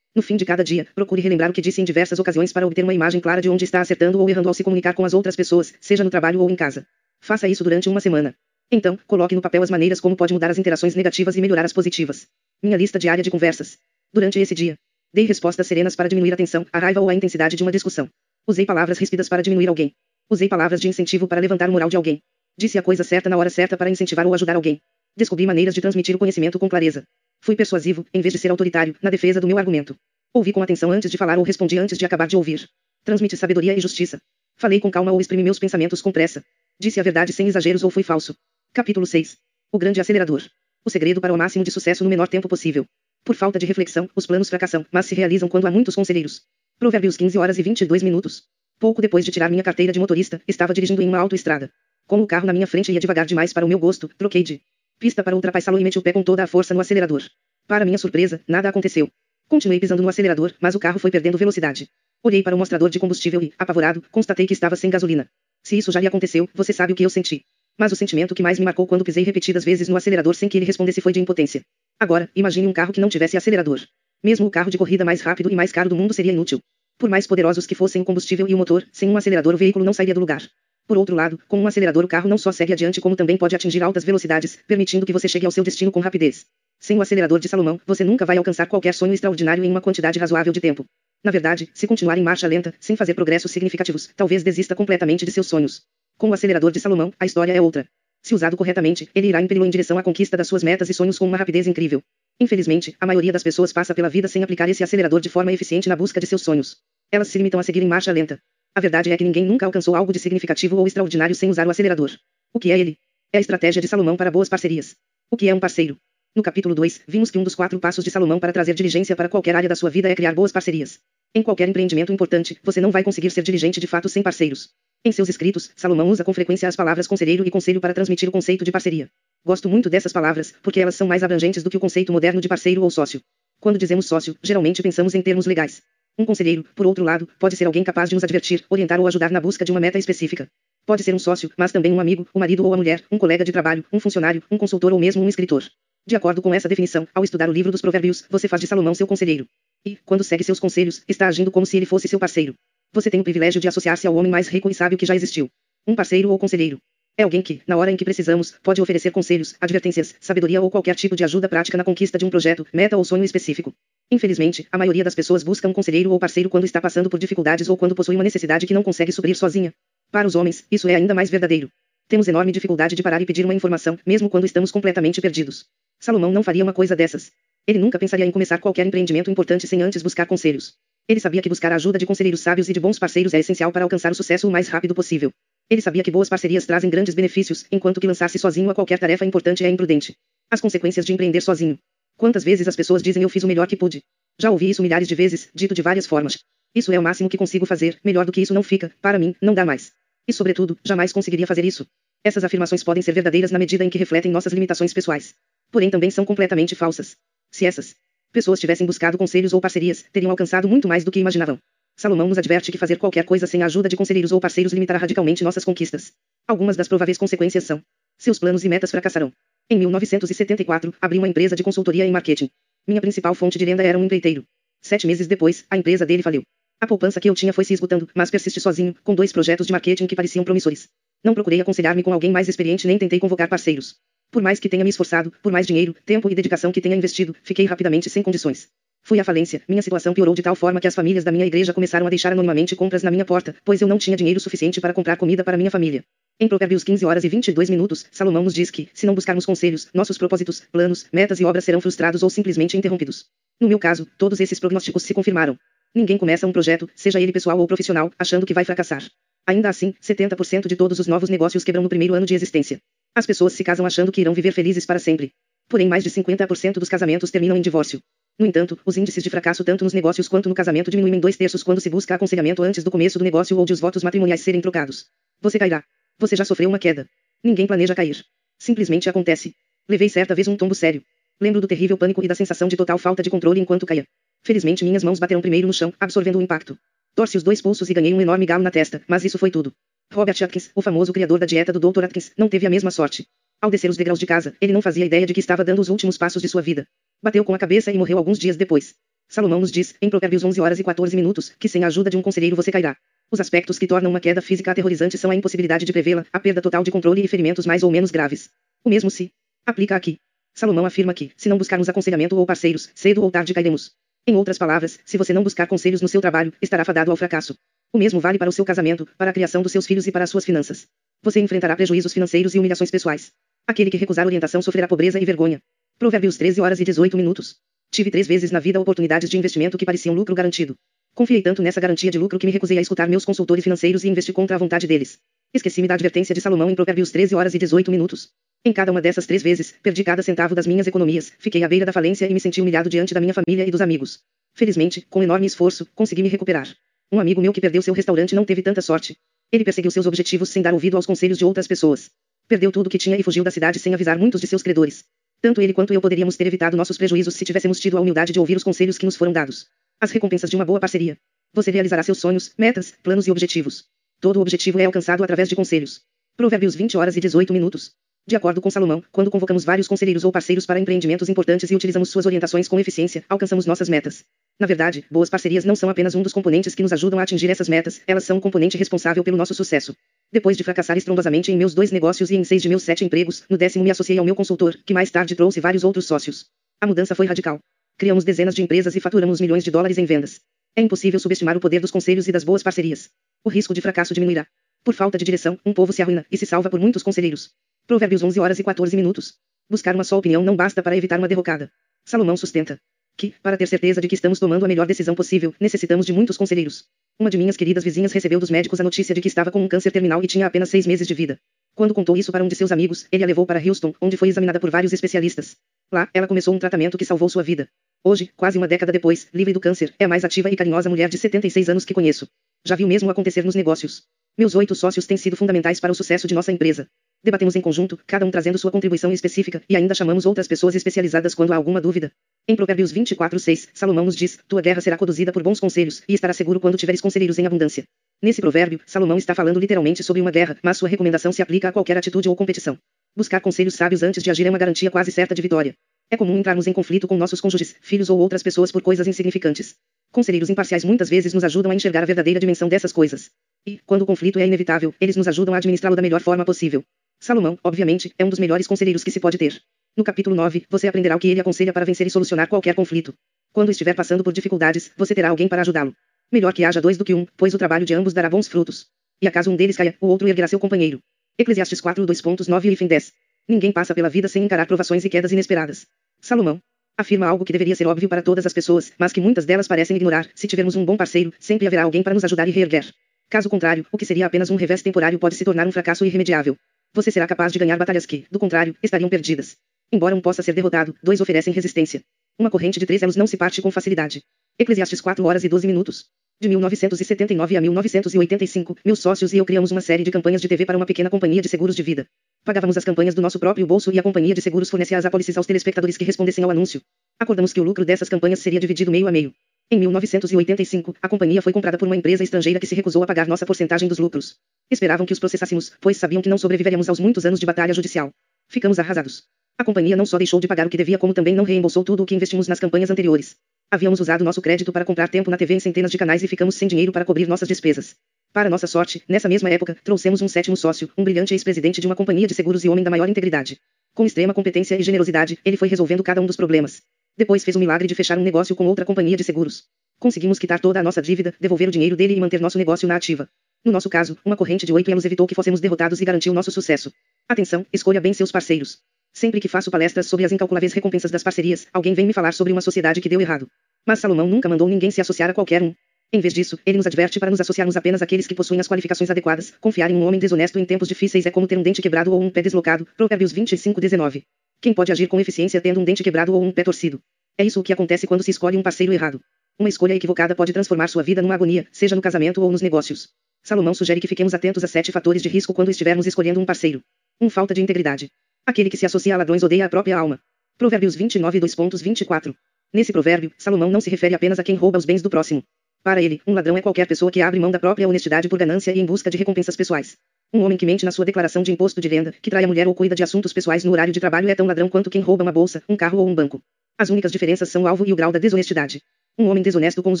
No 0.14 0.22
fim 0.22 0.36
de 0.36 0.44
cada 0.44 0.62
dia, 0.62 0.86
procure 0.94 1.20
relembrar 1.20 1.50
o 1.50 1.52
que 1.52 1.60
disse 1.60 1.80
em 1.80 1.84
diversas 1.84 2.20
ocasiões 2.20 2.52
para 2.52 2.64
obter 2.64 2.84
uma 2.84 2.94
imagem 2.94 3.20
clara 3.20 3.40
de 3.42 3.48
onde 3.48 3.64
está 3.64 3.80
acertando 3.80 4.20
ou 4.20 4.30
errando 4.30 4.46
ao 4.46 4.54
se 4.54 4.62
comunicar 4.62 4.94
com 4.94 5.04
as 5.04 5.14
outras 5.14 5.34
pessoas, 5.34 5.74
seja 5.80 6.04
no 6.04 6.10
trabalho 6.10 6.40
ou 6.40 6.48
em 6.48 6.54
casa. 6.54 6.86
Faça 7.20 7.48
isso 7.48 7.64
durante 7.64 7.88
uma 7.88 7.98
semana. 7.98 8.36
Então, 8.70 8.96
coloque 9.04 9.34
no 9.34 9.42
papel 9.42 9.64
as 9.64 9.70
maneiras 9.70 9.98
como 9.98 10.14
pode 10.14 10.32
mudar 10.32 10.52
as 10.52 10.58
interações 10.58 10.94
negativas 10.94 11.34
e 11.36 11.40
melhorar 11.40 11.64
as 11.64 11.72
positivas. 11.72 12.28
Minha 12.62 12.76
lista 12.76 13.00
diária 13.00 13.24
de 13.24 13.32
conversas. 13.32 13.78
Durante 14.12 14.38
esse 14.38 14.54
dia, 14.54 14.76
dei 15.12 15.26
respostas 15.26 15.66
serenas 15.66 15.96
para 15.96 16.08
diminuir 16.08 16.34
a 16.34 16.36
tensão, 16.36 16.64
a 16.72 16.78
raiva 16.78 17.00
ou 17.00 17.08
a 17.08 17.14
intensidade 17.14 17.56
de 17.56 17.64
uma 17.64 17.72
discussão. 17.72 18.08
Usei 18.46 18.64
palavras 18.64 18.96
ríspidas 18.96 19.28
para 19.28 19.42
diminuir 19.42 19.66
alguém. 19.66 19.92
Usei 20.30 20.48
palavras 20.48 20.80
de 20.80 20.86
incentivo 20.86 21.26
para 21.26 21.40
levantar 21.40 21.68
o 21.68 21.72
moral 21.72 21.88
de 21.88 21.96
alguém. 21.96 22.22
Disse 22.56 22.78
a 22.78 22.82
coisa 22.82 23.02
certa 23.02 23.28
na 23.28 23.36
hora 23.36 23.50
certa 23.50 23.76
para 23.76 23.90
incentivar 23.90 24.26
ou 24.26 24.34
ajudar 24.34 24.56
alguém. 24.56 24.80
Descobri 25.16 25.46
maneiras 25.46 25.74
de 25.74 25.80
transmitir 25.80 26.14
o 26.14 26.18
conhecimento 26.18 26.58
com 26.58 26.68
clareza. 26.68 27.04
Fui 27.40 27.56
persuasivo, 27.56 28.06
em 28.12 28.20
vez 28.20 28.32
de 28.32 28.38
ser 28.38 28.50
autoritário, 28.50 28.94
na 29.02 29.10
defesa 29.10 29.40
do 29.40 29.46
meu 29.46 29.58
argumento. 29.58 29.96
Ouvi 30.32 30.52
com 30.52 30.62
atenção 30.62 30.90
antes 30.90 31.10
de 31.10 31.18
falar 31.18 31.38
ou 31.38 31.44
respondi 31.44 31.78
antes 31.78 31.98
de 31.98 32.04
acabar 32.04 32.26
de 32.26 32.36
ouvir. 32.36 32.68
Transmite 33.04 33.36
sabedoria 33.36 33.76
e 33.76 33.80
justiça. 33.80 34.20
Falei 34.56 34.80
com 34.80 34.90
calma 34.90 35.12
ou 35.12 35.20
exprimi 35.20 35.42
meus 35.42 35.58
pensamentos 35.58 36.00
com 36.00 36.12
pressa. 36.12 36.44
Disse 36.78 37.00
a 37.00 37.02
verdade 37.02 37.32
sem 37.32 37.48
exageros 37.48 37.82
ou 37.82 37.90
fui 37.90 38.02
falso. 38.02 38.34
Capítulo 38.72 39.06
6. 39.06 39.36
O 39.70 39.78
grande 39.78 40.00
acelerador. 40.00 40.42
O 40.84 40.90
segredo 40.90 41.20
para 41.20 41.32
o 41.32 41.38
máximo 41.38 41.64
de 41.64 41.70
sucesso 41.70 42.04
no 42.04 42.10
menor 42.10 42.28
tempo 42.28 42.48
possível. 42.48 42.86
Por 43.24 43.36
falta 43.36 43.58
de 43.58 43.66
reflexão, 43.66 44.08
os 44.16 44.26
planos 44.26 44.48
fracassam, 44.48 44.86
mas 44.90 45.06
se 45.06 45.14
realizam 45.14 45.48
quando 45.48 45.66
há 45.66 45.70
muitos 45.70 45.94
conselheiros. 45.94 46.42
Provérbios 46.78 47.16
15 47.16 47.38
horas 47.38 47.58
e 47.58 47.62
22 47.62 48.02
minutos. 48.02 48.44
Pouco 48.78 49.00
depois 49.00 49.24
de 49.24 49.30
tirar 49.30 49.48
minha 49.48 49.62
carteira 49.62 49.92
de 49.92 50.00
motorista, 50.00 50.42
estava 50.48 50.74
dirigindo 50.74 51.02
em 51.02 51.08
uma 51.08 51.18
autoestrada. 51.18 51.70
Como 52.12 52.24
o 52.24 52.26
carro 52.26 52.44
na 52.46 52.52
minha 52.52 52.66
frente 52.66 52.92
ia 52.92 53.00
devagar 53.00 53.24
demais 53.24 53.54
para 53.54 53.64
o 53.64 53.68
meu 53.70 53.78
gosto, 53.78 54.06
troquei 54.06 54.42
de 54.42 54.60
pista 54.98 55.24
para 55.24 55.34
ultrapassá-lo 55.34 55.78
e 55.78 55.82
meti 55.82 55.98
o 55.98 56.02
pé 56.02 56.12
com 56.12 56.22
toda 56.22 56.44
a 56.44 56.46
força 56.46 56.74
no 56.74 56.80
acelerador. 56.80 57.22
Para 57.66 57.86
minha 57.86 57.96
surpresa, 57.96 58.42
nada 58.46 58.68
aconteceu. 58.68 59.08
Continuei 59.48 59.80
pisando 59.80 60.02
no 60.02 60.10
acelerador, 60.10 60.52
mas 60.60 60.74
o 60.74 60.78
carro 60.78 60.98
foi 60.98 61.10
perdendo 61.10 61.38
velocidade. 61.38 61.88
Olhei 62.22 62.42
para 62.42 62.54
o 62.54 62.58
mostrador 62.58 62.90
de 62.90 62.98
combustível 62.98 63.40
e, 63.40 63.54
apavorado, 63.58 64.04
constatei 64.10 64.46
que 64.46 64.52
estava 64.52 64.76
sem 64.76 64.90
gasolina. 64.90 65.26
Se 65.64 65.78
isso 65.78 65.90
já 65.90 66.00
lhe 66.00 66.06
aconteceu, 66.06 66.46
você 66.54 66.70
sabe 66.70 66.92
o 66.92 66.96
que 66.96 67.02
eu 67.02 67.08
senti. 67.08 67.46
Mas 67.78 67.92
o 67.92 67.96
sentimento 67.96 68.34
que 68.34 68.42
mais 68.42 68.58
me 68.58 68.66
marcou 68.66 68.86
quando 68.86 69.04
pisei 69.04 69.24
repetidas 69.24 69.64
vezes 69.64 69.88
no 69.88 69.96
acelerador 69.96 70.34
sem 70.34 70.50
que 70.50 70.58
ele 70.58 70.66
respondesse 70.66 71.00
foi 71.00 71.14
de 71.14 71.20
impotência. 71.20 71.62
Agora, 71.98 72.30
imagine 72.36 72.66
um 72.66 72.74
carro 72.74 72.92
que 72.92 73.00
não 73.00 73.08
tivesse 73.08 73.38
acelerador. 73.38 73.80
Mesmo 74.22 74.46
o 74.46 74.50
carro 74.50 74.70
de 74.70 74.76
corrida 74.76 75.02
mais 75.02 75.22
rápido 75.22 75.50
e 75.50 75.54
mais 75.54 75.72
caro 75.72 75.88
do 75.88 75.96
mundo 75.96 76.12
seria 76.12 76.32
inútil. 76.32 76.60
Por 76.98 77.08
mais 77.08 77.26
poderosos 77.26 77.66
que 77.66 77.74
fossem 77.74 78.02
o 78.02 78.04
combustível 78.04 78.46
e 78.46 78.52
o 78.52 78.58
motor, 78.58 78.86
sem 78.92 79.08
um 79.08 79.16
acelerador 79.16 79.54
o 79.54 79.56
veículo 79.56 79.82
não 79.82 79.94
sairia 79.94 80.12
do 80.12 80.20
lugar. 80.20 80.42
Por 80.86 80.98
outro 80.98 81.14
lado, 81.14 81.38
com 81.48 81.60
um 81.60 81.66
acelerador 81.66 82.04
o 82.04 82.08
carro 82.08 82.28
não 82.28 82.36
só 82.36 82.52
segue 82.52 82.72
adiante 82.72 83.00
como 83.00 83.16
também 83.16 83.36
pode 83.36 83.54
atingir 83.54 83.82
altas 83.82 84.04
velocidades, 84.04 84.58
permitindo 84.66 85.06
que 85.06 85.12
você 85.12 85.28
chegue 85.28 85.46
ao 85.46 85.52
seu 85.52 85.62
destino 85.62 85.92
com 85.92 86.00
rapidez. 86.00 86.46
Sem 86.80 86.98
o 86.98 87.02
acelerador 87.02 87.38
de 87.38 87.48
Salomão, 87.48 87.80
você 87.86 88.02
nunca 88.02 88.26
vai 88.26 88.36
alcançar 88.36 88.66
qualquer 88.66 88.92
sonho 88.92 89.14
extraordinário 89.14 89.64
em 89.64 89.70
uma 89.70 89.80
quantidade 89.80 90.18
razoável 90.18 90.52
de 90.52 90.60
tempo. 90.60 90.84
Na 91.24 91.30
verdade, 91.30 91.70
se 91.72 91.86
continuar 91.86 92.18
em 92.18 92.22
marcha 92.22 92.48
lenta, 92.48 92.74
sem 92.80 92.96
fazer 92.96 93.14
progressos 93.14 93.52
significativos, 93.52 94.10
talvez 94.16 94.42
desista 94.42 94.74
completamente 94.74 95.24
de 95.24 95.30
seus 95.30 95.46
sonhos. 95.46 95.82
Com 96.18 96.30
o 96.30 96.32
acelerador 96.32 96.72
de 96.72 96.80
Salomão, 96.80 97.12
a 97.20 97.24
história 97.24 97.52
é 97.52 97.60
outra. 97.60 97.86
Se 98.20 98.34
usado 98.34 98.56
corretamente, 98.56 99.08
ele 99.14 99.28
irá 99.28 99.40
impeli-lo 99.40 99.66
em 99.66 99.70
direção 99.70 99.98
à 99.98 100.02
conquista 100.02 100.36
das 100.36 100.48
suas 100.48 100.64
metas 100.64 100.90
e 100.90 100.94
sonhos 100.94 101.18
com 101.18 101.26
uma 101.26 101.36
rapidez 101.36 101.66
incrível. 101.66 102.02
Infelizmente, 102.40 102.96
a 103.00 103.06
maioria 103.06 103.32
das 103.32 103.42
pessoas 103.42 103.72
passa 103.72 103.94
pela 103.94 104.08
vida 104.08 104.26
sem 104.26 104.42
aplicar 104.42 104.68
esse 104.68 104.82
acelerador 104.82 105.20
de 105.20 105.28
forma 105.28 105.52
eficiente 105.52 105.88
na 105.88 105.94
busca 105.94 106.20
de 106.20 106.26
seus 106.26 106.42
sonhos. 106.42 106.78
Elas 107.10 107.28
se 107.28 107.38
limitam 107.38 107.60
a 107.60 107.62
seguir 107.62 107.82
em 107.82 107.88
marcha 107.88 108.10
lenta. 108.10 108.40
A 108.74 108.80
verdade 108.80 109.12
é 109.12 109.16
que 109.18 109.24
ninguém 109.24 109.44
nunca 109.44 109.66
alcançou 109.66 109.94
algo 109.94 110.14
de 110.14 110.18
significativo 110.18 110.76
ou 110.76 110.86
extraordinário 110.86 111.34
sem 111.34 111.50
usar 111.50 111.66
o 111.66 111.70
acelerador. 111.70 112.10
O 112.54 112.58
que 112.58 112.72
é 112.72 112.78
ele? 112.78 112.96
É 113.30 113.36
a 113.36 113.40
estratégia 113.40 113.82
de 113.82 113.88
Salomão 113.88 114.16
para 114.16 114.30
boas 114.30 114.48
parcerias. 114.48 114.96
O 115.30 115.36
que 115.36 115.46
é 115.46 115.54
um 115.54 115.60
parceiro? 115.60 115.98
No 116.34 116.42
capítulo 116.42 116.74
2, 116.74 117.02
vimos 117.06 117.30
que 117.30 117.36
um 117.36 117.44
dos 117.44 117.54
quatro 117.54 117.78
passos 117.78 118.02
de 118.02 118.10
Salomão 118.10 118.40
para 118.40 118.50
trazer 118.50 118.72
diligência 118.72 119.14
para 119.14 119.28
qualquer 119.28 119.54
área 119.54 119.68
da 119.68 119.74
sua 119.74 119.90
vida 119.90 120.08
é 120.08 120.14
criar 120.14 120.34
boas 120.34 120.52
parcerias. 120.52 120.98
Em 121.34 121.42
qualquer 121.42 121.68
empreendimento 121.68 122.10
importante, 122.10 122.58
você 122.62 122.80
não 122.80 122.90
vai 122.90 123.02
conseguir 123.02 123.30
ser 123.30 123.42
diligente 123.42 123.78
de 123.78 123.86
fato 123.86 124.08
sem 124.08 124.22
parceiros. 124.22 124.70
Em 125.04 125.12
seus 125.12 125.28
escritos, 125.28 125.70
Salomão 125.76 126.08
usa 126.08 126.24
com 126.24 126.32
frequência 126.32 126.66
as 126.66 126.76
palavras 126.76 127.06
conselheiro 127.06 127.46
e 127.46 127.50
conselho 127.50 127.80
para 127.80 127.92
transmitir 127.92 128.28
o 128.28 128.32
conceito 128.32 128.64
de 128.64 128.72
parceria. 128.72 129.10
Gosto 129.44 129.68
muito 129.68 129.90
dessas 129.90 130.12
palavras, 130.12 130.54
porque 130.62 130.80
elas 130.80 130.94
são 130.94 131.06
mais 131.06 131.22
abrangentes 131.22 131.62
do 131.62 131.68
que 131.68 131.76
o 131.76 131.80
conceito 131.80 132.10
moderno 132.10 132.40
de 132.40 132.48
parceiro 132.48 132.82
ou 132.82 132.90
sócio. 132.90 133.20
Quando 133.60 133.78
dizemos 133.78 134.06
sócio, 134.06 134.34
geralmente 134.42 134.82
pensamos 134.82 135.14
em 135.14 135.20
termos 135.20 135.44
legais. 135.44 135.82
Um 136.18 136.26
conselheiro, 136.26 136.64
por 136.74 136.86
outro 136.86 137.04
lado, 137.04 137.28
pode 137.38 137.56
ser 137.56 137.64
alguém 137.64 137.82
capaz 137.82 138.10
de 138.10 138.14
nos 138.14 138.22
advertir, 138.22 138.64
orientar 138.68 139.00
ou 139.00 139.06
ajudar 139.06 139.30
na 139.30 139.40
busca 139.40 139.64
de 139.64 139.70
uma 139.70 139.80
meta 139.80 139.98
específica. 139.98 140.46
Pode 140.84 141.02
ser 141.02 141.14
um 141.14 141.18
sócio, 141.18 141.50
mas 141.56 141.72
também 141.72 141.92
um 141.92 142.00
amigo, 142.00 142.28
o 142.34 142.38
um 142.38 142.40
marido 142.40 142.66
ou 142.66 142.74
a 142.74 142.76
mulher, 142.76 143.02
um 143.10 143.16
colega 143.16 143.44
de 143.44 143.52
trabalho, 143.52 143.84
um 143.92 143.98
funcionário, 143.98 144.42
um 144.50 144.58
consultor 144.58 144.92
ou 144.92 144.98
mesmo 144.98 145.22
um 145.22 145.28
escritor. 145.28 145.64
De 146.06 146.16
acordo 146.16 146.42
com 146.42 146.52
essa 146.52 146.68
definição, 146.68 147.06
ao 147.14 147.24
estudar 147.24 147.48
o 147.48 147.52
livro 147.52 147.70
dos 147.70 147.80
Provérbios, 147.80 148.24
você 148.28 148.48
faz 148.48 148.60
de 148.60 148.66
Salomão 148.66 148.94
seu 148.94 149.06
conselheiro. 149.06 149.46
E, 149.86 149.96
quando 150.04 150.24
segue 150.24 150.44
seus 150.44 150.60
conselhos, 150.60 151.02
está 151.08 151.28
agindo 151.28 151.50
como 151.50 151.64
se 151.64 151.76
ele 151.76 151.86
fosse 151.86 152.08
seu 152.08 152.18
parceiro. 152.18 152.54
Você 152.92 153.08
tem 153.08 153.20
o 153.20 153.24
privilégio 153.24 153.60
de 153.60 153.68
associar-se 153.68 154.06
ao 154.06 154.14
homem 154.14 154.30
mais 154.30 154.48
rico 154.48 154.68
e 154.68 154.74
sábio 154.74 154.98
que 154.98 155.06
já 155.06 155.14
existiu. 155.14 155.48
Um 155.86 155.94
parceiro 155.94 156.30
ou 156.30 156.38
conselheiro. 156.38 156.78
É 157.16 157.22
alguém 157.22 157.42
que, 157.42 157.62
na 157.66 157.76
hora 157.76 157.90
em 157.90 157.96
que 157.96 158.04
precisamos, 158.04 158.54
pode 158.62 158.82
oferecer 158.82 159.10
conselhos, 159.12 159.54
advertências, 159.60 160.14
sabedoria 160.20 160.60
ou 160.60 160.70
qualquer 160.70 160.94
tipo 160.94 161.14
de 161.14 161.24
ajuda 161.24 161.48
prática 161.48 161.78
na 161.78 161.84
conquista 161.84 162.18
de 162.18 162.24
um 162.24 162.30
projeto, 162.30 162.66
meta 162.72 162.96
ou 162.96 163.04
sonho 163.04 163.24
específico. 163.24 163.72
Infelizmente, 164.12 164.68
a 164.70 164.76
maioria 164.76 165.02
das 165.02 165.14
pessoas 165.14 165.42
busca 165.42 165.66
um 165.66 165.72
conselheiro 165.72 166.10
ou 166.10 166.18
parceiro 166.18 166.50
quando 166.50 166.64
está 166.64 166.82
passando 166.82 167.08
por 167.08 167.18
dificuldades 167.18 167.70
ou 167.70 167.78
quando 167.78 167.94
possui 167.94 168.14
uma 168.14 168.22
necessidade 168.22 168.66
que 168.66 168.74
não 168.74 168.82
consegue 168.82 169.10
suprir 169.10 169.34
sozinha. 169.34 169.72
Para 170.10 170.28
os 170.28 170.34
homens, 170.34 170.66
isso 170.70 170.86
é 170.86 170.94
ainda 170.94 171.14
mais 171.14 171.30
verdadeiro. 171.30 171.70
Temos 172.08 172.28
enorme 172.28 172.52
dificuldade 172.52 172.94
de 172.94 173.02
parar 173.02 173.22
e 173.22 173.24
pedir 173.24 173.46
uma 173.46 173.54
informação, 173.54 173.98
mesmo 174.04 174.28
quando 174.28 174.44
estamos 174.44 174.70
completamente 174.70 175.18
perdidos. 175.22 175.64
Salomão 175.98 176.30
não 176.30 176.42
faria 176.42 176.62
uma 176.62 176.74
coisa 176.74 176.94
dessas. 176.94 177.32
Ele 177.66 177.78
nunca 177.78 177.98
pensaria 177.98 178.26
em 178.26 178.30
começar 178.30 178.58
qualquer 178.58 178.86
empreendimento 178.86 179.30
importante 179.30 179.66
sem 179.66 179.80
antes 179.80 180.02
buscar 180.02 180.26
conselhos. 180.26 180.74
Ele 181.08 181.18
sabia 181.18 181.40
que 181.40 181.48
buscar 181.48 181.72
a 181.72 181.76
ajuda 181.76 181.98
de 181.98 182.04
conselheiros 182.04 182.40
sábios 182.40 182.68
e 182.68 182.74
de 182.74 182.80
bons 182.80 182.98
parceiros 182.98 183.32
é 183.32 183.38
essencial 183.38 183.72
para 183.72 183.82
alcançar 183.82 184.12
o 184.12 184.14
sucesso 184.14 184.46
o 184.46 184.50
mais 184.50 184.68
rápido 184.68 184.94
possível. 184.94 185.32
Ele 185.70 185.80
sabia 185.80 186.02
que 186.02 186.10
boas 186.10 186.28
parcerias 186.28 186.66
trazem 186.66 186.90
grandes 186.90 187.14
benefícios, 187.14 187.64
enquanto 187.72 187.98
que 187.98 188.06
lançar-se 188.06 188.38
sozinho 188.38 188.68
a 188.68 188.74
qualquer 188.74 188.98
tarefa 188.98 189.24
importante 189.24 189.64
é 189.64 189.70
imprudente. 189.70 190.14
As 190.50 190.60
consequências 190.60 191.06
de 191.06 191.14
empreender 191.14 191.40
sozinho. 191.40 191.78
Quantas 192.22 192.44
vezes 192.44 192.68
as 192.68 192.76
pessoas 192.76 193.02
dizem 193.02 193.24
eu 193.24 193.28
fiz 193.28 193.42
o 193.42 193.48
melhor 193.48 193.66
que 193.66 193.76
pude? 193.76 194.00
Já 194.38 194.52
ouvi 194.52 194.70
isso 194.70 194.80
milhares 194.80 195.08
de 195.08 195.14
vezes, 195.16 195.48
dito 195.52 195.74
de 195.74 195.82
várias 195.82 196.06
formas. 196.06 196.38
Isso 196.72 196.92
é 196.92 196.98
o 196.98 197.02
máximo 197.02 197.28
que 197.28 197.36
consigo 197.36 197.66
fazer, 197.66 197.98
melhor 198.04 198.24
do 198.24 198.30
que 198.30 198.40
isso 198.40 198.54
não 198.54 198.62
fica, 198.62 198.92
para 199.02 199.18
mim, 199.18 199.34
não 199.42 199.54
dá 199.54 199.64
mais. 199.64 199.90
E 200.28 200.32
sobretudo, 200.32 200.78
jamais 200.84 201.12
conseguiria 201.12 201.48
fazer 201.48 201.64
isso. 201.64 201.84
Essas 202.22 202.44
afirmações 202.44 202.84
podem 202.84 203.02
ser 203.02 203.10
verdadeiras 203.10 203.50
na 203.50 203.58
medida 203.58 203.84
em 203.84 203.90
que 203.90 203.98
refletem 203.98 204.30
nossas 204.30 204.52
limitações 204.52 204.92
pessoais 204.92 205.34
porém 205.72 205.90
também 205.90 206.10
são 206.10 206.24
completamente 206.24 206.76
falsas. 206.76 207.16
Se 207.50 207.66
essas 207.66 207.96
pessoas 208.30 208.60
tivessem 208.60 208.86
buscado 208.86 209.18
conselhos 209.18 209.52
ou 209.52 209.60
parcerias, 209.60 210.04
teriam 210.12 210.30
alcançado 210.30 210.68
muito 210.68 210.86
mais 210.86 211.02
do 211.02 211.10
que 211.10 211.18
imaginavam. 211.18 211.58
Salomão 211.96 212.28
nos 212.28 212.38
adverte 212.38 212.70
que 212.70 212.78
fazer 212.78 212.98
qualquer 212.98 213.24
coisa 213.24 213.46
sem 213.46 213.62
a 213.62 213.66
ajuda 213.66 213.88
de 213.88 213.96
conselheiros 213.96 214.32
ou 214.32 214.40
parceiros 214.40 214.72
limitará 214.72 214.98
radicalmente 214.98 215.42
nossas 215.42 215.64
conquistas. 215.64 216.12
Algumas 216.46 216.76
das 216.76 216.88
prováveis 216.88 217.18
consequências 217.18 217.64
são: 217.64 217.82
seus 218.18 218.38
planos 218.38 218.64
e 218.64 218.68
metas 218.68 218.90
fracassarão. 218.90 219.32
Em 219.70 219.78
1974, 219.78 220.94
abri 221.00 221.18
uma 221.18 221.28
empresa 221.28 221.56
de 221.56 221.62
consultoria 221.62 222.04
em 222.04 222.10
marketing. 222.10 222.50
Minha 222.86 223.00
principal 223.00 223.34
fonte 223.34 223.58
de 223.58 223.64
renda 223.64 223.82
era 223.82 223.98
um 223.98 224.04
empreiteiro. 224.04 224.44
Sete 224.80 225.06
meses 225.06 225.26
depois, 225.26 225.64
a 225.70 225.76
empresa 225.76 226.04
dele 226.04 226.22
faliu. 226.22 226.42
A 226.80 226.86
poupança 226.86 227.20
que 227.20 227.30
eu 227.30 227.34
tinha 227.34 227.52
foi 227.52 227.64
se 227.64 227.72
esgotando, 227.72 228.08
mas 228.14 228.30
persisti 228.30 228.60
sozinho, 228.60 228.94
com 229.04 229.14
dois 229.14 229.32
projetos 229.32 229.66
de 229.66 229.72
marketing 229.72 230.06
que 230.06 230.16
pareciam 230.16 230.44
promissores. 230.44 230.88
Não 231.24 231.34
procurei 231.34 231.60
aconselhar-me 231.60 232.02
com 232.02 232.12
alguém 232.12 232.32
mais 232.32 232.48
experiente 232.48 232.86
nem 232.86 232.98
tentei 232.98 233.20
convocar 233.20 233.48
parceiros. 233.48 233.96
Por 234.30 234.42
mais 234.42 234.58
que 234.58 234.68
tenha 234.68 234.82
me 234.82 234.90
esforçado, 234.90 235.32
por 235.42 235.52
mais 235.52 235.66
dinheiro, 235.66 235.94
tempo 236.04 236.28
e 236.28 236.34
dedicação 236.34 236.72
que 236.72 236.80
tenha 236.80 236.96
investido, 236.96 237.34
fiquei 237.42 237.64
rapidamente 237.64 238.10
sem 238.10 238.22
condições. 238.22 238.68
Fui 239.04 239.18
à 239.18 239.24
falência. 239.24 239.60
Minha 239.68 239.82
situação 239.82 240.14
piorou 240.14 240.32
de 240.32 240.42
tal 240.42 240.54
forma 240.54 240.80
que 240.80 240.86
as 240.86 240.94
famílias 240.94 241.24
da 241.24 241.32
minha 241.32 241.44
igreja 241.44 241.74
começaram 241.74 242.06
a 242.06 242.10
deixar 242.10 242.32
anonimamente 242.32 242.76
compras 242.76 243.02
na 243.02 243.10
minha 243.10 243.24
porta, 243.24 243.54
pois 243.64 243.80
eu 243.80 243.88
não 243.88 243.98
tinha 243.98 244.16
dinheiro 244.16 244.38
suficiente 244.38 244.80
para 244.80 244.94
comprar 244.94 245.16
comida 245.16 245.42
para 245.42 245.56
minha 245.56 245.70
família. 245.70 246.04
Em 246.38 246.46
Provérbios 246.46 246.84
15 246.84 247.04
horas 247.04 247.24
e 247.24 247.28
22 247.28 247.68
minutos, 247.68 248.06
Salomão 248.12 248.44
nos 248.44 248.54
diz 248.54 248.70
que, 248.70 248.88
se 248.94 249.04
não 249.04 249.14
buscarmos 249.14 249.44
conselhos, 249.44 249.88
nossos 249.92 250.16
propósitos, 250.16 250.62
planos, 250.70 251.06
metas 251.12 251.40
e 251.40 251.44
obras 251.44 251.64
serão 251.64 251.80
frustrados 251.80 252.22
ou 252.22 252.30
simplesmente 252.30 252.76
interrompidos. 252.76 253.26
No 253.60 253.68
meu 253.68 253.78
caso, 253.78 254.06
todos 254.16 254.38
esses 254.38 254.60
prognósticos 254.60 255.02
se 255.02 255.12
confirmaram. 255.12 255.58
Ninguém 255.92 256.16
começa 256.16 256.46
um 256.46 256.52
projeto, 256.52 256.88
seja 256.94 257.20
ele 257.20 257.32
pessoal 257.32 257.58
ou 257.58 257.66
profissional, 257.66 258.10
achando 258.18 258.46
que 258.46 258.54
vai 258.54 258.64
fracassar. 258.64 259.04
Ainda 259.46 259.68
assim, 259.68 259.94
70% 260.00 260.68
de 260.68 260.76
todos 260.76 261.00
os 261.00 261.08
novos 261.08 261.28
negócios 261.28 261.64
quebram 261.64 261.82
no 261.82 261.88
primeiro 261.88 262.14
ano 262.14 262.24
de 262.24 262.34
existência. 262.34 262.80
As 263.14 263.26
pessoas 263.26 263.52
se 263.52 263.64
casam 263.64 263.84
achando 263.84 264.12
que 264.12 264.20
irão 264.20 264.32
viver 264.32 264.52
felizes 264.52 264.86
para 264.86 264.98
sempre. 264.98 265.32
Porém, 265.68 265.88
mais 265.88 266.04
de 266.04 266.10
50% 266.10 266.74
dos 266.74 266.88
casamentos 266.88 267.30
terminam 267.30 267.56
em 267.56 267.60
divórcio. 267.60 268.00
No 268.38 268.46
entanto, 268.46 268.78
os 268.84 268.96
índices 268.96 269.22
de 269.22 269.30
fracasso 269.30 269.62
tanto 269.62 269.84
nos 269.84 269.92
negócios 269.92 270.28
quanto 270.28 270.48
no 270.48 270.54
casamento 270.54 270.90
diminuem 270.90 271.16
em 271.16 271.20
dois 271.20 271.36
terços 271.36 271.62
quando 271.62 271.80
se 271.80 271.90
busca 271.90 272.14
aconselhamento 272.14 272.62
antes 272.62 272.82
do 272.82 272.90
começo 272.90 273.18
do 273.18 273.24
negócio 273.24 273.56
ou 273.56 273.64
de 273.64 273.72
os 273.72 273.80
votos 273.80 274.02
matrimoniais 274.02 274.40
serem 274.40 274.60
trocados. 274.60 275.06
Você 275.40 275.58
cairá. 275.58 275.84
Você 276.18 276.36
já 276.36 276.44
sofreu 276.44 276.68
uma 276.68 276.78
queda. 276.78 277.08
Ninguém 277.42 277.66
planeja 277.66 277.94
cair. 277.94 278.24
Simplesmente 278.58 279.08
acontece. 279.08 279.54
Levei 279.88 280.08
certa 280.08 280.34
vez 280.34 280.48
um 280.48 280.56
tombo 280.56 280.74
sério. 280.74 281.04
Lembro 281.40 281.60
do 281.60 281.66
terrível 281.66 281.98
pânico 281.98 282.22
e 282.24 282.28
da 282.28 282.34
sensação 282.34 282.68
de 282.68 282.76
total 282.76 282.98
falta 282.98 283.22
de 283.22 283.30
controle 283.30 283.60
enquanto 283.60 283.84
caía. 283.84 284.06
Felizmente 284.42 284.84
minhas 284.84 285.04
mãos 285.04 285.18
bateram 285.18 285.40
primeiro 285.40 285.66
no 285.66 285.72
chão, 285.72 285.92
absorvendo 286.00 286.38
o 286.38 286.42
impacto. 286.42 286.78
Torce 287.14 287.36
os 287.36 287.42
dois 287.42 287.60
pulsos 287.60 287.90
e 287.90 287.94
ganhei 287.94 288.14
um 288.14 288.20
enorme 288.20 288.46
galo 288.46 288.62
na 288.62 288.70
testa, 288.70 289.02
mas 289.06 289.24
isso 289.24 289.38
foi 289.38 289.50
tudo. 289.50 289.72
Robert 290.12 290.36
Atkins, 290.42 290.70
o 290.74 290.82
famoso 290.82 291.12
criador 291.12 291.38
da 291.38 291.46
dieta 291.46 291.72
do 291.72 291.80
Dr. 291.80 292.04
Atkins, 292.04 292.32
não 292.36 292.48
teve 292.48 292.66
a 292.66 292.70
mesma 292.70 292.90
sorte. 292.90 293.26
Ao 293.60 293.70
descer 293.70 293.90
os 293.90 293.96
degraus 293.96 294.18
de 294.18 294.26
casa, 294.26 294.54
ele 294.60 294.72
não 294.72 294.82
fazia 294.82 295.04
ideia 295.04 295.26
de 295.26 295.34
que 295.34 295.40
estava 295.40 295.64
dando 295.64 295.80
os 295.80 295.88
últimos 295.88 296.18
passos 296.18 296.42
de 296.42 296.48
sua 296.48 296.62
vida. 296.62 296.86
Bateu 297.22 297.44
com 297.44 297.54
a 297.54 297.58
cabeça 297.58 297.92
e 297.92 297.96
morreu 297.96 298.18
alguns 298.18 298.36
dias 298.36 298.56
depois. 298.56 298.96
Salomão 299.28 299.60
nos 299.60 299.70
diz, 299.70 299.94
em 300.02 300.10
Provérbios 300.10 300.42
11 300.42 300.60
horas 300.60 300.80
e 300.80 300.84
14 300.84 301.14
minutos, 301.14 301.54
que 301.56 301.68
sem 301.68 301.84
a 301.84 301.86
ajuda 301.86 302.10
de 302.10 302.16
um 302.16 302.22
conselheiro 302.22 302.56
você 302.56 302.72
cairá. 302.72 302.96
Os 303.30 303.40
aspectos 303.40 303.78
que 303.78 303.86
tornam 303.86 304.10
uma 304.10 304.18
queda 304.18 304.42
física 304.42 304.72
aterrorizante 304.72 305.16
são 305.16 305.30
a 305.30 305.34
impossibilidade 305.36 305.84
de 305.84 305.92
prevê-la, 305.92 306.26
a 306.32 306.40
perda 306.40 306.60
total 306.60 306.82
de 306.82 306.90
controle 306.90 307.24
e 307.24 307.28
ferimentos 307.28 307.64
mais 307.64 307.84
ou 307.84 307.92
menos 307.92 308.10
graves. 308.10 308.50
O 308.84 308.90
mesmo 308.90 309.08
se 309.08 309.30
aplica 309.64 309.94
aqui. 309.94 310.18
Salomão 310.52 310.84
afirma 310.84 311.14
que, 311.14 311.30
se 311.36 311.48
não 311.48 311.56
buscarmos 311.56 311.88
aconselhamento 311.88 312.36
ou 312.36 312.44
parceiros, 312.44 312.90
cedo 312.92 313.22
ou 313.22 313.30
tarde 313.30 313.54
cairemos. 313.54 313.92
Em 314.26 314.34
outras 314.34 314.58
palavras, 314.58 314.98
se 315.04 315.16
você 315.16 315.32
não 315.32 315.44
buscar 315.44 315.68
conselhos 315.68 316.02
no 316.02 316.08
seu 316.08 316.20
trabalho, 316.20 316.52
estará 316.60 316.84
fadado 316.84 317.12
ao 317.12 317.16
fracasso. 317.16 317.56
O 317.92 317.98
mesmo 317.98 318.18
vale 318.18 318.36
para 318.36 318.50
o 318.50 318.52
seu 318.52 318.64
casamento, 318.64 319.08
para 319.16 319.30
a 319.30 319.32
criação 319.32 319.62
dos 319.62 319.70
seus 319.70 319.86
filhos 319.86 320.08
e 320.08 320.12
para 320.12 320.24
as 320.24 320.30
suas 320.30 320.44
finanças. 320.44 320.88
Você 321.22 321.38
enfrentará 321.38 321.76
prejuízos 321.76 322.12
financeiros 322.12 322.54
e 322.54 322.58
humilhações 322.58 322.90
pessoais. 322.90 323.32
Aquele 323.64 323.90
que 323.90 323.96
recusar 323.96 324.26
orientação 324.26 324.60
sofrerá 324.60 324.88
pobreza 324.88 325.20
e 325.20 325.24
vergonha. 325.24 325.62
Provérbios 326.02 326.36
13 326.36 326.60
horas 326.60 326.80
e 326.80 326.84
18 326.84 327.16
minutos. 327.16 327.58
Tive 327.88 328.10
três 328.10 328.26
vezes 328.26 328.50
na 328.50 328.58
vida 328.58 328.80
oportunidades 328.80 329.30
de 329.30 329.38
investimento 329.38 329.78
que 329.78 329.84
pareciam 329.84 330.16
lucro 330.16 330.34
garantido. 330.34 330.74
Confiei 331.14 331.40
tanto 331.40 331.62
nessa 331.62 331.80
garantia 331.80 332.10
de 332.10 332.18
lucro 332.18 332.40
que 332.40 332.44
me 332.44 332.50
recusei 332.50 332.76
a 332.76 332.80
escutar 332.80 333.08
meus 333.08 333.24
consultores 333.24 333.62
financeiros 333.62 334.02
e 334.02 334.08
investi 334.08 334.32
contra 334.32 334.56
a 334.56 334.58
vontade 334.58 334.84
deles. 334.84 335.20
Esqueci-me 335.54 335.86
da 335.86 335.94
advertência 335.94 336.34
de 336.34 336.40
Salomão 336.40 336.68
em 336.68 336.74
Provérbios 336.74 337.12
13 337.12 337.36
horas 337.36 337.54
e 337.54 337.58
18 337.60 337.88
minutos. 337.88 338.30
Em 338.64 338.72
cada 338.72 338.90
uma 338.90 339.00
dessas 339.00 339.26
três 339.26 339.44
vezes, 339.44 339.76
perdi 339.80 340.02
cada 340.02 340.24
centavo 340.24 340.56
das 340.56 340.66
minhas 340.66 340.88
economias, 340.88 341.32
fiquei 341.38 341.62
à 341.62 341.68
beira 341.68 341.86
da 341.86 341.92
falência 341.92 342.28
e 342.28 342.34
me 342.34 342.40
senti 342.40 342.60
humilhado 342.60 342.90
diante 342.90 343.14
da 343.14 343.20
minha 343.20 343.32
família 343.32 343.64
e 343.64 343.70
dos 343.70 343.80
amigos. 343.80 344.18
Felizmente, 344.56 345.06
com 345.08 345.22
enorme 345.22 345.46
esforço, 345.46 345.86
consegui 345.94 346.24
me 346.24 346.28
recuperar. 346.28 346.68
Um 347.12 347.20
amigo 347.20 347.40
meu 347.40 347.52
que 347.52 347.60
perdeu 347.60 347.80
seu 347.80 347.94
restaurante 347.94 348.34
não 348.34 348.44
teve 348.44 348.60
tanta 348.60 348.82
sorte. 348.82 349.14
Ele 349.52 349.62
perseguiu 349.62 349.92
seus 349.92 350.06
objetivos 350.06 350.48
sem 350.48 350.62
dar 350.62 350.74
ouvido 350.74 350.96
aos 350.96 351.06
conselhos 351.06 351.38
de 351.38 351.44
outras 351.44 351.68
pessoas. 351.68 352.10
Perdeu 352.48 352.72
tudo 352.72 352.88
o 352.88 352.90
que 352.90 352.98
tinha 352.98 353.16
e 353.16 353.22
fugiu 353.22 353.44
da 353.44 353.52
cidade 353.52 353.78
sem 353.78 353.94
avisar 353.94 354.18
muitos 354.18 354.40
de 354.40 354.48
seus 354.48 354.64
credores. 354.64 355.04
Tanto 355.42 355.60
ele 355.60 355.74
quanto 355.74 355.92
eu 355.92 356.00
poderíamos 356.00 356.36
ter 356.36 356.46
evitado 356.46 356.76
nossos 356.76 356.96
prejuízos 356.96 357.34
se 357.34 357.44
tivéssemos 357.44 357.80
tido 357.80 357.98
a 357.98 358.00
humildade 358.00 358.32
de 358.32 358.38
ouvir 358.38 358.56
os 358.56 358.62
conselhos 358.62 358.96
que 358.96 359.04
nos 359.04 359.16
foram 359.16 359.32
dados. 359.32 359.66
As 360.00 360.12
recompensas 360.12 360.48
de 360.48 360.54
uma 360.54 360.64
boa 360.64 360.78
parceria. 360.78 361.18
Você 361.52 361.72
realizará 361.72 362.00
seus 362.04 362.18
sonhos, 362.18 362.54
metas, 362.56 362.94
planos 363.02 363.26
e 363.26 363.30
objetivos. 363.32 363.84
Todo 364.20 364.40
objetivo 364.40 364.78
é 364.78 364.84
alcançado 364.84 365.24
através 365.24 365.48
de 365.48 365.56
conselhos. 365.56 366.02
Provérbios 366.36 366.76
20 366.76 366.96
horas 366.96 367.16
e 367.16 367.20
18 367.20 367.52
minutos. 367.52 367.90
De 368.24 368.36
acordo 368.36 368.60
com 368.60 368.70
Salomão, 368.70 369.02
quando 369.10 369.32
convocamos 369.32 369.64
vários 369.64 369.88
conselheiros 369.88 370.22
ou 370.22 370.30
parceiros 370.30 370.64
para 370.64 370.78
empreendimentos 370.78 371.28
importantes 371.28 371.68
e 371.70 371.74
utilizamos 371.74 372.08
suas 372.08 372.24
orientações 372.24 372.68
com 372.68 372.78
eficiência, 372.78 373.24
alcançamos 373.28 373.66
nossas 373.66 373.88
metas. 373.88 374.24
Na 374.60 374.66
verdade, 374.66 375.04
boas 375.10 375.28
parcerias 375.28 375.64
não 375.64 375.74
são 375.74 375.90
apenas 375.90 376.14
um 376.14 376.22
dos 376.22 376.32
componentes 376.32 376.72
que 376.72 376.84
nos 376.84 376.92
ajudam 376.92 377.18
a 377.18 377.24
atingir 377.24 377.50
essas 377.50 377.68
metas, 377.68 378.00
elas 378.06 378.22
são 378.22 378.38
o 378.38 378.40
componente 378.40 378.78
responsável 378.78 379.24
pelo 379.24 379.36
nosso 379.36 379.54
sucesso. 379.54 379.96
Depois 380.30 380.56
de 380.56 380.62
fracassar 380.62 380.96
estrondosamente 380.96 381.50
em 381.50 381.56
meus 381.56 381.74
dois 381.74 381.90
negócios 381.90 382.30
e 382.30 382.36
em 382.36 382.44
seis 382.44 382.62
de 382.62 382.68
meus 382.68 382.84
sete 382.84 383.04
empregos, 383.04 383.42
no 383.50 383.58
décimo 383.58 383.82
me 383.82 383.90
associei 383.90 384.18
ao 384.18 384.24
meu 384.24 384.36
consultor, 384.36 384.78
que 384.86 384.94
mais 384.94 385.10
tarde 385.10 385.34
trouxe 385.34 385.58
vários 385.58 385.82
outros 385.82 386.06
sócios. 386.06 386.46
A 386.80 386.86
mudança 386.86 387.16
foi 387.16 387.26
radical. 387.26 387.58
Criamos 387.98 388.22
dezenas 388.24 388.54
de 388.54 388.62
empresas 388.62 388.94
e 388.94 389.00
faturamos 389.00 389.40
milhões 389.40 389.64
de 389.64 389.70
dólares 389.72 389.98
em 389.98 390.04
vendas. 390.04 390.40
É 390.76 390.80
impossível 390.80 391.18
subestimar 391.18 391.56
o 391.56 391.60
poder 391.60 391.80
dos 391.80 391.90
conselhos 391.90 392.28
e 392.28 392.32
das 392.32 392.44
boas 392.44 392.62
parcerias. 392.62 393.10
O 393.42 393.50
risco 393.50 393.74
de 393.74 393.80
fracasso 393.80 394.14
diminuirá. 394.14 394.46
Por 394.84 394.94
falta 394.94 395.18
de 395.18 395.24
direção, 395.24 395.58
um 395.66 395.74
povo 395.74 395.92
se 395.92 396.02
arruina 396.02 396.24
e 396.30 396.38
se 396.38 396.46
salva 396.46 396.70
por 396.70 396.78
muitos 396.78 397.02
conselheiros. 397.02 397.50
Provérbios 397.86 398.22
11 398.22 398.40
horas 398.40 398.58
e 398.58 398.64
14 398.64 398.96
minutos. 398.96 399.34
Buscar 399.68 399.94
uma 399.94 400.04
só 400.04 400.18
opinião 400.18 400.42
não 400.42 400.56
basta 400.56 400.82
para 400.82 400.96
evitar 400.96 401.18
uma 401.18 401.28
derrocada. 401.28 401.70
Salomão 402.04 402.36
sustenta 402.36 402.80
que, 403.16 403.34
para 403.42 403.56
ter 403.56 403.66
certeza 403.66 404.00
de 404.00 404.08
que 404.08 404.14
estamos 404.14 404.38
tomando 404.38 404.64
a 404.64 404.68
melhor 404.68 404.86
decisão 404.86 405.14
possível, 405.14 405.54
necessitamos 405.60 406.06
de 406.06 406.12
muitos 406.12 406.36
conselheiros. 406.36 406.86
Uma 407.18 407.30
de 407.30 407.38
minhas 407.38 407.56
queridas 407.56 407.84
vizinhas 407.84 408.12
recebeu 408.12 408.40
dos 408.40 408.50
médicos 408.50 408.80
a 408.80 408.84
notícia 408.84 409.14
de 409.14 409.20
que 409.20 409.28
estava 409.28 409.50
com 409.50 409.62
um 409.62 409.68
câncer 409.68 409.90
terminal 409.90 410.22
e 410.22 410.26
tinha 410.26 410.46
apenas 410.46 410.70
seis 410.70 410.86
meses 410.86 411.06
de 411.06 411.14
vida. 411.14 411.38
Quando 411.74 411.94
contou 411.94 412.16
isso 412.16 412.32
para 412.32 412.42
um 412.42 412.48
de 412.48 412.56
seus 412.56 412.72
amigos, 412.72 413.06
ele 413.12 413.24
a 413.24 413.26
levou 413.26 413.46
para 413.46 413.60
Houston, 413.60 413.94
onde 414.00 414.16
foi 414.16 414.28
examinada 414.28 414.58
por 414.58 414.70
vários 414.70 414.92
especialistas. 414.92 415.56
Lá, 415.92 416.08
ela 416.12 416.26
começou 416.26 416.54
um 416.54 416.58
tratamento 416.58 416.98
que 416.98 417.04
salvou 417.04 417.28
sua 417.28 417.42
vida. 417.42 417.68
Hoje, 418.04 418.30
quase 418.36 418.58
uma 418.58 418.66
década 418.66 418.90
depois, 418.90 419.28
livre 419.32 419.52
do 419.52 419.60
câncer, 419.60 419.94
é 419.98 420.04
a 420.04 420.08
mais 420.08 420.24
ativa 420.24 420.50
e 420.50 420.56
carinhosa 420.56 420.88
mulher 420.88 421.08
de 421.08 421.18
76 421.18 421.68
anos 421.68 421.84
que 421.84 421.94
conheço. 421.94 422.26
Já 422.64 422.74
vi 422.74 422.84
o 422.84 422.88
mesmo 422.88 423.10
acontecer 423.10 423.44
nos 423.44 423.54
negócios. 423.54 424.04
Meus 424.36 424.54
oito 424.54 424.74
sócios 424.74 425.06
têm 425.06 425.16
sido 425.16 425.36
fundamentais 425.36 425.78
para 425.78 425.92
o 425.92 425.94
sucesso 425.94 426.26
de 426.26 426.34
nossa 426.34 426.50
empresa. 426.50 426.88
Debatemos 427.24 427.54
em 427.54 427.60
conjunto, 427.60 427.96
cada 428.04 428.26
um 428.26 428.32
trazendo 428.32 428.58
sua 428.58 428.72
contribuição 428.72 429.12
específica, 429.12 429.62
e 429.68 429.76
ainda 429.76 429.94
chamamos 429.94 430.26
outras 430.26 430.48
pessoas 430.48 430.74
especializadas 430.74 431.36
quando 431.36 431.52
há 431.52 431.56
alguma 431.56 431.80
dúvida. 431.80 432.10
Em 432.48 432.56
Provérbios 432.56 432.92
24:6, 432.92 433.68
Salomão 433.72 434.04
nos 434.04 434.16
diz: 434.16 434.40
Tua 434.48 434.60
guerra 434.60 434.80
será 434.80 434.96
conduzida 434.96 435.30
por 435.30 435.40
bons 435.40 435.60
conselhos, 435.60 436.02
e 436.08 436.14
estará 436.14 436.32
seguro 436.32 436.58
quando 436.58 436.76
tiveres 436.76 437.00
conselheiros 437.00 437.38
em 437.38 437.46
abundância. 437.46 437.84
Nesse 438.20 438.40
provérbio, 438.40 438.80
Salomão 438.84 439.16
está 439.18 439.36
falando 439.36 439.60
literalmente 439.60 440.02
sobre 440.02 440.20
uma 440.20 440.32
guerra, 440.32 440.58
mas 440.64 440.78
sua 440.78 440.88
recomendação 440.88 441.30
se 441.30 441.40
aplica 441.40 441.68
a 441.68 441.72
qualquer 441.72 441.96
atitude 441.96 442.28
ou 442.28 442.34
competição. 442.34 442.76
Buscar 443.16 443.40
conselhos 443.40 443.74
sábios 443.74 444.02
antes 444.02 444.20
de 444.20 444.28
agir 444.28 444.46
é 444.46 444.50
uma 444.50 444.58
garantia 444.58 444.90
quase 444.90 445.12
certa 445.12 445.32
de 445.32 445.42
vitória. 445.42 445.74
É 446.10 446.16
comum 446.16 446.36
entrarmos 446.38 446.66
em 446.66 446.72
conflito 446.72 447.06
com 447.06 447.16
nossos 447.16 447.40
cônjuges, 447.40 447.76
filhos 447.80 448.10
ou 448.10 448.18
outras 448.18 448.42
pessoas 448.42 448.72
por 448.72 448.82
coisas 448.82 449.06
insignificantes. 449.06 449.76
Conselheiros 450.10 450.50
imparciais 450.50 450.84
muitas 450.84 451.08
vezes 451.08 451.32
nos 451.32 451.44
ajudam 451.44 451.70
a 451.70 451.74
enxergar 451.74 452.02
a 452.02 452.06
verdadeira 452.06 452.40
dimensão 452.40 452.68
dessas 452.68 452.92
coisas. 452.92 453.30
E, 453.64 453.78
quando 453.86 454.02
o 454.02 454.06
conflito 454.06 454.40
é 454.40 454.46
inevitável, 454.46 454.92
eles 455.00 455.14
nos 455.14 455.28
ajudam 455.28 455.54
a 455.54 455.58
administrá-lo 455.58 455.94
da 455.94 456.02
melhor 456.02 456.20
forma 456.20 456.44
possível. 456.44 456.82
Salomão, 457.22 457.56
obviamente, 457.62 458.12
é 458.18 458.24
um 458.24 458.28
dos 458.28 458.40
melhores 458.40 458.66
conselheiros 458.66 459.04
que 459.04 459.10
se 459.12 459.20
pode 459.20 459.38
ter. 459.38 459.62
No 459.96 460.02
capítulo 460.02 460.34
9, 460.34 460.66
você 460.68 460.88
aprenderá 460.88 461.14
o 461.14 461.20
que 461.20 461.28
ele 461.28 461.38
aconselha 461.38 461.72
para 461.72 461.84
vencer 461.84 462.04
e 462.04 462.10
solucionar 462.10 462.48
qualquer 462.48 462.74
conflito. 462.74 463.14
Quando 463.52 463.70
estiver 463.70 463.94
passando 463.94 464.24
por 464.24 464.32
dificuldades, 464.32 464.90
você 464.96 465.14
terá 465.14 465.28
alguém 465.28 465.46
para 465.46 465.62
ajudá-lo. 465.62 465.94
Melhor 466.32 466.52
que 466.52 466.64
haja 466.64 466.80
dois 466.80 466.96
do 466.96 467.04
que 467.04 467.14
um, 467.14 467.24
pois 467.36 467.54
o 467.54 467.58
trabalho 467.58 467.86
de 467.86 467.94
ambos 467.94 468.12
dará 468.12 468.28
bons 468.28 468.48
frutos. 468.48 468.88
E 469.22 469.28
acaso 469.28 469.52
um 469.52 469.54
deles 469.54 469.76
caia, 469.76 469.96
o 470.00 470.08
outro 470.08 470.26
erguerá 470.26 470.48
seu 470.48 470.58
companheiro. 470.58 470.98
Eclesiastes 471.38 471.80
4 471.80 472.04
2.9 472.04 472.72
e 472.72 472.74
fim 472.74 472.88
10. 472.88 473.12
Ninguém 473.46 473.70
passa 473.70 473.94
pela 473.94 474.08
vida 474.08 474.26
sem 474.26 474.42
encarar 474.42 474.66
provações 474.66 475.04
e 475.04 475.08
quedas 475.08 475.30
inesperadas. 475.30 475.86
Salomão 476.20 476.60
afirma 476.98 477.28
algo 477.28 477.44
que 477.44 477.52
deveria 477.52 477.76
ser 477.76 477.86
óbvio 477.86 478.08
para 478.08 478.20
todas 478.20 478.46
as 478.46 478.52
pessoas, 478.52 478.92
mas 478.98 479.12
que 479.12 479.20
muitas 479.20 479.46
delas 479.46 479.68
parecem 479.68 479.94
ignorar. 479.96 480.28
Se 480.34 480.48
tivermos 480.48 480.74
um 480.74 480.84
bom 480.84 480.96
parceiro, 480.96 481.32
sempre 481.38 481.68
haverá 481.68 481.84
alguém 481.84 482.02
para 482.02 482.14
nos 482.14 482.24
ajudar 482.24 482.48
e 482.48 482.50
reerguer. 482.50 482.92
Caso 483.30 483.48
contrário, 483.48 483.86
o 483.92 483.96
que 483.96 484.04
seria 484.04 484.26
apenas 484.26 484.50
um 484.50 484.56
revés 484.56 484.82
temporário 484.82 485.20
pode 485.20 485.36
se 485.36 485.44
tornar 485.44 485.68
um 485.68 485.72
fracasso 485.72 486.04
irremediável. 486.04 486.56
Você 486.94 487.10
será 487.10 487.26
capaz 487.26 487.50
de 487.52 487.58
ganhar 487.58 487.78
batalhas 487.78 488.04
que, 488.04 488.26
do 488.30 488.38
contrário, 488.38 488.76
estariam 488.82 489.08
perdidas. 489.08 489.56
Embora 489.90 490.14
um 490.14 490.20
possa 490.20 490.42
ser 490.42 490.52
derrotado, 490.52 490.94
dois 491.02 491.22
oferecem 491.22 491.52
resistência. 491.52 492.02
Uma 492.38 492.50
corrente 492.50 492.78
de 492.78 492.84
três 492.84 493.02
elos 493.02 493.16
não 493.16 493.26
se 493.26 493.38
parte 493.38 493.62
com 493.62 493.70
facilidade. 493.70 494.22
Eclesiastes 494.58 495.00
4 495.00 495.24
horas 495.24 495.42
e 495.42 495.48
12 495.48 495.66
minutos. 495.66 496.04
De 496.38 496.48
1979 496.50 497.56
a 497.56 497.60
1985, 497.62 498.76
meus 498.84 498.98
sócios 498.98 499.32
e 499.32 499.38
eu 499.38 499.44
criamos 499.46 499.70
uma 499.70 499.80
série 499.80 500.02
de 500.02 500.10
campanhas 500.10 500.42
de 500.42 500.48
TV 500.48 500.66
para 500.66 500.76
uma 500.76 500.84
pequena 500.84 501.08
companhia 501.08 501.40
de 501.40 501.48
seguros 501.48 501.74
de 501.74 501.82
vida. 501.82 502.06
Pagávamos 502.44 502.76
as 502.76 502.84
campanhas 502.84 503.14
do 503.14 503.22
nosso 503.22 503.38
próprio 503.38 503.66
bolso 503.66 503.90
e 503.90 503.98
a 503.98 504.02
companhia 504.02 504.34
de 504.34 504.42
seguros 504.42 504.68
fornecia 504.68 504.98
as 504.98 505.06
apólices 505.06 505.36
aos 505.38 505.46
telespectadores 505.46 505.96
que 505.96 506.04
respondessem 506.04 506.44
ao 506.44 506.50
anúncio. 506.50 506.82
Acordamos 507.18 507.54
que 507.54 507.60
o 507.60 507.64
lucro 507.64 507.86
dessas 507.86 508.08
campanhas 508.10 508.40
seria 508.40 508.60
dividido 508.60 508.90
meio 508.90 509.06
a 509.06 509.12
meio. 509.12 509.32
Em 509.72 509.78
1985, 509.78 510.96
a 511.00 511.08
companhia 511.08 511.40
foi 511.40 511.50
comprada 511.50 511.78
por 511.78 511.86
uma 511.86 511.96
empresa 511.96 512.22
estrangeira 512.22 512.60
que 512.60 512.66
se 512.66 512.74
recusou 512.74 513.02
a 513.02 513.06
pagar 513.06 513.26
nossa 513.26 513.46
porcentagem 513.46 513.88
dos 513.88 513.98
lucros. 513.98 514.36
Esperavam 514.70 515.06
que 515.06 515.14
os 515.14 515.18
processássemos, 515.18 515.72
pois 515.80 515.96
sabiam 515.96 516.20
que 516.20 516.28
não 516.28 516.36
sobreviveríamos 516.36 516.90
aos 516.90 517.00
muitos 517.00 517.24
anos 517.24 517.40
de 517.40 517.46
batalha 517.46 517.72
judicial. 517.72 518.10
Ficamos 518.50 518.78
arrasados. 518.78 519.22
A 519.56 519.64
companhia 519.64 519.96
não 519.96 520.04
só 520.04 520.18
deixou 520.18 520.40
de 520.40 520.46
pagar 520.46 520.66
o 520.66 520.68
que 520.68 520.76
devia, 520.76 520.98
como 520.98 521.14
também 521.14 521.34
não 521.34 521.42
reembolsou 521.42 521.82
tudo 521.82 522.02
o 522.02 522.06
que 522.06 522.14
investimos 522.14 522.48
nas 522.48 522.60
campanhas 522.60 522.90
anteriores. 522.90 523.34
Havíamos 523.70 523.98
usado 523.98 524.22
nosso 524.22 524.42
crédito 524.42 524.70
para 524.74 524.84
comprar 524.84 525.08
tempo 525.08 525.30
na 525.30 525.38
TV 525.38 525.54
em 525.54 525.60
centenas 525.60 525.90
de 525.90 525.96
canais 525.96 526.22
e 526.22 526.28
ficamos 526.28 526.54
sem 526.54 526.68
dinheiro 526.68 526.92
para 526.92 527.06
cobrir 527.06 527.26
nossas 527.26 527.48
despesas. 527.48 527.96
Para 528.30 528.50
nossa 528.50 528.66
sorte, 528.66 529.02
nessa 529.08 529.26
mesma 529.26 529.48
época, 529.48 529.74
trouxemos 529.82 530.20
um 530.20 530.28
sétimo 530.28 530.54
sócio, 530.54 530.90
um 530.98 531.02
brilhante 531.02 531.32
ex-presidente 531.32 531.80
de 531.80 531.86
uma 531.86 531.96
companhia 531.96 532.26
de 532.26 532.34
seguros 532.34 532.62
e 532.62 532.68
homem 532.68 532.84
da 532.84 532.90
maior 532.90 533.08
integridade. 533.08 533.58
Com 533.94 534.04
extrema 534.04 534.34
competência 534.34 534.78
e 534.78 534.82
generosidade, 534.82 535.38
ele 535.42 535.56
foi 535.56 535.68
resolvendo 535.68 536.02
cada 536.02 536.20
um 536.20 536.26
dos 536.26 536.36
problemas. 536.36 536.82
Depois 537.16 537.44
fez 537.44 537.56
o 537.56 537.58
milagre 537.60 537.86
de 537.86 537.94
fechar 537.94 538.18
um 538.18 538.22
negócio 538.22 538.56
com 538.56 538.66
outra 538.66 538.84
companhia 538.84 539.16
de 539.16 539.24
seguros. 539.24 539.64
Conseguimos 539.98 540.38
quitar 540.38 540.58
toda 540.58 540.80
a 540.80 540.82
nossa 540.82 541.02
dívida, 541.02 541.34
devolver 541.38 541.68
o 541.68 541.70
dinheiro 541.70 541.94
dele 541.94 542.14
e 542.14 542.20
manter 542.20 542.40
nosso 542.40 542.58
negócio 542.58 542.88
na 542.88 542.96
ativa. 542.96 543.28
No 543.64 543.70
nosso 543.70 543.88
caso, 543.88 544.18
uma 544.24 544.36
corrente 544.36 544.66
de 544.66 544.72
oito 544.72 544.90
elos 544.90 545.04
evitou 545.04 545.26
que 545.26 545.34
fossemos 545.34 545.60
derrotados 545.60 546.00
e 546.00 546.04
garantiu 546.04 546.32
nosso 546.32 546.50
sucesso. 546.50 546.92
Atenção, 547.28 547.64
escolha 547.72 548.00
bem 548.00 548.12
seus 548.12 548.32
parceiros. 548.32 548.78
Sempre 549.12 549.40
que 549.40 549.46
faço 549.46 549.70
palestras 549.70 550.06
sobre 550.06 550.24
as 550.24 550.32
incalculáveis 550.32 550.72
recompensas 550.72 551.10
das 551.10 551.22
parcerias, 551.22 551.66
alguém 551.72 551.94
vem 551.94 552.06
me 552.06 552.12
falar 552.12 552.32
sobre 552.32 552.52
uma 552.52 552.62
sociedade 552.62 553.00
que 553.00 553.08
deu 553.08 553.20
errado. 553.20 553.48
Mas 553.86 554.00
Salomão 554.00 554.26
nunca 554.26 554.48
mandou 554.48 554.66
ninguém 554.66 554.90
se 554.90 555.00
associar 555.00 555.30
a 555.30 555.34
qualquer 555.34 555.62
um. 555.62 555.74
Em 556.12 556.20
vez 556.20 556.34
disso, 556.34 556.58
ele 556.66 556.78
nos 556.78 556.86
adverte 556.86 557.20
para 557.20 557.30
nos 557.30 557.40
associarmos 557.40 557.76
apenas 557.76 558.02
àqueles 558.02 558.26
que 558.26 558.34
possuem 558.34 558.58
as 558.58 558.68
qualificações 558.68 559.10
adequadas. 559.10 559.52
Confiar 559.60 559.90
em 559.90 559.94
um 559.94 560.04
homem 560.04 560.18
desonesto 560.18 560.58
em 560.58 560.64
tempos 560.64 560.88
difíceis 560.88 561.26
é 561.26 561.30
como 561.30 561.46
ter 561.46 561.58
um 561.58 561.62
dente 561.62 561.80
quebrado 561.80 562.12
ou 562.12 562.20
um 562.20 562.30
pé 562.30 562.42
deslocado. 562.42 562.86
Provérbios 562.96 563.32
25, 563.32 563.80
19. 563.80 564.24
Quem 564.62 564.72
pode 564.72 564.92
agir 564.92 565.08
com 565.08 565.18
eficiência 565.18 565.60
tendo 565.60 565.80
um 565.80 565.84
dente 565.84 566.04
quebrado 566.04 566.32
ou 566.32 566.40
um 566.40 566.52
pé 566.52 566.62
torcido? 566.62 567.02
É 567.36 567.44
isso 567.44 567.58
o 567.58 567.64
que 567.64 567.72
acontece 567.72 568.06
quando 568.06 568.22
se 568.22 568.30
escolhe 568.30 568.56
um 568.56 568.62
parceiro 568.62 568.92
errado. 568.92 569.20
Uma 569.58 569.68
escolha 569.68 569.92
equivocada 569.92 570.36
pode 570.36 570.52
transformar 570.52 570.86
sua 570.86 571.02
vida 571.02 571.20
numa 571.20 571.34
agonia, 571.34 571.66
seja 571.72 571.96
no 571.96 572.00
casamento 572.00 572.40
ou 572.40 572.52
nos 572.52 572.62
negócios. 572.62 573.08
Salomão 573.42 573.74
sugere 573.74 574.00
que 574.00 574.06
fiquemos 574.06 574.34
atentos 574.34 574.62
a 574.62 574.68
sete 574.68 574.92
fatores 574.92 575.20
de 575.20 575.28
risco 575.28 575.52
quando 575.52 575.72
estivermos 575.72 576.06
escolhendo 576.06 576.38
um 576.38 576.44
parceiro. 576.46 576.80
1. 577.20 577.26
Um, 577.26 577.28
falta 577.28 577.52
de 577.52 577.60
integridade. 577.60 578.08
Aquele 578.46 578.70
que 578.70 578.76
se 578.76 578.86
associa 578.86 579.16
a 579.16 579.18
ladrões 579.18 579.42
odeia 579.42 579.66
a 579.66 579.68
própria 579.68 579.98
alma. 579.98 580.20
Provérbios 580.56 580.94
29 580.94 581.40
2.24. 581.40 582.32
Nesse 582.72 582.92
provérbio, 582.92 583.32
Salomão 583.36 583.68
não 583.68 583.80
se 583.80 583.90
refere 583.90 584.14
apenas 584.14 584.38
a 584.38 584.44
quem 584.44 584.54
rouba 584.54 584.78
os 584.78 584.84
bens 584.84 585.02
do 585.02 585.10
próximo. 585.10 585.42
Para 585.82 586.00
ele, 586.00 586.22
um 586.24 586.34
ladrão 586.34 586.56
é 586.56 586.62
qualquer 586.62 586.86
pessoa 586.86 587.10
que 587.10 587.20
abre 587.20 587.40
mão 587.40 587.50
da 587.50 587.58
própria 587.58 587.88
honestidade 587.88 588.28
por 588.28 588.38
ganância 588.38 588.70
e 588.70 588.78
em 588.78 588.86
busca 588.86 589.10
de 589.10 589.18
recompensas 589.18 589.56
pessoais. 589.56 589.98
Um 590.34 590.44
homem 590.44 590.56
que 590.56 590.64
mente 590.64 590.82
na 590.82 590.90
sua 590.90 591.04
declaração 591.04 591.42
de 591.42 591.52
imposto 591.52 591.78
de 591.78 591.88
renda, 591.88 592.14
que 592.22 592.30
trai 592.30 592.42
a 592.42 592.46
mulher 592.46 592.66
ou 592.66 592.74
cuida 592.74 592.94
de 592.94 593.02
assuntos 593.02 593.34
pessoais 593.34 593.64
no 593.64 593.70
horário 593.70 593.92
de 593.92 594.00
trabalho 594.00 594.30
é 594.30 594.34
tão 594.34 594.46
ladrão 594.46 594.66
quanto 594.66 594.88
quem 594.88 595.02
rouba 595.02 595.22
uma 595.22 595.30
bolsa, 595.30 595.62
um 595.68 595.76
carro 595.76 595.98
ou 595.98 596.08
um 596.08 596.14
banco. 596.14 596.42
As 596.78 596.88
únicas 596.88 597.12
diferenças 597.12 597.50
são 597.50 597.64
o 597.64 597.66
alvo 597.66 597.86
e 597.86 597.92
o 597.92 597.96
grau 597.96 598.10
da 598.10 598.18
desonestidade. 598.18 598.80
Um 599.18 599.28
homem 599.28 599.42
desonesto 599.42 599.82
com 599.82 599.92
os 599.92 600.00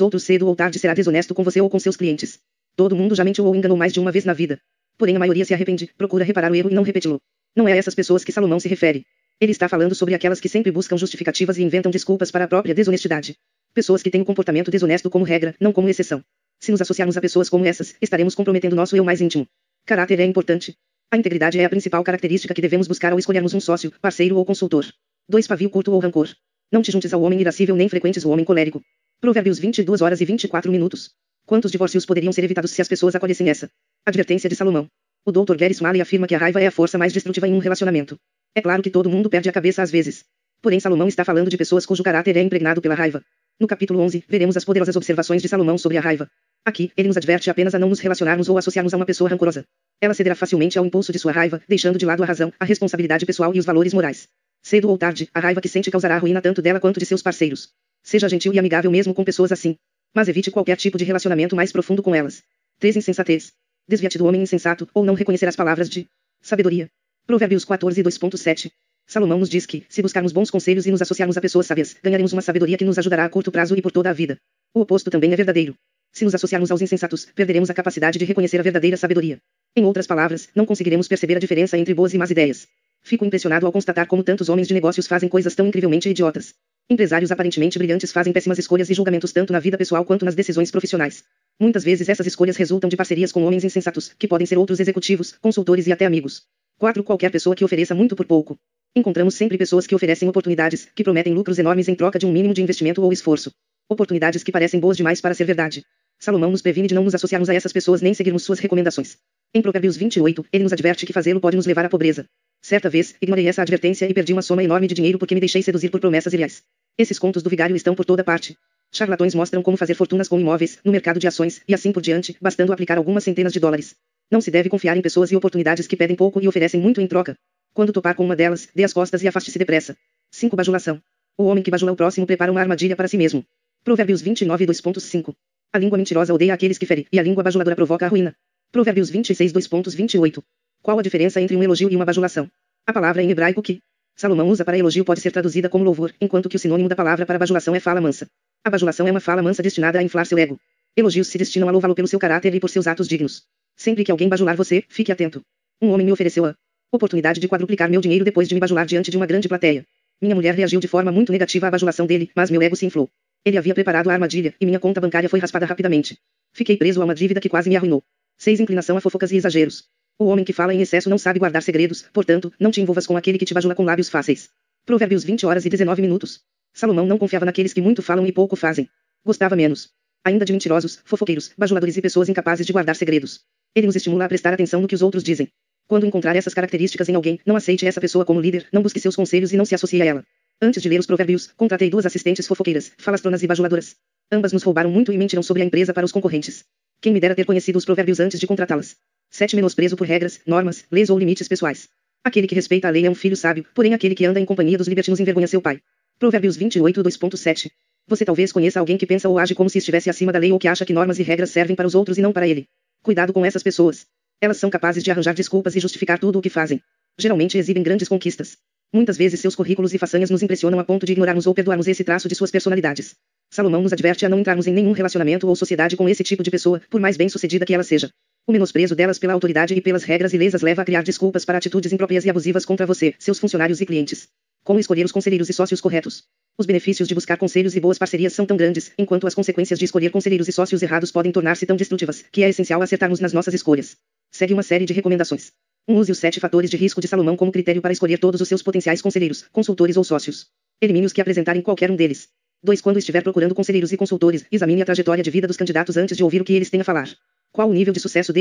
outros 0.00 0.22
cedo 0.22 0.48
ou 0.48 0.56
tarde 0.56 0.78
será 0.78 0.94
desonesto 0.94 1.34
com 1.34 1.44
você 1.44 1.60
ou 1.60 1.68
com 1.68 1.78
seus 1.78 1.98
clientes. 1.98 2.40
Todo 2.74 2.96
mundo 2.96 3.14
já 3.14 3.24
mentiu 3.24 3.44
ou 3.44 3.54
enganou 3.54 3.76
mais 3.76 3.92
de 3.92 4.00
uma 4.00 4.10
vez 4.10 4.24
na 4.24 4.32
vida. 4.32 4.58
Porém 4.96 5.14
a 5.14 5.18
maioria 5.18 5.44
se 5.44 5.52
arrepende, 5.52 5.90
procura 5.98 6.24
reparar 6.24 6.50
o 6.50 6.54
erro 6.54 6.70
e 6.70 6.74
não 6.74 6.82
repeti-lo. 6.82 7.20
Não 7.54 7.68
é 7.68 7.74
a 7.74 7.76
essas 7.76 7.94
pessoas 7.94 8.24
que 8.24 8.32
Salomão 8.32 8.58
se 8.58 8.68
refere. 8.68 9.04
Ele 9.38 9.52
está 9.52 9.68
falando 9.68 9.94
sobre 9.94 10.14
aquelas 10.14 10.40
que 10.40 10.48
sempre 10.48 10.72
buscam 10.72 10.96
justificativas 10.96 11.58
e 11.58 11.62
inventam 11.62 11.92
desculpas 11.92 12.30
para 12.30 12.46
a 12.46 12.48
própria 12.48 12.74
desonestidade. 12.74 13.36
Pessoas 13.74 14.02
que 14.02 14.10
têm 14.10 14.22
um 14.22 14.24
comportamento 14.24 14.70
desonesto 14.70 15.10
como 15.10 15.26
regra, 15.26 15.54
não 15.60 15.74
como 15.74 15.90
exceção. 15.90 16.24
Se 16.58 16.70
nos 16.70 16.80
associarmos 16.80 17.18
a 17.18 17.20
pessoas 17.20 17.50
como 17.50 17.66
essas, 17.66 17.94
estaremos 18.00 18.34
comprometendo 18.34 18.74
nosso 18.74 18.96
eu 18.96 19.04
mais 19.04 19.20
íntimo. 19.20 19.46
Caráter 19.84 20.20
é 20.20 20.24
importante. 20.24 20.76
A 21.10 21.16
integridade 21.16 21.58
é 21.58 21.64
a 21.64 21.68
principal 21.68 22.04
característica 22.04 22.54
que 22.54 22.62
devemos 22.62 22.86
buscar 22.86 23.12
ao 23.12 23.18
escolhermos 23.18 23.52
um 23.52 23.60
sócio, 23.60 23.92
parceiro 24.00 24.36
ou 24.36 24.44
consultor. 24.44 24.86
2. 25.28 25.46
Pavio 25.48 25.68
curto 25.70 25.92
ou 25.92 25.98
rancor. 25.98 26.28
Não 26.70 26.82
te 26.82 26.92
juntes 26.92 27.12
ao 27.12 27.20
homem 27.20 27.40
irascível 27.40 27.74
nem 27.74 27.88
frequentes 27.88 28.24
o 28.24 28.30
homem 28.30 28.44
colérico. 28.44 28.80
Provérbios 29.20 29.58
22 29.58 30.00
horas 30.00 30.20
e 30.20 30.24
24 30.24 30.70
minutos. 30.70 31.10
Quantos 31.44 31.72
divórcios 31.72 32.06
poderiam 32.06 32.32
ser 32.32 32.44
evitados 32.44 32.70
se 32.70 32.80
as 32.80 32.86
pessoas 32.86 33.16
acolhessem 33.16 33.50
essa? 33.50 33.68
Advertência 34.06 34.48
de 34.48 34.54
Salomão. 34.54 34.88
O 35.26 35.32
Dr. 35.32 35.56
Gary 35.56 35.74
Smalley 35.74 36.00
afirma 36.00 36.28
que 36.28 36.34
a 36.36 36.38
raiva 36.38 36.62
é 36.62 36.68
a 36.68 36.70
força 36.70 36.96
mais 36.96 37.12
destrutiva 37.12 37.48
em 37.48 37.52
um 37.52 37.58
relacionamento. 37.58 38.16
É 38.54 38.62
claro 38.62 38.82
que 38.82 38.90
todo 38.90 39.10
mundo 39.10 39.28
perde 39.28 39.48
a 39.48 39.52
cabeça 39.52 39.82
às 39.82 39.90
vezes. 39.90 40.24
Porém 40.62 40.78
Salomão 40.78 41.08
está 41.08 41.24
falando 41.24 41.50
de 41.50 41.56
pessoas 41.56 41.84
cujo 41.84 42.04
caráter 42.04 42.36
é 42.36 42.40
impregnado 42.40 42.80
pela 42.80 42.94
raiva. 42.94 43.20
No 43.58 43.66
capítulo 43.66 44.00
11, 44.00 44.24
veremos 44.28 44.56
as 44.56 44.64
poderosas 44.64 44.94
observações 44.94 45.42
de 45.42 45.48
Salomão 45.48 45.76
sobre 45.76 45.98
a 45.98 46.00
raiva. 46.00 46.30
Aqui, 46.64 46.92
ele 46.96 47.08
nos 47.08 47.16
adverte 47.16 47.50
apenas 47.50 47.74
a 47.74 47.78
não 47.78 47.88
nos 47.88 47.98
relacionarmos 47.98 48.48
ou 48.48 48.56
associarmos 48.56 48.94
a 48.94 48.96
uma 48.96 49.04
pessoa 49.04 49.28
rancorosa. 49.28 49.64
Ela 50.00 50.14
cederá 50.14 50.36
facilmente 50.36 50.78
ao 50.78 50.86
impulso 50.86 51.12
de 51.12 51.18
sua 51.18 51.32
raiva, 51.32 51.60
deixando 51.68 51.98
de 51.98 52.06
lado 52.06 52.22
a 52.22 52.26
razão, 52.26 52.52
a 52.58 52.64
responsabilidade 52.64 53.26
pessoal 53.26 53.54
e 53.54 53.58
os 53.58 53.64
valores 53.64 53.92
morais. 53.92 54.28
Cedo 54.62 54.88
ou 54.88 54.96
tarde, 54.96 55.28
a 55.34 55.40
raiva 55.40 55.60
que 55.60 55.68
sente 55.68 55.90
causará 55.90 56.18
ruína 56.18 56.40
tanto 56.40 56.62
dela 56.62 56.78
quanto 56.78 57.00
de 57.00 57.06
seus 57.06 57.20
parceiros. 57.20 57.70
Seja 58.02 58.28
gentil 58.28 58.52
e 58.52 58.58
amigável 58.60 58.90
mesmo 58.90 59.12
com 59.12 59.24
pessoas 59.24 59.50
assim. 59.50 59.76
Mas 60.14 60.28
evite 60.28 60.50
qualquer 60.52 60.76
tipo 60.76 60.96
de 60.96 61.04
relacionamento 61.04 61.56
mais 61.56 61.72
profundo 61.72 62.02
com 62.02 62.14
elas. 62.14 62.42
3. 62.78 62.96
Insensatez. 62.96 63.52
Desvia-te 63.88 64.18
do 64.18 64.26
homem 64.26 64.42
insensato, 64.42 64.88
ou 64.94 65.04
não 65.04 65.14
reconhecer 65.14 65.46
as 65.46 65.56
palavras 65.56 65.88
de 65.88 66.06
sabedoria. 66.40 66.88
Provérbios 67.26 67.64
14 67.64 68.02
2.7. 68.02 68.70
Salomão 69.06 69.38
nos 69.38 69.48
diz 69.48 69.66
que, 69.66 69.84
se 69.88 70.00
buscarmos 70.00 70.32
bons 70.32 70.50
conselhos 70.50 70.86
e 70.86 70.90
nos 70.92 71.02
associarmos 71.02 71.36
a 71.36 71.40
pessoas 71.40 71.66
sábias, 71.66 71.96
ganharemos 72.02 72.32
uma 72.32 72.42
sabedoria 72.42 72.78
que 72.78 72.84
nos 72.84 72.98
ajudará 72.98 73.24
a 73.24 73.28
curto 73.28 73.50
prazo 73.50 73.76
e 73.76 73.82
por 73.82 73.90
toda 73.90 74.10
a 74.10 74.12
vida. 74.12 74.38
O 74.72 74.80
oposto 74.80 75.10
também 75.10 75.32
é 75.32 75.36
verdadeiro. 75.36 75.74
Se 76.12 76.24
nos 76.24 76.34
associarmos 76.34 76.70
aos 76.70 76.82
insensatos, 76.82 77.26
perderemos 77.34 77.70
a 77.70 77.74
capacidade 77.74 78.18
de 78.18 78.24
reconhecer 78.24 78.60
a 78.60 78.62
verdadeira 78.62 78.96
sabedoria. 78.98 79.40
Em 79.74 79.84
outras 79.84 80.06
palavras, 80.06 80.48
não 80.54 80.66
conseguiremos 80.66 81.08
perceber 81.08 81.36
a 81.36 81.40
diferença 81.40 81.78
entre 81.78 81.94
boas 81.94 82.12
e 82.12 82.18
más 82.18 82.30
ideias. 82.30 82.68
Fico 83.02 83.24
impressionado 83.24 83.64
ao 83.64 83.72
constatar 83.72 84.06
como 84.06 84.22
tantos 84.22 84.50
homens 84.50 84.68
de 84.68 84.74
negócios 84.74 85.06
fazem 85.06 85.28
coisas 85.28 85.54
tão 85.54 85.66
incrivelmente 85.66 86.10
idiotas. 86.10 86.54
Empresários 86.90 87.32
aparentemente 87.32 87.78
brilhantes 87.78 88.12
fazem 88.12 88.32
péssimas 88.32 88.58
escolhas 88.58 88.90
e 88.90 88.94
julgamentos 88.94 89.32
tanto 89.32 89.52
na 89.52 89.58
vida 89.58 89.78
pessoal 89.78 90.04
quanto 90.04 90.26
nas 90.26 90.34
decisões 90.34 90.70
profissionais. 90.70 91.24
Muitas 91.58 91.82
vezes 91.82 92.08
essas 92.08 92.26
escolhas 92.26 92.56
resultam 92.56 92.90
de 92.90 92.96
parcerias 92.96 93.32
com 93.32 93.44
homens 93.44 93.64
insensatos, 93.64 94.12
que 94.18 94.28
podem 94.28 94.46
ser 94.46 94.58
outros 94.58 94.80
executivos, 94.80 95.32
consultores 95.40 95.86
e 95.86 95.92
até 95.92 96.04
amigos. 96.04 96.42
4. 96.78 97.02
Qualquer 97.02 97.30
pessoa 97.30 97.56
que 97.56 97.64
ofereça 97.64 97.94
muito 97.94 98.14
por 98.14 98.26
pouco. 98.26 98.58
Encontramos 98.94 99.34
sempre 99.34 99.56
pessoas 99.56 99.86
que 99.86 99.94
oferecem 99.94 100.28
oportunidades, 100.28 100.86
que 100.94 101.02
prometem 101.02 101.32
lucros 101.32 101.58
enormes 101.58 101.88
em 101.88 101.94
troca 101.94 102.18
de 102.18 102.26
um 102.26 102.32
mínimo 102.32 102.52
de 102.52 102.62
investimento 102.62 103.02
ou 103.02 103.10
esforço. 103.12 103.50
Oportunidades 103.88 104.42
que 104.42 104.52
parecem 104.52 104.78
boas 104.78 104.96
demais 104.96 105.20
para 105.20 105.34
ser 105.34 105.44
verdade. 105.44 105.82
Salomão 106.22 106.52
nos 106.52 106.62
previne 106.62 106.86
de 106.86 106.94
não 106.94 107.02
nos 107.02 107.16
associarmos 107.16 107.48
a 107.50 107.54
essas 107.54 107.72
pessoas 107.72 108.00
nem 108.00 108.14
seguirmos 108.14 108.44
suas 108.44 108.60
recomendações. 108.60 109.18
Em 109.52 109.60
Provérbios 109.60 109.96
28, 109.96 110.46
ele 110.52 110.62
nos 110.62 110.72
adverte 110.72 111.04
que 111.04 111.12
fazê-lo 111.12 111.40
pode 111.40 111.56
nos 111.56 111.66
levar 111.66 111.84
à 111.84 111.88
pobreza. 111.88 112.26
Certa 112.62 112.88
vez, 112.88 113.16
ignorei 113.20 113.48
essa 113.48 113.60
advertência 113.60 114.08
e 114.08 114.14
perdi 114.14 114.32
uma 114.32 114.40
soma 114.40 114.62
enorme 114.62 114.86
de 114.86 114.94
dinheiro 114.94 115.18
porque 115.18 115.34
me 115.34 115.40
deixei 115.40 115.64
seduzir 115.64 115.90
por 115.90 115.98
promessas 115.98 116.32
irreais. 116.32 116.62
Esses 116.96 117.18
contos 117.18 117.42
do 117.42 117.50
vigário 117.50 117.74
estão 117.74 117.96
por 117.96 118.04
toda 118.04 118.22
parte. 118.22 118.56
Charlatões 118.92 119.34
mostram 119.34 119.64
como 119.64 119.76
fazer 119.76 119.94
fortunas 119.94 120.28
com 120.28 120.38
imóveis, 120.38 120.78
no 120.84 120.92
mercado 120.92 121.18
de 121.18 121.26
ações, 121.26 121.60
e 121.66 121.74
assim 121.74 121.90
por 121.90 122.00
diante, 122.00 122.36
bastando 122.40 122.72
aplicar 122.72 122.98
algumas 122.98 123.24
centenas 123.24 123.52
de 123.52 123.58
dólares. 123.58 123.96
Não 124.30 124.40
se 124.40 124.52
deve 124.52 124.68
confiar 124.68 124.96
em 124.96 125.02
pessoas 125.02 125.32
e 125.32 125.34
oportunidades 125.34 125.88
que 125.88 125.96
pedem 125.96 126.14
pouco 126.14 126.40
e 126.40 126.46
oferecem 126.46 126.80
muito 126.80 127.00
em 127.00 127.08
troca. 127.08 127.36
Quando 127.74 127.92
topar 127.92 128.14
com 128.14 128.24
uma 128.24 128.36
delas, 128.36 128.68
dê 128.72 128.84
as 128.84 128.92
costas 128.92 129.24
e 129.24 129.26
afaste-se 129.26 129.58
depressa. 129.58 129.96
5. 130.30 130.54
Bajulação. 130.54 131.02
O 131.36 131.46
homem 131.46 131.64
que 131.64 131.70
bajula 131.72 131.90
o 131.90 131.96
próximo 131.96 132.28
prepara 132.28 132.52
uma 132.52 132.60
armadilha 132.60 132.94
para 132.94 133.08
si 133.08 133.16
mesmo. 133.16 133.44
Provérbios 133.82 134.22
29 134.22 134.66
2.5. 134.66 135.34
A 135.74 135.78
língua 135.78 135.96
mentirosa 135.96 136.34
odeia 136.34 136.52
aqueles 136.52 136.76
que 136.76 136.84
fere, 136.84 137.06
e 137.10 137.18
a 137.18 137.22
língua 137.22 137.42
bajuladora 137.42 137.74
provoca 137.74 138.04
a 138.04 138.08
ruína. 138.08 138.36
Provérbios 138.70 139.08
26 139.08 139.52
2.28. 139.54 140.42
Qual 140.82 140.98
a 140.98 141.02
diferença 141.02 141.40
entre 141.40 141.56
um 141.56 141.62
elogio 141.62 141.90
e 141.90 141.96
uma 141.96 142.04
bajulação? 142.04 142.50
A 142.86 142.92
palavra 142.92 143.22
em 143.22 143.30
hebraico 143.30 143.62
que 143.62 143.80
Salomão 144.14 144.50
usa 144.50 144.66
para 144.66 144.76
elogio 144.76 145.02
pode 145.02 145.22
ser 145.22 145.30
traduzida 145.30 145.70
como 145.70 145.82
louvor, 145.82 146.12
enquanto 146.20 146.50
que 146.50 146.56
o 146.56 146.58
sinônimo 146.58 146.90
da 146.90 146.94
palavra 146.94 147.24
para 147.24 147.38
bajulação 147.38 147.74
é 147.74 147.80
fala 147.80 148.02
mansa. 148.02 148.28
A 148.62 148.68
bajulação 148.68 149.08
é 149.08 149.10
uma 149.10 149.20
fala 149.20 149.42
mansa 149.42 149.62
destinada 149.62 149.98
a 149.98 150.02
inflar 150.02 150.26
seu 150.26 150.36
ego. 150.36 150.60
Elogios 150.94 151.28
se 151.28 151.38
destinam 151.38 151.70
a 151.70 151.72
louvá-lo 151.72 151.94
pelo 151.94 152.06
seu 152.06 152.18
caráter 152.18 152.54
e 152.54 152.60
por 152.60 152.68
seus 152.68 152.86
atos 152.86 153.08
dignos. 153.08 153.42
Sempre 153.74 154.04
que 154.04 154.10
alguém 154.10 154.28
bajular 154.28 154.54
você, 154.54 154.84
fique 154.90 155.10
atento. 155.10 155.40
Um 155.80 155.90
homem 155.90 156.04
me 156.04 156.12
ofereceu 156.12 156.44
a 156.44 156.54
oportunidade 156.92 157.40
de 157.40 157.48
quadruplicar 157.48 157.88
meu 157.88 158.02
dinheiro 158.02 158.26
depois 158.26 158.46
de 158.46 158.54
me 158.54 158.60
bajular 158.60 158.84
diante 158.84 159.10
de 159.10 159.16
uma 159.16 159.24
grande 159.24 159.48
plateia. 159.48 159.86
Minha 160.20 160.34
mulher 160.34 160.54
reagiu 160.54 160.80
de 160.80 160.86
forma 160.86 161.10
muito 161.10 161.32
negativa 161.32 161.68
à 161.68 161.70
bajulação 161.70 162.06
dele, 162.06 162.30
mas 162.36 162.50
meu 162.50 162.60
ego 162.60 162.76
se 162.76 162.84
inflou. 162.84 163.08
Ele 163.44 163.58
havia 163.58 163.74
preparado 163.74 164.08
a 164.08 164.12
armadilha, 164.12 164.54
e 164.60 164.66
minha 164.66 164.78
conta 164.78 165.00
bancária 165.00 165.28
foi 165.28 165.40
raspada 165.40 165.66
rapidamente. 165.66 166.16
Fiquei 166.52 166.76
preso 166.76 167.00
a 167.02 167.04
uma 167.04 167.14
dívida 167.14 167.40
que 167.40 167.48
quase 167.48 167.68
me 167.68 167.76
arruinou. 167.76 168.02
6. 168.38 168.60
Inclinação 168.60 168.96
a 168.96 169.00
fofocas 169.00 169.32
e 169.32 169.36
exageros. 169.36 169.84
O 170.18 170.26
homem 170.26 170.44
que 170.44 170.52
fala 170.52 170.72
em 170.72 170.80
excesso 170.80 171.10
não 171.10 171.18
sabe 171.18 171.38
guardar 171.38 171.62
segredos, 171.62 172.02
portanto, 172.12 172.52
não 172.60 172.70
te 172.70 172.80
envolvas 172.80 173.06
com 173.06 173.16
aquele 173.16 173.38
que 173.38 173.44
te 173.44 173.54
bajula 173.54 173.74
com 173.74 173.84
lábios 173.84 174.08
fáceis. 174.08 174.50
Provérbios 174.84 175.24
20 175.24 175.46
horas 175.46 175.64
e 175.64 175.68
19 175.68 176.00
minutos. 176.02 176.40
Salomão 176.72 177.06
não 177.06 177.18
confiava 177.18 177.44
naqueles 177.44 177.72
que 177.72 177.80
muito 177.80 178.02
falam 178.02 178.26
e 178.26 178.32
pouco 178.32 178.54
fazem. 178.54 178.88
Gostava 179.24 179.56
menos. 179.56 179.90
Ainda 180.24 180.44
de 180.44 180.52
mentirosos, 180.52 181.00
fofoqueiros, 181.04 181.52
bajuladores 181.58 181.96
e 181.96 182.02
pessoas 182.02 182.28
incapazes 182.28 182.64
de 182.64 182.72
guardar 182.72 182.94
segredos. 182.94 183.40
Ele 183.74 183.86
nos 183.86 183.96
estimula 183.96 184.24
a 184.24 184.28
prestar 184.28 184.52
atenção 184.52 184.80
no 184.80 184.86
que 184.86 184.94
os 184.94 185.02
outros 185.02 185.24
dizem. 185.24 185.48
Quando 185.88 186.06
encontrar 186.06 186.36
essas 186.36 186.54
características 186.54 187.08
em 187.08 187.14
alguém, 187.14 187.40
não 187.44 187.56
aceite 187.56 187.86
essa 187.86 188.00
pessoa 188.00 188.24
como 188.24 188.40
líder, 188.40 188.68
não 188.72 188.82
busque 188.82 189.00
seus 189.00 189.16
conselhos 189.16 189.52
e 189.52 189.56
não 189.56 189.64
se 189.64 189.74
associe 189.74 190.00
a 190.00 190.04
ela. 190.04 190.24
Antes 190.64 190.80
de 190.80 190.88
ler 190.88 191.00
os 191.00 191.06
provérbios, 191.06 191.48
contratei 191.56 191.90
duas 191.90 192.06
assistentes 192.06 192.46
fofoqueiras, 192.46 192.92
falastronas 192.96 193.42
e 193.42 193.48
bajuladoras. 193.48 193.96
Ambas 194.30 194.52
nos 194.52 194.62
roubaram 194.62 194.92
muito 194.92 195.12
e 195.12 195.18
mentiram 195.18 195.42
sobre 195.42 195.60
a 195.60 195.64
empresa 195.64 195.92
para 195.92 196.04
os 196.04 196.12
concorrentes. 196.12 196.64
Quem 197.00 197.12
me 197.12 197.18
dera 197.18 197.34
ter 197.34 197.44
conhecido 197.44 197.78
os 197.78 197.84
provérbios 197.84 198.20
antes 198.20 198.38
de 198.38 198.46
contratá-las. 198.46 198.94
7. 199.28 199.56
Menosprezo 199.56 199.96
por 199.96 200.06
regras, 200.06 200.40
normas, 200.46 200.84
leis 200.88 201.10
ou 201.10 201.18
limites 201.18 201.48
pessoais. 201.48 201.88
Aquele 202.22 202.46
que 202.46 202.54
respeita 202.54 202.86
a 202.86 202.92
lei 202.92 203.04
é 203.04 203.10
um 203.10 203.14
filho 203.16 203.36
sábio, 203.36 203.66
porém 203.74 203.92
aquele 203.92 204.14
que 204.14 204.24
anda 204.24 204.38
em 204.38 204.44
companhia 204.44 204.78
dos 204.78 204.86
libertinos 204.86 205.18
envergonha 205.18 205.48
seu 205.48 205.60
pai. 205.60 205.80
Provérbios 206.16 206.56
28 206.56 207.02
2.7. 207.02 207.68
Você 208.06 208.24
talvez 208.24 208.52
conheça 208.52 208.78
alguém 208.78 208.96
que 208.96 209.04
pensa 209.04 209.28
ou 209.28 209.40
age 209.40 209.56
como 209.56 209.68
se 209.68 209.78
estivesse 209.78 210.10
acima 210.10 210.30
da 210.30 210.38
lei 210.38 210.52
ou 210.52 210.60
que 210.60 210.68
acha 210.68 210.86
que 210.86 210.92
normas 210.92 211.18
e 211.18 211.24
regras 211.24 211.50
servem 211.50 211.74
para 211.74 211.88
os 211.88 211.96
outros 211.96 212.18
e 212.18 212.22
não 212.22 212.32
para 212.32 212.46
ele. 212.46 212.68
Cuidado 213.02 213.32
com 213.32 213.44
essas 213.44 213.64
pessoas. 213.64 214.06
Elas 214.40 214.58
são 214.58 214.70
capazes 214.70 215.02
de 215.02 215.10
arranjar 215.10 215.34
desculpas 215.34 215.74
e 215.74 215.80
justificar 215.80 216.20
tudo 216.20 216.38
o 216.38 216.42
que 216.42 216.48
fazem. 216.48 216.80
Geralmente 217.18 217.58
exibem 217.58 217.82
grandes 217.82 218.06
conquistas. 218.06 218.56
Muitas 218.94 219.16
vezes 219.16 219.40
seus 219.40 219.54
currículos 219.54 219.94
e 219.94 219.98
façanhas 219.98 220.28
nos 220.28 220.42
impressionam 220.42 220.78
a 220.78 220.84
ponto 220.84 221.06
de 221.06 221.12
ignorarmos 221.12 221.46
ou 221.46 221.54
perdoarmos 221.54 221.88
esse 221.88 222.04
traço 222.04 222.28
de 222.28 222.34
suas 222.34 222.50
personalidades. 222.50 223.14
Salomão 223.50 223.80
nos 223.80 223.92
adverte 223.92 224.26
a 224.26 224.28
não 224.28 224.38
entrarmos 224.38 224.66
em 224.66 224.72
nenhum 224.72 224.92
relacionamento 224.92 225.48
ou 225.48 225.56
sociedade 225.56 225.96
com 225.96 226.06
esse 226.10 226.22
tipo 226.22 226.42
de 226.42 226.50
pessoa, 226.50 226.78
por 226.90 227.00
mais 227.00 227.16
bem-sucedida 227.16 227.64
que 227.64 227.72
ela 227.72 227.84
seja. 227.84 228.10
O 228.46 228.52
menosprezo 228.52 228.94
delas 228.94 229.18
pela 229.18 229.32
autoridade 229.32 229.72
e 229.72 229.80
pelas 229.80 230.04
regras 230.04 230.34
ilesas 230.34 230.60
leva 230.60 230.82
a 230.82 230.84
criar 230.84 231.02
desculpas 231.02 231.42
para 231.42 231.56
atitudes 231.56 231.90
impróprias 231.90 232.26
e 232.26 232.30
abusivas 232.30 232.66
contra 232.66 232.84
você, 232.84 233.14
seus 233.18 233.38
funcionários 233.38 233.80
e 233.80 233.86
clientes. 233.86 234.28
Como 234.62 234.78
escolher 234.78 235.06
os 235.06 235.12
conselheiros 235.12 235.48
e 235.48 235.54
sócios 235.54 235.80
corretos? 235.80 236.24
Os 236.58 236.66
benefícios 236.66 237.08
de 237.08 237.14
buscar 237.14 237.38
conselhos 237.38 237.74
e 237.74 237.80
boas 237.80 237.98
parcerias 237.98 238.34
são 238.34 238.44
tão 238.44 238.56
grandes, 238.56 238.92
enquanto 238.98 239.26
as 239.26 239.34
consequências 239.34 239.78
de 239.78 239.86
escolher 239.86 240.10
conselheiros 240.10 240.48
e 240.48 240.52
sócios 240.52 240.82
errados 240.82 241.10
podem 241.10 241.32
tornar-se 241.32 241.64
tão 241.64 241.76
destrutivas, 241.76 242.24
que 242.30 242.42
é 242.42 242.50
essencial 242.50 242.82
acertarmos 242.82 243.20
nas 243.20 243.32
nossas 243.32 243.54
escolhas. 243.54 243.96
Segue 244.30 244.52
uma 244.52 244.62
série 244.62 244.84
de 244.84 244.92
recomendações. 244.92 245.52
1. 245.88 245.96
Use 245.96 246.12
os 246.12 246.18
sete 246.18 246.38
fatores 246.40 246.70
de 246.70 246.76
risco 246.76 247.00
de 247.00 247.08
Salomão 247.08 247.36
como 247.36 247.50
critério 247.50 247.80
para 247.80 247.92
escolher 247.92 248.18
todos 248.18 248.40
os 248.40 248.48
seus 248.48 248.62
potenciais 248.62 249.00
conselheiros, 249.00 249.46
consultores 249.50 249.96
ou 249.96 250.04
sócios. 250.04 250.46
Elimine 250.80 251.06
os 251.06 251.12
que 251.12 251.22
apresentarem 251.22 251.62
qualquer 251.62 251.90
um 251.90 251.96
deles. 251.96 252.28
2. 252.62 252.80
Quando 252.82 252.98
estiver 252.98 253.22
procurando 253.22 253.54
conselheiros 253.54 253.90
e 253.90 253.96
consultores, 253.96 254.44
examine 254.52 254.82
a 254.82 254.84
trajetória 254.84 255.24
de 255.24 255.30
vida 255.30 255.46
dos 255.46 255.56
candidatos 255.56 255.96
antes 255.96 256.16
de 256.16 256.22
ouvir 256.22 256.42
o 256.42 256.44
que 256.44 256.52
eles 256.52 256.70
têm 256.70 256.82
a 256.82 256.84
falar. 256.84 257.08
Qual 257.50 257.68
o 257.68 257.72
nível 257.72 257.92
de 257.92 258.00
sucesso 258.00 258.32
deles? 258.32 258.40